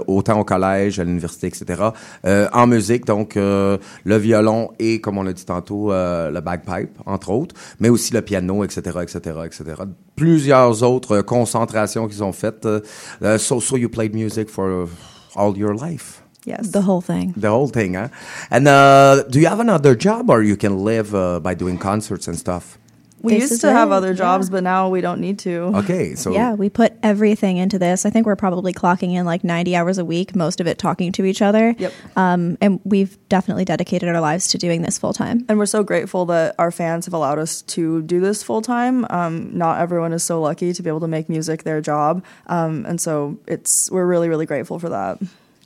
autant 0.06 0.40
au 0.40 0.44
collège, 0.44 0.98
à 0.98 1.04
l'université, 1.04 1.48
etc. 1.48 1.82
en 2.24 2.66
musique, 2.66 3.04
donc 3.04 3.34
le 3.34 3.78
violon 4.04 4.70
et, 4.78 5.00
comme 5.00 5.18
on 5.18 5.22
l'a 5.22 5.32
dit 5.32 5.44
tantôt, 5.44 5.90
le 5.90 6.40
bagpipe, 6.40 6.90
entre 7.06 7.30
autres, 7.30 7.54
mais 7.80 7.88
aussi 7.88 8.12
le 8.12 8.22
piano, 8.22 8.53
etc., 8.62 9.02
etc., 9.02 9.44
etc. 9.44 9.82
Plusieurs 10.14 10.82
autres 10.82 11.16
euh, 11.16 11.22
concentrations 11.22 12.06
qu'ils 12.06 12.22
ont 12.22 12.32
faites. 12.32 12.66
Euh, 12.66 12.80
euh, 13.22 13.38
so, 13.38 13.60
so 13.60 13.76
you 13.76 13.88
played 13.88 14.14
music 14.14 14.48
for 14.48 14.88
all 15.34 15.56
your 15.56 15.74
life? 15.74 16.22
Yes. 16.46 16.70
The 16.70 16.82
whole 16.86 17.00
thing. 17.00 17.32
The 17.36 17.50
whole 17.50 17.68
thing, 17.68 17.94
huh? 17.94 18.08
And 18.50 18.68
uh, 18.68 19.24
do 19.28 19.40
you 19.40 19.46
have 19.46 19.60
another 19.60 19.94
job, 19.96 20.28
or 20.28 20.42
you 20.42 20.56
can 20.56 20.84
live 20.84 21.14
uh, 21.14 21.40
by 21.40 21.54
doing 21.54 21.78
concerts 21.78 22.28
and 22.28 22.38
stuff? 22.38 22.78
We 23.24 23.32
This 23.32 23.40
used 23.40 23.52
is 23.54 23.60
to 23.60 23.72
have 23.72 23.88
it, 23.88 23.94
other 23.94 24.12
jobs, 24.12 24.48
yeah. 24.48 24.52
but 24.52 24.64
now 24.64 24.90
we 24.90 25.00
don't 25.00 25.18
need 25.18 25.38
to. 25.40 25.72
Okay, 25.76 26.14
so 26.14 26.30
yeah, 26.30 26.52
we 26.52 26.68
put 26.68 26.92
everything 27.02 27.56
into 27.56 27.78
this. 27.78 28.04
I 28.04 28.10
think 28.10 28.26
we're 28.26 28.36
probably 28.36 28.74
clocking 28.74 29.14
in 29.14 29.24
like 29.24 29.42
90 29.42 29.74
hours 29.74 29.96
a 29.96 30.04
week, 30.04 30.36
most 30.36 30.60
of 30.60 30.66
it 30.66 30.76
talking 30.76 31.10
to 31.12 31.24
each 31.24 31.40
other. 31.40 31.74
Yep. 31.78 31.92
Um, 32.16 32.58
and 32.60 32.80
we've 32.84 33.16
definitely 33.30 33.64
dedicated 33.64 34.10
our 34.10 34.20
lives 34.20 34.48
to 34.48 34.58
doing 34.58 34.82
this 34.82 34.98
full 34.98 35.14
time. 35.14 35.46
And 35.48 35.58
we're 35.58 35.64
so 35.64 35.82
grateful 35.82 36.26
that 36.26 36.54
our 36.58 36.70
fans 36.70 37.06
have 37.06 37.14
allowed 37.14 37.38
us 37.38 37.62
to 37.62 38.02
do 38.02 38.20
this 38.20 38.42
full 38.42 38.60
time. 38.60 39.06
Um, 39.08 39.56
not 39.56 39.80
everyone 39.80 40.12
is 40.12 40.22
so 40.22 40.42
lucky 40.42 40.74
to 40.74 40.82
be 40.82 40.90
able 40.90 41.00
to 41.00 41.08
make 41.08 41.30
music 41.30 41.62
their 41.62 41.80
job, 41.80 42.22
um, 42.48 42.84
and 42.84 43.00
so 43.00 43.38
it's 43.46 43.90
we're 43.90 44.04
really 44.04 44.28
really 44.28 44.44
grateful 44.44 44.78
for 44.78 44.90
that. 44.90 45.18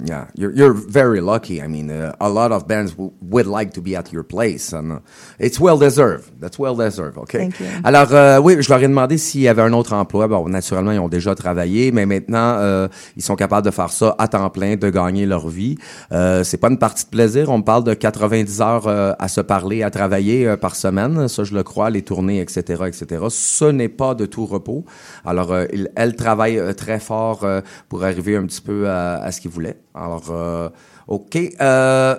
Yeah, 0.05 0.27
you're 0.37 0.53
you're 0.55 0.75
very 0.75 1.21
lucky. 1.21 1.61
I 1.61 1.67
mean, 1.67 1.91
uh, 1.91 2.13
a 2.21 2.29
lot 2.29 2.53
of 2.53 2.69
bands 2.69 2.95
would 2.97 3.47
like 3.49 3.73
to 3.73 3.81
be 3.81 3.97
at 3.97 4.13
your 4.13 4.23
place, 4.23 4.73
and 4.73 4.93
uh, 4.93 4.99
it's 5.41 5.59
well 5.59 5.77
deserved. 5.77 6.31
That's 6.41 6.57
well 6.57 6.77
deserved. 6.77 7.19
Okay. 7.19 7.39
Thank 7.39 7.59
you. 7.59 7.67
Alors 7.83 8.13
euh, 8.15 8.39
oui, 8.39 8.59
je 8.63 8.69
leur 8.69 8.79
ai 8.81 8.87
demandé 8.87 9.19
s'il 9.19 9.41
y 9.41 9.49
avait 9.49 9.63
un 9.63 9.73
autre 9.73 9.95
emploi. 9.95 10.29
Bon, 10.29 10.49
naturellement, 10.49 10.93
ils 10.93 11.01
ont 11.01 11.09
déjà 11.09 11.35
travaillé, 11.35 11.91
mais 11.91 12.07
maintenant, 12.07 12.59
euh, 12.61 12.87
ils 13.17 13.25
sont 13.25 13.35
capables 13.35 13.67
de 13.67 13.73
faire 13.73 13.91
ça 13.91 14.15
à 14.19 14.29
temps 14.29 14.49
plein, 14.51 14.77
de 14.77 14.89
gagner 14.89 15.27
leur 15.27 15.49
vie. 15.49 15.77
Euh, 16.13 16.45
c'est 16.45 16.59
pas 16.59 16.69
une 16.69 16.79
partie 16.79 17.05
de 17.05 17.11
plaisir. 17.11 17.49
On 17.51 17.63
parle 17.63 17.83
de 17.83 17.93
90 17.95 18.61
heures 18.61 18.87
euh, 18.87 19.15
à 19.19 19.27
se 19.27 19.41
parler, 19.41 19.83
à 19.83 19.91
travailler 19.91 20.47
euh, 20.47 20.57
par 20.57 20.77
semaine. 20.77 21.27
Ça, 21.27 21.43
je 21.43 21.55
le 21.55 21.65
crois, 21.65 21.91
les 21.91 22.03
tournées, 22.03 22.39
etc., 22.41 22.85
etc. 22.87 23.25
Ce 23.31 23.65
n'est 23.65 23.89
pas 23.89 24.15
de 24.15 24.27
tout 24.27 24.47
repos. 24.47 24.85
Alors, 25.25 25.51
euh, 25.53 25.65
il- 25.73 25.91
elle 25.97 26.15
travaille 26.15 26.57
euh, 26.57 26.73
très 26.73 27.01
fort 27.01 27.45
pour 27.89 28.05
arriver 28.05 28.37
un 28.37 28.47
petit 28.47 28.61
peu 28.61 28.89
à, 28.89 29.15
à 29.17 29.33
ce 29.33 29.41
qu'ils 29.41 29.51
voulaient. 29.51 29.77
Alors, 29.99 30.31
euh, 30.31 30.69
OK. 31.09 31.37
Euh, 31.61 32.17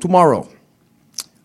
tomorrow, 0.00 0.46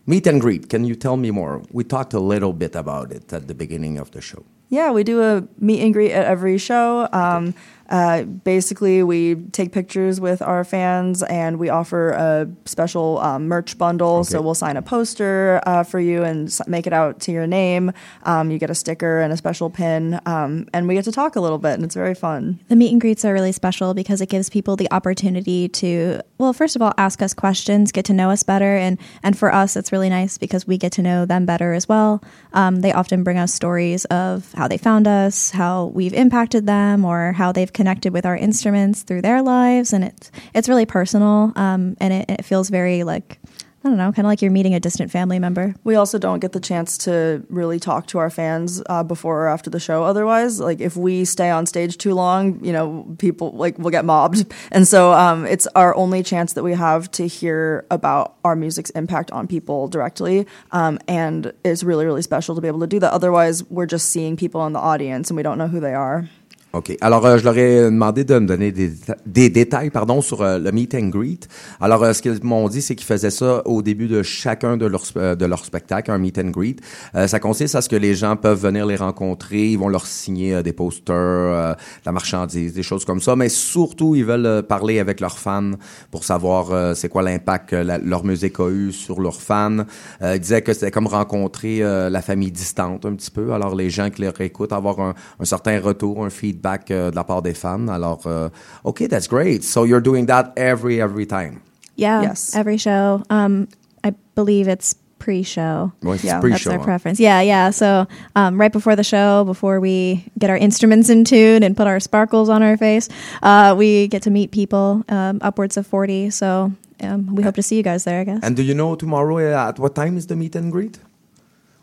meet 0.06 0.26
and 0.26 0.40
greet. 0.40 0.68
Can 0.68 0.84
you 0.84 0.94
tell 0.94 1.16
me 1.16 1.30
more? 1.30 1.62
We 1.72 1.84
talked 1.84 2.14
a 2.14 2.20
little 2.20 2.52
bit 2.52 2.76
about 2.76 3.10
it 3.12 3.32
at 3.32 3.48
the 3.48 3.54
beginning 3.54 3.98
of 3.98 4.10
the 4.12 4.20
show. 4.20 4.44
Yeah, 4.70 4.90
we 4.92 5.04
do 5.04 5.20
a 5.22 5.42
meet 5.58 5.80
and 5.82 5.92
greet 5.92 6.12
at 6.12 6.24
every 6.26 6.58
show. 6.58 7.08
Um, 7.12 7.54
uh, 7.88 8.22
basically, 8.22 9.02
we 9.02 9.36
take 9.52 9.72
pictures 9.72 10.20
with 10.20 10.40
our 10.42 10.64
fans 10.64 11.22
and 11.24 11.58
we 11.58 11.68
offer 11.68 12.10
a 12.10 12.48
special 12.64 13.18
um, 13.18 13.46
merch 13.48 13.76
bundle. 13.76 14.24
So 14.24 14.40
we'll 14.40 14.54
sign 14.54 14.76
a 14.76 14.82
poster 14.82 15.60
uh, 15.66 15.84
for 15.84 16.00
you 16.00 16.22
and 16.22 16.56
make 16.66 16.86
it 16.86 16.92
out 16.92 17.20
to 17.20 17.32
your 17.32 17.46
name. 17.46 17.92
Um, 18.22 18.50
you 18.50 18.58
get 18.58 18.70
a 18.70 18.74
sticker 18.74 19.20
and 19.20 19.32
a 19.32 19.36
special 19.36 19.70
pin, 19.70 20.20
um, 20.26 20.66
and 20.72 20.88
we 20.88 20.94
get 20.94 21.04
to 21.04 21.12
talk 21.12 21.36
a 21.36 21.40
little 21.40 21.58
bit, 21.58 21.74
and 21.74 21.84
it's 21.84 21.94
very 21.94 22.14
fun. 22.14 22.58
The 22.68 22.76
meet 22.76 22.92
and 22.92 23.00
greets 23.00 23.24
are 23.24 23.32
really 23.32 23.52
special 23.52 23.92
because 23.94 24.20
it 24.20 24.28
gives 24.28 24.48
people 24.48 24.76
the 24.76 24.90
opportunity 24.90 25.68
to, 25.68 26.20
well, 26.38 26.52
first 26.52 26.76
of 26.76 26.82
all, 26.82 26.92
ask 26.96 27.20
us 27.20 27.34
questions, 27.34 27.92
get 27.92 28.04
to 28.06 28.12
know 28.12 28.30
us 28.30 28.42
better, 28.42 28.76
and 28.76 28.98
and 29.22 29.36
for 29.36 29.52
us, 29.52 29.76
it's 29.76 29.92
really 29.92 30.08
nice 30.08 30.38
because 30.38 30.66
we 30.66 30.78
get 30.78 30.92
to 30.92 31.02
know 31.02 31.26
them 31.26 31.44
better 31.44 31.74
as 31.74 31.88
well. 31.88 32.22
Um, 32.52 32.80
they 32.80 32.92
often 32.92 33.24
bring 33.24 33.38
us 33.38 33.52
stories 33.52 34.04
of 34.06 34.50
how 34.54 34.68
they 34.68 34.78
found 34.78 35.06
us, 35.06 35.50
how 35.50 35.86
we've 35.86 36.14
impacted 36.14 36.66
them, 36.66 37.04
or 37.04 37.32
how 37.32 37.52
they've 37.52 37.72
connected 37.74 38.12
with 38.12 38.24
our 38.24 38.36
instruments 38.36 39.02
through 39.02 39.22
their 39.22 39.42
lives, 39.42 39.92
and 39.92 40.04
it's 40.04 40.30
it's 40.54 40.68
really 40.68 40.86
personal, 40.86 41.52
um, 41.56 41.96
and 42.00 42.12
it, 42.12 42.30
it 42.30 42.44
feels 42.44 42.70
very 42.70 43.04
like 43.04 43.38
I 43.84 43.90
don't 43.90 43.98
know, 43.98 44.12
kind 44.12 44.24
of 44.24 44.30
like 44.30 44.40
you're 44.40 44.50
meeting 44.50 44.74
a 44.74 44.80
distant 44.80 45.10
family 45.10 45.38
member. 45.38 45.74
We 45.84 45.94
also 45.94 46.18
don't 46.18 46.38
get 46.38 46.52
the 46.52 46.60
chance 46.60 46.96
to 46.98 47.44
really 47.50 47.78
talk 47.78 48.06
to 48.08 48.18
our 48.18 48.30
fans 48.30 48.82
uh, 48.86 49.02
before 49.02 49.42
or 49.42 49.48
after 49.48 49.68
the 49.68 49.78
show. 49.78 50.04
Otherwise, 50.04 50.58
like 50.58 50.80
if 50.80 50.96
we 50.96 51.26
stay 51.26 51.50
on 51.50 51.66
stage 51.66 51.98
too 51.98 52.14
long, 52.14 52.64
you 52.64 52.72
know, 52.72 53.14
people 53.18 53.52
like 53.52 53.78
will 53.78 53.90
get 53.90 54.06
mobbed, 54.06 54.50
and 54.72 54.88
so 54.88 55.12
um, 55.12 55.44
it's 55.44 55.66
our 55.74 55.94
only 55.96 56.22
chance 56.22 56.54
that 56.54 56.62
we 56.62 56.72
have 56.72 57.10
to 57.10 57.26
hear 57.26 57.84
about 57.90 58.36
our 58.42 58.56
music's 58.56 58.88
impact 58.90 59.30
on 59.32 59.46
people 59.46 59.86
directly. 59.88 60.46
Um, 60.72 60.98
and 61.06 61.52
it's 61.62 61.84
really, 61.84 62.06
really 62.06 62.22
special 62.22 62.54
to 62.54 62.62
be 62.62 62.68
able 62.68 62.80
to 62.80 62.86
do 62.86 63.00
that. 63.00 63.12
Otherwise, 63.12 63.64
we're 63.64 63.84
just 63.84 64.08
seeing 64.08 64.38
people 64.38 64.64
in 64.66 64.72
the 64.72 64.78
audience 64.78 65.28
and 65.28 65.36
we 65.36 65.42
don't 65.42 65.58
know 65.58 65.68
who 65.68 65.80
they 65.80 65.92
are. 65.92 66.26
OK. 66.74 66.96
Alors, 67.00 67.24
euh, 67.24 67.38
je 67.38 67.44
leur 67.44 67.56
ai 67.56 67.82
demandé 67.84 68.24
de 68.24 68.36
me 68.36 68.46
donner 68.46 68.72
des, 68.72 68.90
des 69.26 69.48
détails 69.48 69.90
pardon, 69.90 70.20
sur 70.20 70.42
euh, 70.42 70.58
le 70.58 70.72
meet 70.72 70.92
and 70.96 71.06
greet. 71.06 71.46
Alors, 71.80 72.02
euh, 72.02 72.12
ce 72.12 72.20
qu'ils 72.20 72.42
m'ont 72.42 72.68
dit, 72.68 72.82
c'est 72.82 72.96
qu'ils 72.96 73.06
faisaient 73.06 73.30
ça 73.30 73.62
au 73.64 73.80
début 73.80 74.08
de 74.08 74.24
chacun 74.24 74.76
de 74.76 74.86
leurs 74.86 75.04
euh, 75.16 75.36
de 75.36 75.46
leur 75.46 75.64
spectacles, 75.64 76.10
un 76.10 76.18
meet 76.18 76.36
and 76.36 76.50
greet. 76.50 76.80
Euh, 77.14 77.28
ça 77.28 77.38
consiste 77.38 77.76
à 77.76 77.80
ce 77.80 77.88
que 77.88 77.94
les 77.94 78.16
gens 78.16 78.34
peuvent 78.34 78.60
venir 78.60 78.86
les 78.86 78.96
rencontrer, 78.96 79.70
ils 79.70 79.78
vont 79.78 79.88
leur 79.88 80.04
signer 80.04 80.64
des 80.64 80.72
posters, 80.72 81.14
de 81.14 81.76
la 82.04 82.12
marchandise, 82.12 82.74
des 82.74 82.82
choses 82.82 83.04
comme 83.04 83.20
ça. 83.20 83.36
Mais 83.36 83.48
surtout, 83.48 84.16
ils 84.16 84.24
veulent 84.24 84.64
parler 84.64 84.98
avec 84.98 85.20
leurs 85.20 85.38
fans 85.38 85.72
pour 86.10 86.24
savoir 86.24 86.96
c'est 86.96 87.08
quoi 87.08 87.22
l'impact 87.22 87.70
que 87.70 87.76
leur 87.76 88.24
musique 88.24 88.58
a 88.58 88.68
eu 88.68 88.90
sur 88.90 89.20
leurs 89.20 89.40
fans. 89.40 89.84
Ils 90.22 90.40
disaient 90.40 90.62
que 90.62 90.72
c'était 90.72 90.90
comme 90.90 91.06
rencontrer 91.06 91.80
la 91.80 92.22
famille 92.22 92.50
distante 92.50 93.06
un 93.06 93.14
petit 93.14 93.30
peu. 93.30 93.52
Alors, 93.52 93.74
les 93.74 93.90
gens 93.90 94.10
qui 94.10 94.22
les 94.22 94.32
écoutent, 94.40 94.72
avoir 94.72 94.98
un, 95.00 95.14
un 95.38 95.44
certain 95.44 95.78
retour, 95.80 96.24
un 96.24 96.30
feedback 96.30 96.63
euh, 96.90 97.10
de 97.10 97.16
la 97.16 97.24
part 97.24 97.42
des 97.42 97.54
fans. 97.54 97.88
Alors, 97.88 98.22
euh, 98.26 98.48
OK, 98.84 99.06
that's 99.08 99.28
great. 99.28 99.62
So 99.64 99.84
you're 99.84 100.02
doing 100.02 100.26
that 100.26 100.52
every, 100.56 101.00
every 101.00 101.26
time. 101.26 101.60
Yeah, 101.96 102.22
Yes. 102.22 102.54
every 102.56 102.76
show. 102.78 103.22
Um, 103.30 103.68
I 104.02 104.12
believe 104.34 104.68
it's 104.68 104.94
pre-show. 105.18 105.90
Ouais, 106.02 106.18
c'est 106.18 106.28
That's 106.28 106.40
pre-show, 106.40 106.70
our 106.72 106.78
hein. 106.78 106.84
preference. 106.84 107.18
Yeah, 107.20 107.40
yeah. 107.40 107.70
So 107.70 108.06
um, 108.36 108.60
right 108.60 108.72
before 108.72 108.94
the 108.96 109.04
show, 109.04 109.44
before 109.44 109.80
we 109.80 110.24
get 110.38 110.50
our 110.50 110.56
instruments 110.56 111.08
in 111.08 111.24
tune 111.24 111.62
and 111.62 111.74
put 111.76 111.86
our 111.86 111.98
sparkles 112.00 112.48
on 112.50 112.62
our 112.62 112.76
face, 112.76 113.08
uh, 113.42 113.74
we 113.78 114.08
get 114.08 114.22
to 114.22 114.30
meet 114.30 114.50
people, 114.50 115.02
um, 115.08 115.38
upwards 115.40 115.76
of 115.78 115.86
40. 115.86 116.28
So 116.30 116.72
um, 117.00 117.34
we 117.34 117.42
hope 117.42 117.54
to 117.54 117.62
see 117.62 117.76
you 117.76 117.82
guys 117.82 118.04
there, 118.04 118.20
I 118.20 118.24
guess. 118.24 118.40
And 118.42 118.54
do 118.56 118.62
you 118.62 118.74
know 118.74 118.96
tomorrow 118.96 119.38
uh, 119.38 119.68
at 119.68 119.78
what 119.78 119.94
time 119.94 120.16
is 120.18 120.26
the 120.26 120.36
meet 120.36 120.54
and 120.56 120.70
greet? 120.70 120.98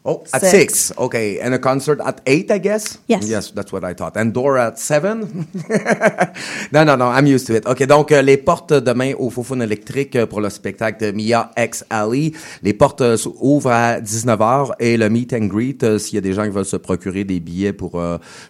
Oh, 0.04 0.24
at 0.34 0.41
Six. 0.41 0.52
six. 0.52 0.93
Okay, 0.97 1.39
and 1.39 1.54
a 1.54 1.60
concert 1.60 1.99
at 2.04 2.22
eight, 2.26 2.49
I 2.49 2.58
guess? 2.58 2.97
Yes. 3.08 3.28
Yes, 3.28 3.52
that's 3.52 3.72
what 3.72 3.84
I 3.84 3.93
thought. 3.93 4.18
And 4.18 4.34
door 4.34 4.58
at 4.58 4.80
seven? 4.80 5.47
non, 6.72 6.86
non, 6.86 6.97
non, 6.97 7.14
I'm 7.14 7.28
used 7.28 7.45
to 7.47 7.56
it. 7.56 7.68
Ok, 7.68 7.86
donc 7.86 8.12
euh, 8.12 8.22
les 8.24 8.38
portes 8.38 8.74
demain 8.74 9.14
au 9.20 9.30
Fofone 9.30 9.62
électrique 9.62 10.16
euh, 10.16 10.26
pour 10.26 10.41
le 10.41 10.49
spectacle 10.49 11.06
de 11.06 11.12
Mia 11.12 11.52
X 11.56 11.86
Ali. 11.89 12.34
Les 12.64 12.74
portes 12.74 13.02
euh, 13.02 13.18
ouvrent 13.39 13.72
à 13.72 13.99
19h 13.99 14.72
et 14.80 14.97
le 14.97 15.08
meet 15.10 15.34
and 15.34 15.45
greet, 15.45 15.84
euh, 15.84 15.99
s'il 15.99 16.16
y 16.16 16.18
a 16.18 16.22
des 16.22 16.34
gens 16.34 16.43
qui 16.45 16.49
veulent 16.49 16.66
se 16.66 16.78
procurer 16.78 17.24
des 17.24 17.39
billets 17.39 17.74
pour, 17.74 18.02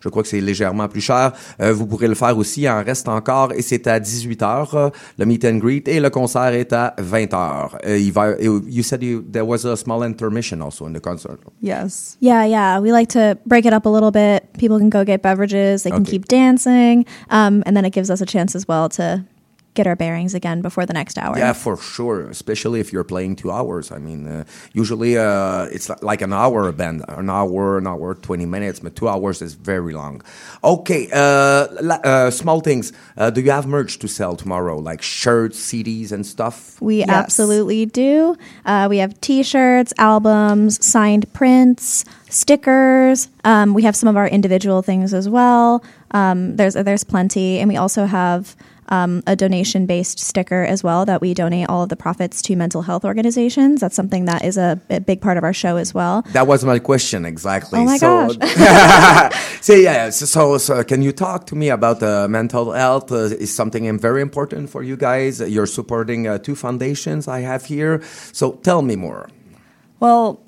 je 0.01 0.09
crois 0.09 0.23
que 0.23 0.29
c'est 0.29 0.41
légèrement 0.41 0.87
plus 0.87 1.01
cher, 1.01 1.33
vous 1.59 1.85
pourrez 1.85 2.07
le 2.07 2.15
faire 2.15 2.37
aussi. 2.37 2.61
Il 2.61 2.69
en 2.69 2.83
reste 2.83 3.07
encore 3.07 3.53
et 3.53 3.61
c'est 3.61 3.87
à 3.87 3.99
18h 3.99 4.69
euh, 4.73 4.89
le 5.17 5.25
meet 5.25 5.45
and 5.45 5.57
greet 5.57 5.87
et 5.87 5.99
le 5.99 6.09
concert 6.09 6.53
est 6.53 6.73
à 6.73 6.93
20h. 6.99 7.77
Euh, 7.85 7.97
il 7.97 8.11
va, 8.11 8.39
you 8.39 8.83
said 8.83 9.03
you, 9.03 9.21
there 9.31 9.45
was 9.45 9.65
a 9.65 9.75
small 9.75 10.03
intermission 10.03 10.61
also 10.61 10.85
in 10.85 10.93
the 10.93 10.99
concert. 11.01 11.37
Yes. 11.59 12.17
Yeah, 12.19 12.43
yeah. 12.43 12.79
We 12.79 12.91
like 12.91 13.09
to 13.09 13.37
break 13.45 13.65
it 13.65 13.73
up 13.73 13.85
a 13.85 13.89
little 13.89 14.11
bit. 14.11 14.51
People 14.57 14.77
can 14.79 14.89
go 14.89 15.03
get 15.05 15.21
beverages. 15.21 15.83
They 15.83 15.91
can 15.91 16.01
Okay. 16.01 16.11
keep 16.11 16.25
dancing, 16.25 17.05
um, 17.29 17.61
and 17.65 17.77
then 17.77 17.85
it 17.85 17.91
gives 17.91 18.09
us 18.09 18.19
a 18.21 18.25
chance 18.25 18.55
as 18.55 18.67
well 18.67 18.89
to 18.89 19.23
get 19.73 19.87
our 19.87 19.95
bearings 19.95 20.33
again 20.33 20.61
before 20.61 20.85
the 20.85 20.93
next 20.93 21.17
hour. 21.17 21.37
Yeah, 21.37 21.53
for 21.53 21.77
sure. 21.77 22.29
Especially 22.29 22.79
if 22.79 22.91
you're 22.91 23.03
playing 23.03 23.35
two 23.37 23.51
hours. 23.51 23.91
I 23.91 23.97
mean, 23.97 24.27
uh, 24.27 24.43
usually 24.73 25.17
uh, 25.17 25.65
it's 25.65 25.89
like 26.01 26.21
an 26.21 26.33
hour 26.33 26.67
a 26.67 26.73
band, 26.73 27.03
an 27.07 27.29
hour, 27.29 27.77
an 27.77 27.87
hour, 27.87 28.15
twenty 28.15 28.45
minutes, 28.45 28.79
but 28.79 28.95
two 28.95 29.07
hours 29.07 29.41
is 29.41 29.53
very 29.53 29.93
long. 29.93 30.21
Okay, 30.63 31.09
uh, 31.11 31.17
uh, 31.17 32.31
small 32.31 32.61
things. 32.61 32.91
Uh, 33.17 33.29
do 33.29 33.41
you 33.41 33.51
have 33.51 33.67
merch 33.67 33.99
to 33.99 34.07
sell 34.07 34.35
tomorrow, 34.35 34.77
like 34.77 35.01
shirts, 35.01 35.59
CDs, 35.59 36.11
and 36.11 36.25
stuff? 36.25 36.81
We 36.81 37.03
absolutely 37.03 37.85
do. 37.85 38.35
Uh, 38.65 38.87
we 38.89 38.97
have 38.97 39.19
T-shirts, 39.21 39.93
albums, 39.97 40.83
signed 40.85 41.31
prints, 41.33 42.05
stickers. 42.29 43.29
Um, 43.43 43.73
we 43.73 43.83
have 43.83 43.95
some 43.95 44.09
of 44.09 44.17
our 44.17 44.27
individual 44.27 44.81
things 44.81 45.13
as 45.13 45.29
well. 45.29 45.83
Um, 46.11 46.55
there's 46.55 46.73
there's 46.73 47.03
plenty, 47.03 47.59
and 47.59 47.69
we 47.69 47.77
also 47.77 48.05
have 48.05 48.55
um, 48.91 49.23
a 49.25 49.35
donation-based 49.35 50.19
sticker 50.19 50.63
as 50.63 50.83
well 50.83 51.05
that 51.05 51.21
we 51.21 51.33
donate 51.33 51.69
all 51.69 51.81
of 51.81 51.89
the 51.89 51.95
profits 51.95 52.41
to 52.43 52.55
mental 52.55 52.83
health 52.83 53.03
organizations. 53.05 53.81
That's 53.81 53.95
something 53.95 54.25
that 54.25 54.45
is 54.45 54.57
a, 54.57 54.79
a 54.89 54.99
big 54.99 55.21
part 55.21 55.37
of 55.37 55.43
our 55.43 55.53
show 55.53 55.77
as 55.77 55.93
well. 55.93 56.21
That 56.33 56.45
was 56.45 56.63
my 56.63 56.77
question 56.77 57.25
exactly. 57.25 57.79
Oh 57.79 57.85
my 57.85 57.97
so, 57.97 58.33
gosh. 58.35 59.57
so 59.61 59.73
yeah, 59.73 60.09
so, 60.09 60.57
so, 60.57 60.83
can 60.83 61.01
you 61.01 61.11
talk 61.11 61.47
to 61.47 61.55
me 61.55 61.69
about 61.69 62.03
uh, 62.03 62.27
mental 62.27 62.73
health? 62.73 63.11
Uh, 63.11 63.31
is 63.41 63.53
something 63.53 63.97
very 63.97 64.21
important 64.21 64.69
for 64.69 64.83
you 64.83 64.97
guys? 64.97 65.39
You're 65.39 65.65
supporting 65.65 66.27
uh, 66.27 66.37
two 66.37 66.55
foundations 66.55 67.27
I 67.27 67.39
have 67.39 67.65
here. 67.65 68.03
So 68.33 68.53
tell 68.63 68.81
me 68.81 68.95
more. 68.95 69.29
Well, 69.99 70.41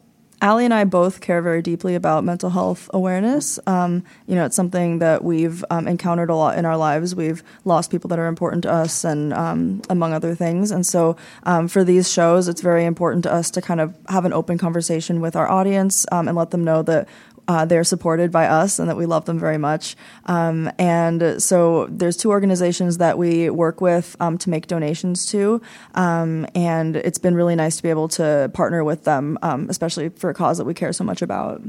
Ally 0.44 0.64
and 0.64 0.74
I 0.74 0.84
both 0.84 1.22
care 1.22 1.42
very 1.42 1.62
deeply 1.62 1.96
about 1.96 2.26
mental 2.26 2.50
health 2.50 2.90
awareness. 2.94 3.60
Um, 3.66 4.04
you 4.28 4.36
know, 4.36 4.44
it's 4.44 4.58
something 4.58 5.00
that 5.00 5.24
we've 5.24 5.64
um, 5.70 5.88
encountered 5.88 6.30
a 6.30 6.36
lot 6.36 6.58
in 6.58 6.66
our 6.66 6.76
lives. 6.76 7.16
We've 7.16 7.42
lost 7.64 7.90
people 7.90 8.10
that 8.10 8.20
are 8.20 8.28
important 8.28 8.64
to 8.64 8.72
us, 8.72 9.06
and 9.06 9.34
um, 9.34 9.82
among 9.90 10.12
other 10.12 10.36
things. 10.36 10.70
And 10.70 10.86
so, 10.86 11.16
um, 11.44 11.70
for 11.70 11.86
these 11.86 12.12
shows, 12.12 12.50
it's 12.50 12.60
very 12.60 12.84
important 12.84 13.24
to 13.24 13.32
us 13.34 13.50
to 13.52 13.62
kind 13.62 13.80
of 13.80 13.96
have 14.10 14.26
an 14.26 14.34
open 14.34 14.58
conversation 14.58 15.22
with 15.22 15.38
our 15.38 15.50
audience 15.50 16.06
um, 16.12 16.28
and 16.28 16.36
let 16.36 16.52
them 16.52 16.66
know 16.66 16.82
that 16.84 17.08
uh, 17.48 17.66
they're 17.66 17.84
supported 17.84 18.32
by 18.32 18.48
us 18.48 18.80
and 18.80 18.90
that 18.90 18.98
we 18.98 19.06
love 19.06 19.26
them 19.26 19.40
very 19.40 19.58
much. 19.58 19.96
Um, 20.26 20.72
and 20.78 21.42
so 21.42 21.88
there's 21.88 22.18
two 22.18 22.30
organizations 22.30 22.98
that 22.98 23.18
we 23.18 23.50
work 23.50 23.82
with 23.82 24.16
um, 24.20 24.38
to 24.40 24.50
make 24.50 24.68
donations 24.68 25.26
to, 25.28 25.62
um, 25.96 26.46
and 26.56 26.96
it's 26.96 27.18
been 27.18 27.36
really 27.36 27.56
nice 27.56 27.78
to 27.78 27.84
be 27.84 27.90
able 27.90 28.08
to 28.10 28.50
partner 28.54 28.84
with 28.84 29.04
them, 29.04 29.38
um, 29.42 29.68
especially 29.70 30.10
for 30.10 30.30
a 30.30 30.34
cause 30.34 30.58
that 30.58 30.66
we 30.66 30.74
care 30.74 30.94
so 30.94 31.04
much 31.04 31.22
about. 31.22 31.62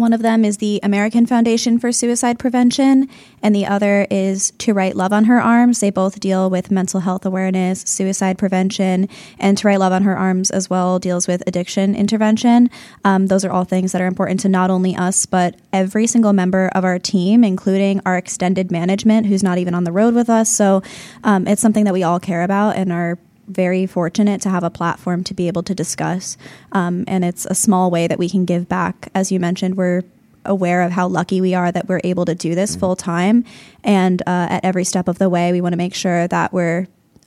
One 0.00 0.14
of 0.14 0.22
them 0.22 0.46
is 0.46 0.56
the 0.56 0.80
American 0.82 1.26
Foundation 1.26 1.78
for 1.78 1.92
Suicide 1.92 2.38
Prevention, 2.38 3.06
and 3.42 3.54
the 3.54 3.66
other 3.66 4.06
is 4.10 4.50
To 4.52 4.72
Write 4.72 4.96
Love 4.96 5.12
on 5.12 5.26
Her 5.26 5.38
Arms. 5.38 5.80
They 5.80 5.90
both 5.90 6.20
deal 6.20 6.48
with 6.48 6.70
mental 6.70 7.00
health 7.00 7.26
awareness, 7.26 7.82
suicide 7.82 8.38
prevention, 8.38 9.10
and 9.38 9.58
To 9.58 9.68
Write 9.68 9.78
Love 9.80 9.92
on 9.92 10.04
Her 10.04 10.16
Arms 10.16 10.50
as 10.50 10.70
well 10.70 10.98
deals 10.98 11.28
with 11.28 11.42
addiction 11.46 11.94
intervention. 11.94 12.70
Um, 13.04 13.26
those 13.26 13.44
are 13.44 13.50
all 13.50 13.64
things 13.64 13.92
that 13.92 14.00
are 14.00 14.06
important 14.06 14.40
to 14.40 14.48
not 14.48 14.70
only 14.70 14.96
us, 14.96 15.26
but 15.26 15.56
every 15.70 16.06
single 16.06 16.32
member 16.32 16.70
of 16.74 16.82
our 16.82 16.98
team, 16.98 17.44
including 17.44 18.00
our 18.06 18.16
extended 18.16 18.70
management, 18.70 19.26
who's 19.26 19.42
not 19.42 19.58
even 19.58 19.74
on 19.74 19.84
the 19.84 19.92
road 19.92 20.14
with 20.14 20.30
us. 20.30 20.50
So 20.50 20.82
um, 21.24 21.46
it's 21.46 21.60
something 21.60 21.84
that 21.84 21.92
we 21.92 22.04
all 22.04 22.18
care 22.18 22.42
about 22.42 22.76
and 22.76 22.90
are 22.90 23.18
very 23.50 23.86
fortunate 23.86 24.40
to 24.42 24.48
have 24.48 24.64
a 24.64 24.70
platform 24.70 25.24
to 25.24 25.34
be 25.34 25.48
able 25.48 25.62
to 25.64 25.74
discuss. 25.74 26.36
Um, 26.72 27.04
and 27.06 27.24
it's 27.24 27.46
a 27.46 27.54
small 27.54 27.90
way 27.90 28.06
that 28.06 28.18
we 28.18 28.28
can 28.28 28.44
give 28.44 28.68
back. 28.68 29.10
As 29.14 29.30
you 29.30 29.40
mentioned, 29.40 29.76
we're 29.76 30.02
aware 30.44 30.82
of 30.82 30.92
how 30.92 31.06
lucky 31.06 31.40
we 31.40 31.54
are 31.54 31.70
that 31.70 31.88
we're 31.88 32.00
able 32.04 32.24
to 32.24 32.34
do 32.34 32.54
this 32.54 32.76
full 32.76 32.96
time. 32.96 33.44
And 33.84 34.22
uh, 34.22 34.46
at 34.50 34.64
every 34.64 34.84
step 34.84 35.08
of 35.08 35.18
the 35.18 35.28
way, 35.28 35.52
we 35.52 35.60
want 35.60 35.72
to 35.74 35.76
make 35.76 35.94
sure 35.94 36.26
that 36.28 36.52
we're 36.52 36.86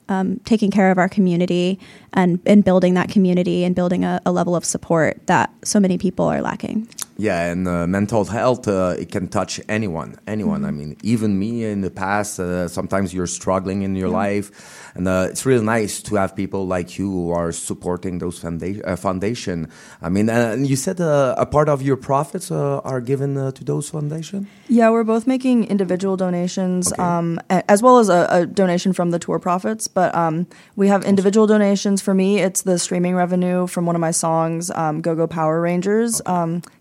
um, 0.09 0.39
taking 0.45 0.71
care 0.71 0.91
of 0.91 0.97
our 0.97 1.09
community 1.09 1.79
and, 2.13 2.39
and 2.45 2.63
building 2.63 2.93
that 2.95 3.09
community 3.09 3.63
and 3.63 3.75
building 3.75 4.03
a, 4.03 4.21
a 4.25 4.31
level 4.31 4.55
of 4.55 4.65
support 4.65 5.25
that 5.27 5.51
so 5.63 5.79
many 5.79 5.97
people 5.97 6.25
are 6.25 6.41
lacking. 6.41 6.87
Yeah, 7.17 7.51
and 7.51 7.67
uh, 7.67 7.85
mental 7.85 8.25
health, 8.25 8.67
uh, 8.67 8.95
it 8.97 9.11
can 9.11 9.27
touch 9.27 9.61
anyone. 9.69 10.17
Anyone. 10.25 10.65
I 10.65 10.71
mean, 10.71 10.97
even 11.03 11.37
me 11.37 11.63
in 11.63 11.81
the 11.81 11.91
past, 11.91 12.39
uh, 12.39 12.67
sometimes 12.67 13.13
you're 13.13 13.27
struggling 13.27 13.83
in 13.83 13.95
your 13.95 14.09
life. 14.09 14.81
And 14.95 15.07
uh, 15.07 15.27
it's 15.29 15.45
really 15.45 15.65
nice 15.65 16.01
to 16.03 16.15
have 16.15 16.35
people 16.35 16.67
like 16.67 16.99
you 16.99 17.09
who 17.09 17.31
are 17.31 17.51
supporting 17.51 18.19
those 18.19 18.39
founda- 18.39 18.81
uh, 18.87 18.95
foundation. 18.95 19.69
I 20.01 20.09
mean, 20.09 20.29
uh, 20.29 20.51
and 20.53 20.67
you 20.67 20.75
said 20.75 21.01
uh, 21.01 21.35
a 21.37 21.45
part 21.45 21.67
of 21.69 21.81
your 21.81 21.97
profits 21.97 22.51
uh, 22.51 22.79
are 22.79 23.01
given 23.01 23.37
uh, 23.37 23.51
to 23.51 23.63
those 23.63 23.89
foundation? 23.89 24.47
Yeah, 24.67 24.89
we're 24.91 25.03
both 25.03 25.25
making 25.25 25.65
individual 25.65 26.15
donations, 26.15 26.97
um, 26.99 27.39
as 27.49 27.81
well 27.81 27.99
as 27.99 28.09
a, 28.09 28.27
a 28.29 28.45
donation 28.45 28.93
from 28.93 29.11
the 29.11 29.19
tour 29.19 29.39
profits. 29.39 29.87
But 29.87 30.13
um, 30.15 30.47
we 30.75 30.87
have 30.87 31.03
individual 31.03 31.47
donations. 31.47 32.01
For 32.01 32.13
me, 32.13 32.39
it's 32.39 32.61
the 32.61 32.77
streaming 32.77 33.15
revenue 33.15 33.67
from 33.67 33.85
one 33.85 33.95
of 33.95 34.01
my 34.01 34.11
songs, 34.11 34.69
um, 34.71 35.01
"Go 35.01 35.15
Go 35.15 35.27
Power 35.27 35.59
Rangers," 35.59 36.21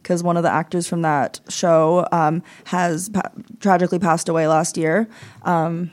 because 0.03 0.23
one 0.23 0.37
of 0.37 0.43
the 0.43 0.51
actors 0.51 0.87
from 0.87 1.03
that 1.03 1.41
show 1.49 2.07
um, 2.13 2.43
has 2.67 3.09
pa- 3.09 3.31
tragically 3.61 3.99
passed 3.99 4.29
away 4.29 4.47
last 4.47 4.77
year. 4.77 5.09
Um, 5.43 5.91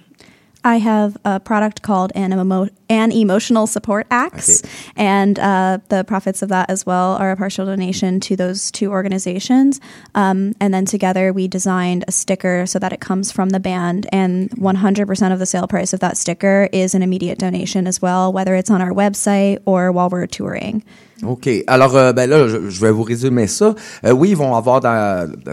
I 0.63 0.77
have 0.77 1.17
a 1.23 1.39
product 1.39 1.83
called 1.83 2.11
an, 2.15 2.33
emo- 2.33 2.67
an 2.89 3.13
emotional 3.13 3.65
support 3.65 4.07
axe, 4.11 4.61
and 4.97 5.39
uh, 5.39 5.79
the 5.87 6.03
profits 6.03 6.41
of 6.41 6.49
that 6.49 6.69
as 6.69 6.85
well 6.85 7.15
are 7.15 7.31
a 7.31 7.37
partial 7.37 7.65
donation 7.65 8.19
to 8.21 8.35
those 8.35 8.69
two 8.71 8.91
organizations. 8.91 9.79
Um, 10.15 10.53
and 10.59 10.73
then 10.73 10.83
together 10.83 11.31
we 11.31 11.47
designed 11.47 12.03
a 12.07 12.11
sticker 12.11 12.65
so 12.65 12.77
that 12.79 12.91
it 12.91 12.99
comes 12.99 13.31
from 13.31 13.51
the 13.51 13.59
band, 13.59 14.07
and 14.11 14.49
100% 14.51 15.31
of 15.33 15.39
the 15.39 15.45
sale 15.45 15.67
price 15.67 15.93
of 15.93 16.01
that 16.01 16.17
sticker 16.17 16.67
is 16.73 16.93
an 16.93 17.03
immediate 17.03 17.39
donation 17.39 17.87
as 17.87 18.01
well, 18.01 18.33
whether 18.33 18.55
it's 18.55 18.69
on 18.69 18.81
our 18.81 18.91
website 18.91 19.59
or 19.65 19.93
while 19.93 20.09
we're 20.09 20.27
touring. 20.27 20.83
OK. 21.23 21.49
Alors, 21.67 21.95
euh, 21.97 22.13
ben 22.13 22.29
là, 22.29 22.47
je, 22.47 22.69
je 22.69 22.81
vais 22.81 22.91
vous 22.91 23.03
résumer 23.03 23.47
ça. 23.47 23.75
Euh, 24.05 24.11
oui, 24.11 24.29
ils 24.29 24.37
vont 24.37 24.55
avoir 24.55 24.79
de, 24.79 24.87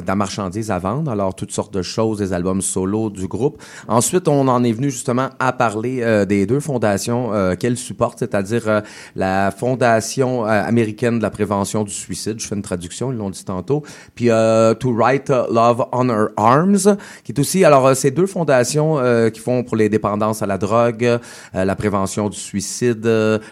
la 0.07 0.15
marchandise 0.15 0.71
à 0.71 0.79
vendre, 0.79 1.11
alors 1.11 1.35
toutes 1.35 1.51
sortes 1.51 1.75
de 1.75 1.83
choses, 1.83 2.19
des 2.19 2.33
albums 2.33 2.63
solo 2.63 3.11
du 3.11 3.27
groupe. 3.27 3.61
Ensuite, 3.89 4.29
on 4.29 4.47
en 4.49 4.63
est 4.63 4.73
venu 4.73 4.91
justement 4.91 5.31
à 5.39 5.53
parler 5.53 6.03
euh, 6.03 6.25
des 6.25 6.47
deux 6.47 6.61
fondations 6.61 7.33
euh, 7.33 7.55
qu'elles 7.55 7.77
supportent, 7.77 8.19
c'est-à-dire 8.21 8.69
euh, 8.69 8.81
la 9.15 9.51
Fondation 9.51 10.45
américaine 10.45 11.19
de 11.19 11.23
la 11.23 11.31
prévention 11.31 11.85
du 11.85 11.93
suicide, 11.93 12.39
je 12.39 12.47
fais 12.47 12.55
une 12.55 12.63
traduction, 12.63 13.13
ils 13.13 13.19
l'ont 13.19 13.31
dit 13.31 13.45
tantôt, 13.45 13.83
puis 14.15 14.27
To 14.27 14.93
Write 14.93 15.31
Love 15.31 15.87
on 15.93 16.09
Her 16.09 16.29
Arms, 16.37 16.97
qui 17.25 17.33
est 17.33 17.39
aussi, 17.39 17.65
alors 17.65 17.95
ces 17.97 18.11
deux 18.11 18.27
fondations 18.27 18.99
qui 19.33 19.41
font 19.41 19.63
pour 19.63 19.77
les 19.77 19.89
dépendances 19.89 20.43
à 20.43 20.47
la 20.47 20.59
drogue, 20.59 21.19
la 21.55 21.77
prévention 21.77 22.29
du 22.29 22.39
suicide, 22.39 23.07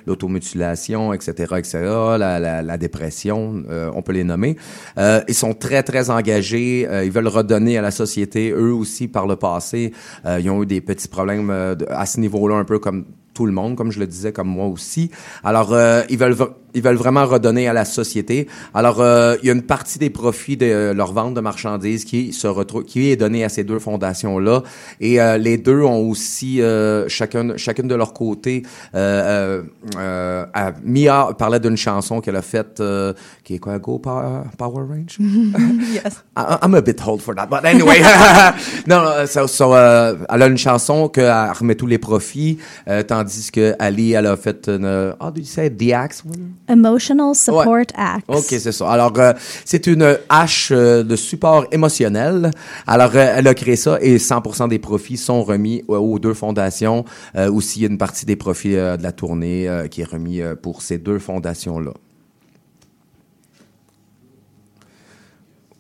l'automutilation, 0.07 1.12
etc., 1.12 1.55
etc., 1.59 1.79
la, 2.19 2.79
dépression, 2.79 3.63
euh, 3.69 3.91
on 3.95 4.03
peut 4.03 4.13
les 4.13 4.25
nommer. 4.25 4.57
Euh, 4.99 5.21
ils 5.29 5.35
sont 5.35 5.55
très, 5.55 5.83
très 5.83 6.11
engagés. 6.11 6.87
euh, 6.89 7.05
ils 7.05 7.11
veulent 7.11 7.29
redonner 7.29 7.79
à 7.79 7.83
la 7.83 7.91
société, 7.91 8.51
eux 8.51 8.73
aussi, 8.73 9.09
par 9.09 9.27
le 9.27 9.37
passé. 9.37 9.93
Ils 10.27 10.51
ont 10.51 10.63
eu 10.63 10.67
des 10.67 10.81
petits 10.81 11.09
problèmes 11.09 11.51
à 11.89 12.07
ce 12.07 12.21
niveau-là, 12.21 12.57
un 12.57 12.65
peu 12.65 12.79
comme 12.79 13.05
tout 13.35 13.47
le 13.47 13.53
monde, 13.53 13.77
comme 13.77 13.91
je 13.91 14.01
le 14.01 14.07
disais, 14.07 14.33
comme 14.33 14.49
moi 14.49 14.67
aussi. 14.67 15.11
Alors, 15.43 15.77
ils 16.09 16.19
veulent 16.19 16.37
ils 16.75 16.83
veulent 16.83 16.97
vraiment 16.97 17.25
redonner 17.27 17.68
à 17.68 17.72
la 17.72 17.85
société. 17.85 18.49
Alors, 18.75 19.01
euh, 19.01 19.37
il 19.43 19.47
y 19.47 19.51
a 19.51 19.55
une 19.55 19.62
partie 19.62 19.99
des 19.99 20.11
profits 20.11 20.57
de 20.57 20.66
euh, 20.66 20.95
leur 20.95 21.12
vente 21.12 21.35
de 21.35 21.41
marchandises 21.41 22.05
qui 22.05 22.33
se 22.33 22.47
retrouve, 22.47 22.85
qui 22.85 23.11
est 23.11 23.16
donnée 23.16 23.45
à 23.45 23.49
ces 23.49 23.64
deux 23.64 23.79
fondations-là. 23.79 24.62
Et 25.01 25.20
euh, 25.20 25.39
les 25.39 25.59
deux 25.59 25.83
ont 25.83 26.09
aussi 26.09 26.61
euh, 26.61 27.09
chacun, 27.09 27.57
chacune 27.57 27.89
de 27.89 27.95
leur 27.95 28.12
côté, 28.12 28.62
euh, 28.95 29.62
euh, 29.97 30.45
euh, 30.57 30.70
Mia 30.85 31.29
parlait 31.39 31.61
d'une 31.61 31.77
chanson 31.77 32.20
qu'elle 32.20 32.37
a 32.37 32.43
faite, 32.43 32.81
euh, 32.81 33.12
qui 33.45 33.55
est 33.55 33.59
quoi, 33.59 33.79
Go 33.79 33.99
Power, 33.99 34.43
Power 34.59 34.85
Range? 34.89 35.16
yes. 35.93 36.22
I- 36.37 36.59
I'm 36.62 36.75
a 36.75 36.81
bit 36.83 37.01
old 37.07 37.20
for 37.20 37.35
that, 37.35 37.47
but 37.47 37.64
anyway. 37.64 38.01
non, 38.87 39.03
non, 39.03 39.27
so, 39.27 39.47
so, 39.47 39.75
euh, 39.75 40.16
elle 40.29 40.43
a 40.43 40.47
une 40.47 40.59
chanson 40.59 41.09
qu'elle 41.09 41.31
remet 41.59 41.75
tous 41.75 41.87
les 41.87 41.99
profits, 41.99 42.59
euh, 42.89 43.03
tandis 43.03 43.51
que 43.51 43.75
Ali, 43.79 44.12
elle 44.12 44.27
a 44.27 44.37
fait 44.37 44.68
une, 44.68 45.14
how 45.20 45.31
do 45.31 45.41
you 45.41 45.47
say, 45.47 45.70
the 45.70 45.93
axe? 45.93 46.22
Emotional 46.69 47.35
support 47.35 47.93
acts. 47.95 48.25
Ok, 48.29 48.47
c'est 48.49 48.73
ça. 48.73 48.91
Alors, 48.91 49.12
euh, 49.19 49.35
c'est 49.65 49.87
une 49.87 50.17
hache 50.31 50.71
euh, 50.73 51.03
de 51.03 51.15
support 51.15 51.67
émotionnel. 51.73 52.51
Alors, 52.87 53.11
euh, 53.15 53.35
elle 53.37 53.47
a 53.49 53.55
créé 53.55 53.77
ça 53.77 53.99
et 54.01 54.17
100% 54.17 54.69
des 54.69 54.79
profits 54.79 55.19
sont 55.19 55.43
remis 55.43 55.85
aux 55.89 56.19
deux 56.19 56.35
fondations. 56.35 57.05
Aussi, 57.37 57.81
il 57.81 57.83
y 57.83 57.87
a 57.87 57.91
une 57.91 57.99
partie 57.99 58.25
des 58.25 58.37
profits 58.37 58.75
de 58.75 59.03
la 59.03 59.12
tournée 59.12 59.69
qui 59.91 60.01
est 60.01 60.11
remis 60.11 60.41
pour 60.62 60.83
ces 60.83 60.99
deux 60.99 61.19
fondations-là. 61.19 61.93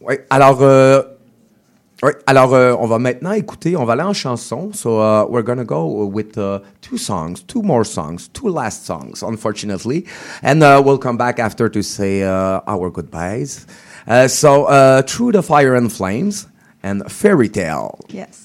Oui, 0.00 0.16
alors, 0.28 0.62
oui, 2.04 2.12
alors 2.26 2.52
euh, 2.52 2.76
on 2.78 2.86
va 2.86 2.98
maintenant 2.98 3.32
écouter, 3.32 3.76
on 3.76 3.86
va 3.86 3.94
aller 3.94 4.02
en 4.02 4.12
chanson. 4.12 4.72
So 4.74 5.00
uh, 5.00 5.26
we're 5.26 5.42
gonna 5.42 5.64
go 5.64 6.04
with 6.04 6.36
uh, 6.36 6.58
two 6.82 6.98
songs, 6.98 7.42
two 7.46 7.62
more 7.62 7.82
songs, 7.82 8.28
two 8.34 8.50
last 8.50 8.84
songs, 8.84 9.22
unfortunately, 9.22 10.04
and 10.42 10.62
uh, 10.62 10.82
we'll 10.84 10.98
come 10.98 11.16
back 11.16 11.38
after 11.38 11.70
to 11.70 11.82
say 11.82 12.22
uh, 12.22 12.60
our 12.66 12.90
goodbyes. 12.90 13.66
Uh, 14.06 14.28
so 14.28 14.66
uh, 14.66 15.00
through 15.00 15.32
the 15.32 15.42
fire 15.42 15.74
and 15.74 15.90
flames 15.90 16.46
and 16.82 17.10
fairy 17.10 17.48
tale. 17.48 17.98
Yes. 18.10 18.43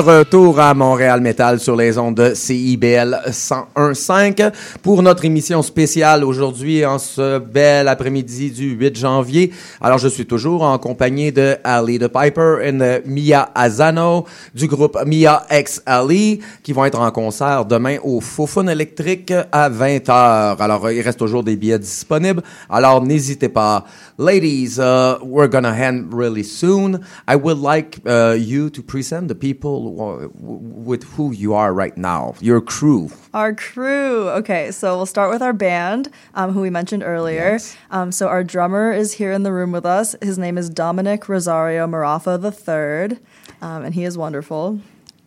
Retour 0.00 0.58
à 0.58 0.72
Montréal 0.72 1.20
Metal 1.20 1.60
sur 1.60 1.76
les 1.76 1.98
ondes 1.98 2.14
de 2.14 2.34
CIBL 2.34 3.20
101.5 3.28 4.52
pour 4.82 5.02
notre 5.02 5.26
émission 5.26 5.62
spéciale 5.62 6.24
aujourd'hui 6.24 6.86
en 6.86 6.98
ce 6.98 7.38
bel 7.38 7.86
après-midi 7.86 8.50
du 8.50 8.70
8 8.70 8.96
janvier. 8.96 9.52
Alors, 9.80 9.98
je 9.98 10.08
suis 10.08 10.24
toujours 10.24 10.62
en 10.62 10.78
compagnie 10.78 11.32
de 11.32 11.56
Ali 11.64 11.98
the 11.98 12.08
Piper 12.08 12.58
et 12.62 12.72
de 12.72 13.02
Mia 13.04 13.50
Azano 13.54 14.24
du 14.54 14.68
groupe 14.68 14.98
Mia 15.04 15.44
X 15.50 15.82
Ali 15.84 16.40
qui 16.62 16.72
vont 16.72 16.86
être 16.86 17.00
en 17.00 17.10
concert 17.10 17.66
demain 17.66 17.98
au 18.02 18.20
Fofun 18.20 18.68
électrique 18.68 19.32
à 19.52 19.68
20h. 19.68 20.56
Alors, 20.58 20.90
il 20.90 21.02
reste 21.02 21.18
toujours 21.18 21.44
des 21.44 21.56
billets 21.56 21.78
disponibles. 21.78 22.42
Alors, 22.70 23.02
n'hésitez 23.02 23.50
pas. 23.50 23.84
Ladies, 24.18 24.78
uh, 24.78 25.18
we're 25.22 25.48
gonna 25.48 25.72
end 25.72 26.12
really 26.12 26.44
soon. 26.44 27.00
I 27.28 27.36
would 27.36 27.58
like 27.58 28.00
uh, 28.06 28.34
you 28.38 28.70
to 28.70 28.82
present 28.82 29.28
the 29.28 29.34
people 29.34 29.89
with 29.90 31.04
who 31.04 31.32
you 31.32 31.54
are 31.54 31.72
right 31.72 31.96
now, 31.96 32.34
your 32.40 32.60
crew. 32.60 33.10
Our 33.34 33.54
crew. 33.54 34.28
Okay, 34.30 34.70
so 34.70 34.96
we'll 34.96 35.06
start 35.06 35.30
with 35.30 35.42
our 35.42 35.52
band, 35.52 36.10
um, 36.34 36.52
who 36.52 36.60
we 36.60 36.70
mentioned 36.70 37.02
earlier. 37.02 37.58
Um, 37.90 38.12
so 38.12 38.28
our 38.28 38.44
drummer 38.44 38.92
is 38.92 39.14
here 39.14 39.32
in 39.32 39.42
the 39.42 39.52
room 39.52 39.72
with 39.72 39.86
us. 39.86 40.14
His 40.22 40.38
name 40.38 40.56
is 40.58 40.70
Dominic 40.70 41.28
Rosario 41.28 41.86
Marafa 41.86 42.38
III, 42.40 43.18
um, 43.62 43.84
and 43.84 43.94
he 43.94 44.04
is 44.04 44.16
wonderful. 44.16 44.80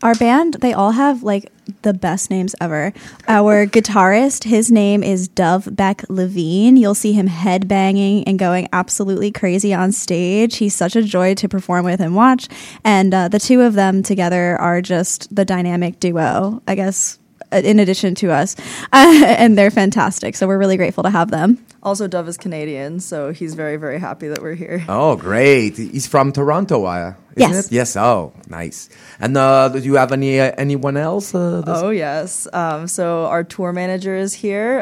Our 0.04 0.16
band, 0.16 0.56
they 0.56 0.74
all 0.74 0.91
have 0.91 1.24
like 1.24 1.49
the 1.84 1.93
best 1.93 2.30
names 2.30 2.54
ever. 2.60 2.91
Our 3.30 3.66
guitarist, 3.76 4.43
his 4.43 4.70
name 4.70 5.01
is 5.01 5.30
Dove 5.30 5.74
Beck 5.74 6.04
Levine. 6.10 6.76
You'll 6.76 6.93
see 6.93 7.14
him 7.14 7.30
headbanging 7.30 8.26
and 8.28 8.38
going 8.38 8.68
absolutely 8.74 9.32
crazy 9.32 9.74
on 9.74 9.93
stage. 9.93 10.58
He's 10.58 10.76
such 10.76 10.97
a 10.97 11.04
joy 11.04 11.36
to 11.36 11.47
perform 11.47 11.86
with 11.86 12.01
and 12.01 12.16
watch. 12.16 12.49
And 12.84 13.14
uh, 13.14 13.30
the 13.30 13.39
two 13.39 13.62
of 13.62 13.76
them 13.76 14.04
together 14.04 14.58
are 14.60 14.82
just 14.82 15.34
the 15.34 15.45
dynamic 15.45 16.01
duo, 16.01 16.62
I 16.68 16.76
guess, 16.76 17.18
in 17.64 17.80
addition 17.80 18.16
to 18.16 18.32
us. 18.32 18.56
and 18.93 19.58
they're 19.58 19.72
fantastic. 19.72 20.36
So 20.36 20.47
we're 20.47 20.58
really 20.58 20.78
grateful 20.78 21.04
to 21.04 21.10
have 21.10 21.32
them. 21.32 21.64
Also, 21.84 22.08
Dove 22.08 22.30
is 22.30 22.38
Canadian, 22.38 22.99
so 23.01 23.34
he's 23.34 23.56
very, 23.56 23.76
very 23.76 23.99
happy 23.99 24.30
that 24.30 24.41
we're 24.41 24.56
here. 24.56 24.86
Oh, 24.88 25.18
great! 25.18 25.76
He's 25.76 26.08
from 26.08 26.32
Toronto, 26.32 26.86
uh, 26.86 27.14
isn't 27.36 27.51
Yes. 27.54 27.66
it? 27.66 27.72
Yes. 27.74 27.97
Oh, 27.97 28.32
nice. 28.47 28.88
And 29.20 29.36
uh, 29.36 29.68
do 29.68 29.80
you 29.80 29.95
have 29.95 30.14
any 30.14 30.39
uh, 30.39 30.54
anyone 30.58 30.95
else? 30.95 31.36
Uh, 31.36 31.62
Oh, 31.68 31.89
yes. 31.89 32.47
Um, 32.54 32.88
so 32.88 33.26
our 33.26 33.43
tour 33.43 33.74
manager 33.74 34.16
is 34.16 34.34
here. 34.34 34.80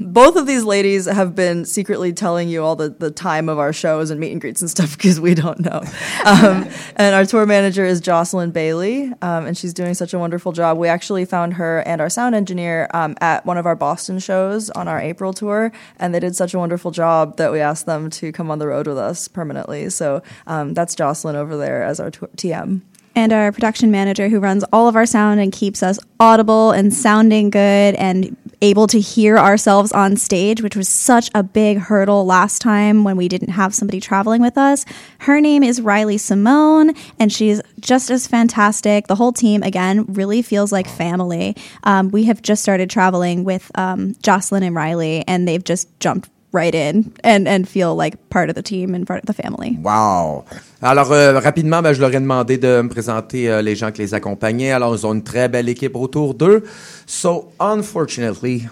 Both 0.00 0.36
of 0.36 0.46
these 0.46 0.64
ladies 0.64 1.06
have 1.06 1.34
been 1.34 1.64
secretly 1.64 2.12
telling 2.12 2.48
you 2.48 2.64
all 2.64 2.76
the, 2.76 2.88
the 2.90 3.10
time 3.10 3.48
of 3.48 3.58
our 3.58 3.72
shows 3.72 4.10
and 4.10 4.20
meet 4.20 4.32
and 4.32 4.40
greets 4.40 4.60
and 4.60 4.70
stuff 4.70 4.96
because 4.96 5.20
we 5.20 5.34
don't 5.34 5.60
know. 5.60 5.82
Um, 6.24 6.68
and 6.96 7.14
our 7.14 7.24
tour 7.24 7.46
manager 7.46 7.84
is 7.84 8.00
Jocelyn 8.00 8.50
Bailey, 8.50 9.12
um, 9.22 9.46
and 9.46 9.56
she's 9.56 9.74
doing 9.74 9.94
such 9.94 10.14
a 10.14 10.18
wonderful 10.18 10.52
job. 10.52 10.78
We 10.78 10.88
actually 10.88 11.24
found 11.24 11.54
her 11.54 11.80
and 11.80 12.00
our 12.00 12.10
sound 12.10 12.34
engineer 12.34 12.88
um, 12.94 13.16
at 13.20 13.44
one 13.46 13.58
of 13.58 13.66
our 13.66 13.76
Boston 13.76 14.18
shows 14.18 14.70
on 14.70 14.88
our 14.88 15.00
April 15.00 15.32
tour, 15.32 15.72
and 15.98 16.14
they 16.14 16.20
did 16.20 16.36
such 16.36 16.54
a 16.54 16.58
wonderful 16.58 16.90
job 16.90 17.36
that 17.36 17.52
we 17.52 17.60
asked 17.60 17.86
them 17.86 18.10
to 18.10 18.32
come 18.32 18.50
on 18.50 18.58
the 18.58 18.66
road 18.66 18.86
with 18.86 18.98
us 18.98 19.28
permanently. 19.28 19.90
So 19.90 20.22
um, 20.46 20.74
that's 20.74 20.94
Jocelyn 20.94 21.36
over 21.36 21.56
there 21.56 21.82
as 21.82 22.00
our 22.00 22.10
tour- 22.10 22.30
TM. 22.36 22.80
and 23.14 23.32
our 23.32 23.50
production 23.50 23.90
manager 23.90 24.28
who 24.28 24.38
runs 24.38 24.64
all 24.72 24.88
of 24.88 24.96
our 24.96 25.06
sound 25.06 25.40
and 25.40 25.52
keeps 25.52 25.82
us 25.82 25.98
audible 26.20 26.70
and 26.72 26.92
sounding 26.92 27.50
good 27.50 27.94
and 27.94 28.36
able 28.62 28.86
to 28.86 29.00
hear 29.00 29.38
ourselves 29.38 29.92
on 29.92 30.16
stage, 30.16 30.62
which 30.62 30.76
was 30.76 30.88
such 30.88 31.30
a 31.34 31.42
big 31.42 31.78
hurdle 31.78 32.24
last 32.24 32.60
time 32.60 33.04
when 33.04 33.16
we 33.16 33.28
didn't 33.28 33.50
have 33.50 33.74
somebody 33.74 34.00
traveling 34.00 34.40
with 34.40 34.56
us. 34.56 34.84
Her 35.20 35.40
name 35.40 35.62
is 35.62 35.80
Riley 35.80 36.18
Simone, 36.18 36.94
and 37.18 37.32
she's 37.32 37.60
just 37.80 38.10
as 38.10 38.26
fantastic. 38.26 39.06
The 39.06 39.16
whole 39.16 39.32
team, 39.32 39.62
again, 39.62 40.04
really 40.06 40.42
feels 40.42 40.72
like 40.72 40.88
family. 40.88 41.56
Um, 41.84 42.10
we 42.10 42.24
have 42.24 42.42
just 42.42 42.62
started 42.62 42.90
traveling 42.90 43.44
with 43.44 43.70
um, 43.74 44.14
Jocelyn 44.22 44.62
and 44.62 44.74
Riley, 44.74 45.24
and 45.26 45.46
they've 45.46 45.64
just 45.64 45.88
jumped 46.00 46.30
right 46.56 46.74
in 46.74 47.12
and, 47.22 47.46
and 47.46 47.68
feel 47.68 47.94
like 47.94 48.16
part 48.30 48.48
of 48.48 48.54
the 48.54 48.62
team 48.62 48.94
and 48.94 49.06
part 49.06 49.20
of 49.22 49.26
the 49.26 49.42
family. 49.42 49.76
Wow. 49.82 50.44
Alors, 50.80 51.12
euh, 51.12 51.38
rapidement, 51.38 51.82
ben, 51.82 51.92
je 51.92 52.00
leur 52.00 52.10
ai 52.14 52.20
demandé 52.20 52.58
de 52.58 52.82
me 52.82 52.88
présenter 52.88 53.50
euh, 53.50 53.62
les 53.62 53.76
gens 53.76 53.92
qui 53.92 54.02
les 54.02 54.14
accompagnaient. 54.14 54.72
Alors, 54.72 54.94
ils 54.94 55.06
ont 55.06 55.12
une 55.12 55.22
très 55.22 55.48
belle 55.48 55.68
équipe 55.68 55.96
autour 55.96 56.34
d'eux. 56.34 56.64
So, 57.06 57.50
unfortunately, 57.60 58.68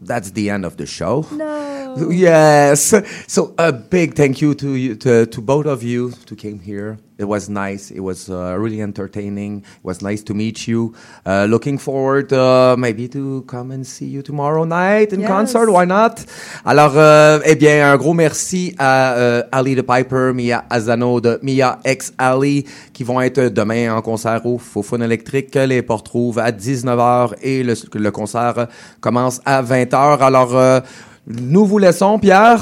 that's 0.00 0.32
the 0.32 0.48
end 0.48 0.64
of 0.64 0.76
the 0.76 0.86
show. 0.86 1.26
No. 1.32 2.10
Yes. 2.10 2.94
So, 3.26 3.54
a 3.58 3.72
big 3.72 4.14
thank 4.14 4.40
you 4.40 4.54
to 4.54 4.74
you, 4.74 4.94
to, 4.96 5.26
to 5.26 5.40
both 5.40 5.66
of 5.66 5.82
you 5.82 6.12
to 6.26 6.34
came 6.34 6.60
here. 6.60 6.98
It 7.18 7.24
was 7.26 7.48
nice. 7.48 7.90
It 7.90 8.00
was 8.00 8.28
uh, 8.28 8.56
really 8.58 8.82
entertaining. 8.82 9.60
It 9.62 9.84
was 9.84 10.02
nice 10.02 10.22
to 10.24 10.34
meet 10.34 10.68
you. 10.68 10.92
Uh, 11.24 11.46
looking 11.48 11.78
forward, 11.78 12.30
uh, 12.30 12.76
maybe 12.78 13.08
to 13.08 13.42
come 13.48 13.70
and 13.70 13.84
see 13.86 14.04
you 14.04 14.20
tomorrow 14.22 14.64
night 14.66 15.14
in 15.14 15.20
Yes. 15.20 15.30
concert. 15.30 15.70
Why 15.70 15.86
not? 15.86 16.26
Alors, 16.66 16.92
euh, 16.94 17.40
eh 17.46 17.54
bien, 17.54 17.90
un 17.90 17.96
gros 17.96 18.12
merci 18.12 18.74
à 18.78 19.14
euh, 19.14 19.42
Ali 19.50 19.74
the 19.76 19.80
Piper, 19.82 20.32
Mia 20.34 20.64
Azano 20.68 21.18
de 21.20 21.38
Mia 21.42 21.78
X 21.86 22.12
Ali, 22.18 22.66
qui 22.92 23.02
vont 23.02 23.22
être 23.22 23.48
demain 23.48 23.94
en 23.96 24.02
concert 24.02 24.44
au 24.44 24.58
Fofun 24.58 25.00
électrique. 25.00 25.54
Les 25.54 25.80
portes 25.80 26.04
trouvent 26.04 26.38
à 26.38 26.50
19h 26.52 27.32
et 27.40 27.62
le, 27.62 27.72
le 27.94 28.10
concert 28.10 28.66
commence 29.00 29.40
à 29.46 29.62
20h. 29.62 30.18
Alors, 30.20 30.54
euh, 30.54 30.80
nous 31.26 31.64
vous 31.64 31.78
laissons, 31.78 32.18
Pierre. 32.18 32.60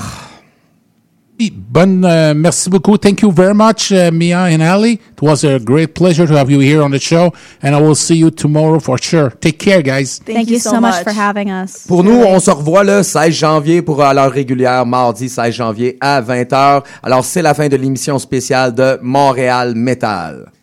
Bonne, 1.51 2.05
euh, 2.05 2.33
merci 2.35 2.71
beaucoup. 2.71 2.97
Thank 2.97 3.23
you 3.23 3.33
very 3.33 3.55
much, 3.55 3.91
uh, 3.91 4.11
Mia 4.13 4.45
and 4.45 4.61
Ali. 4.61 4.93
It 4.93 5.21
was 5.21 5.45
a 5.45 5.59
great 5.59 5.89
pleasure 5.89 6.27
to 6.27 6.37
have 6.37 6.49
you 6.49 6.61
here 6.61 6.81
on 6.81 6.91
the 6.91 7.01
show, 7.01 7.33
and 7.61 7.75
I 7.75 7.81
will 7.81 7.97
see 7.97 8.17
you 8.17 8.31
tomorrow 8.31 8.79
for 8.79 8.99
sure. 8.99 9.31
Take 9.41 9.59
care, 9.59 9.83
guys. 9.83 10.21
Thank, 10.25 10.49
you, 10.49 10.61
so 10.61 10.81
much 10.81 11.03
for 11.03 11.13
having 11.13 11.51
us. 11.51 11.87
Pour 11.89 12.05
nous, 12.05 12.23
on 12.23 12.39
se 12.39 12.53
revoit 12.53 12.85
le 12.85 13.03
16 13.03 13.35
janvier 13.35 13.83
pour 13.83 14.01
euh, 14.01 14.13
l'heure 14.13 14.31
régulière, 14.31 14.87
mardi 14.87 15.29
16 15.29 15.55
janvier 15.55 15.97
à 16.01 16.23
20h. 16.23 16.85
Alors, 17.03 17.25
c'est 17.25 17.43
la 17.43 17.55
fin 17.55 17.69
de 17.69 17.77
l'émission 17.77 18.19
spéciale 18.21 18.73
de 18.73 18.99
Montréal 19.03 19.75
Metal. 19.75 20.54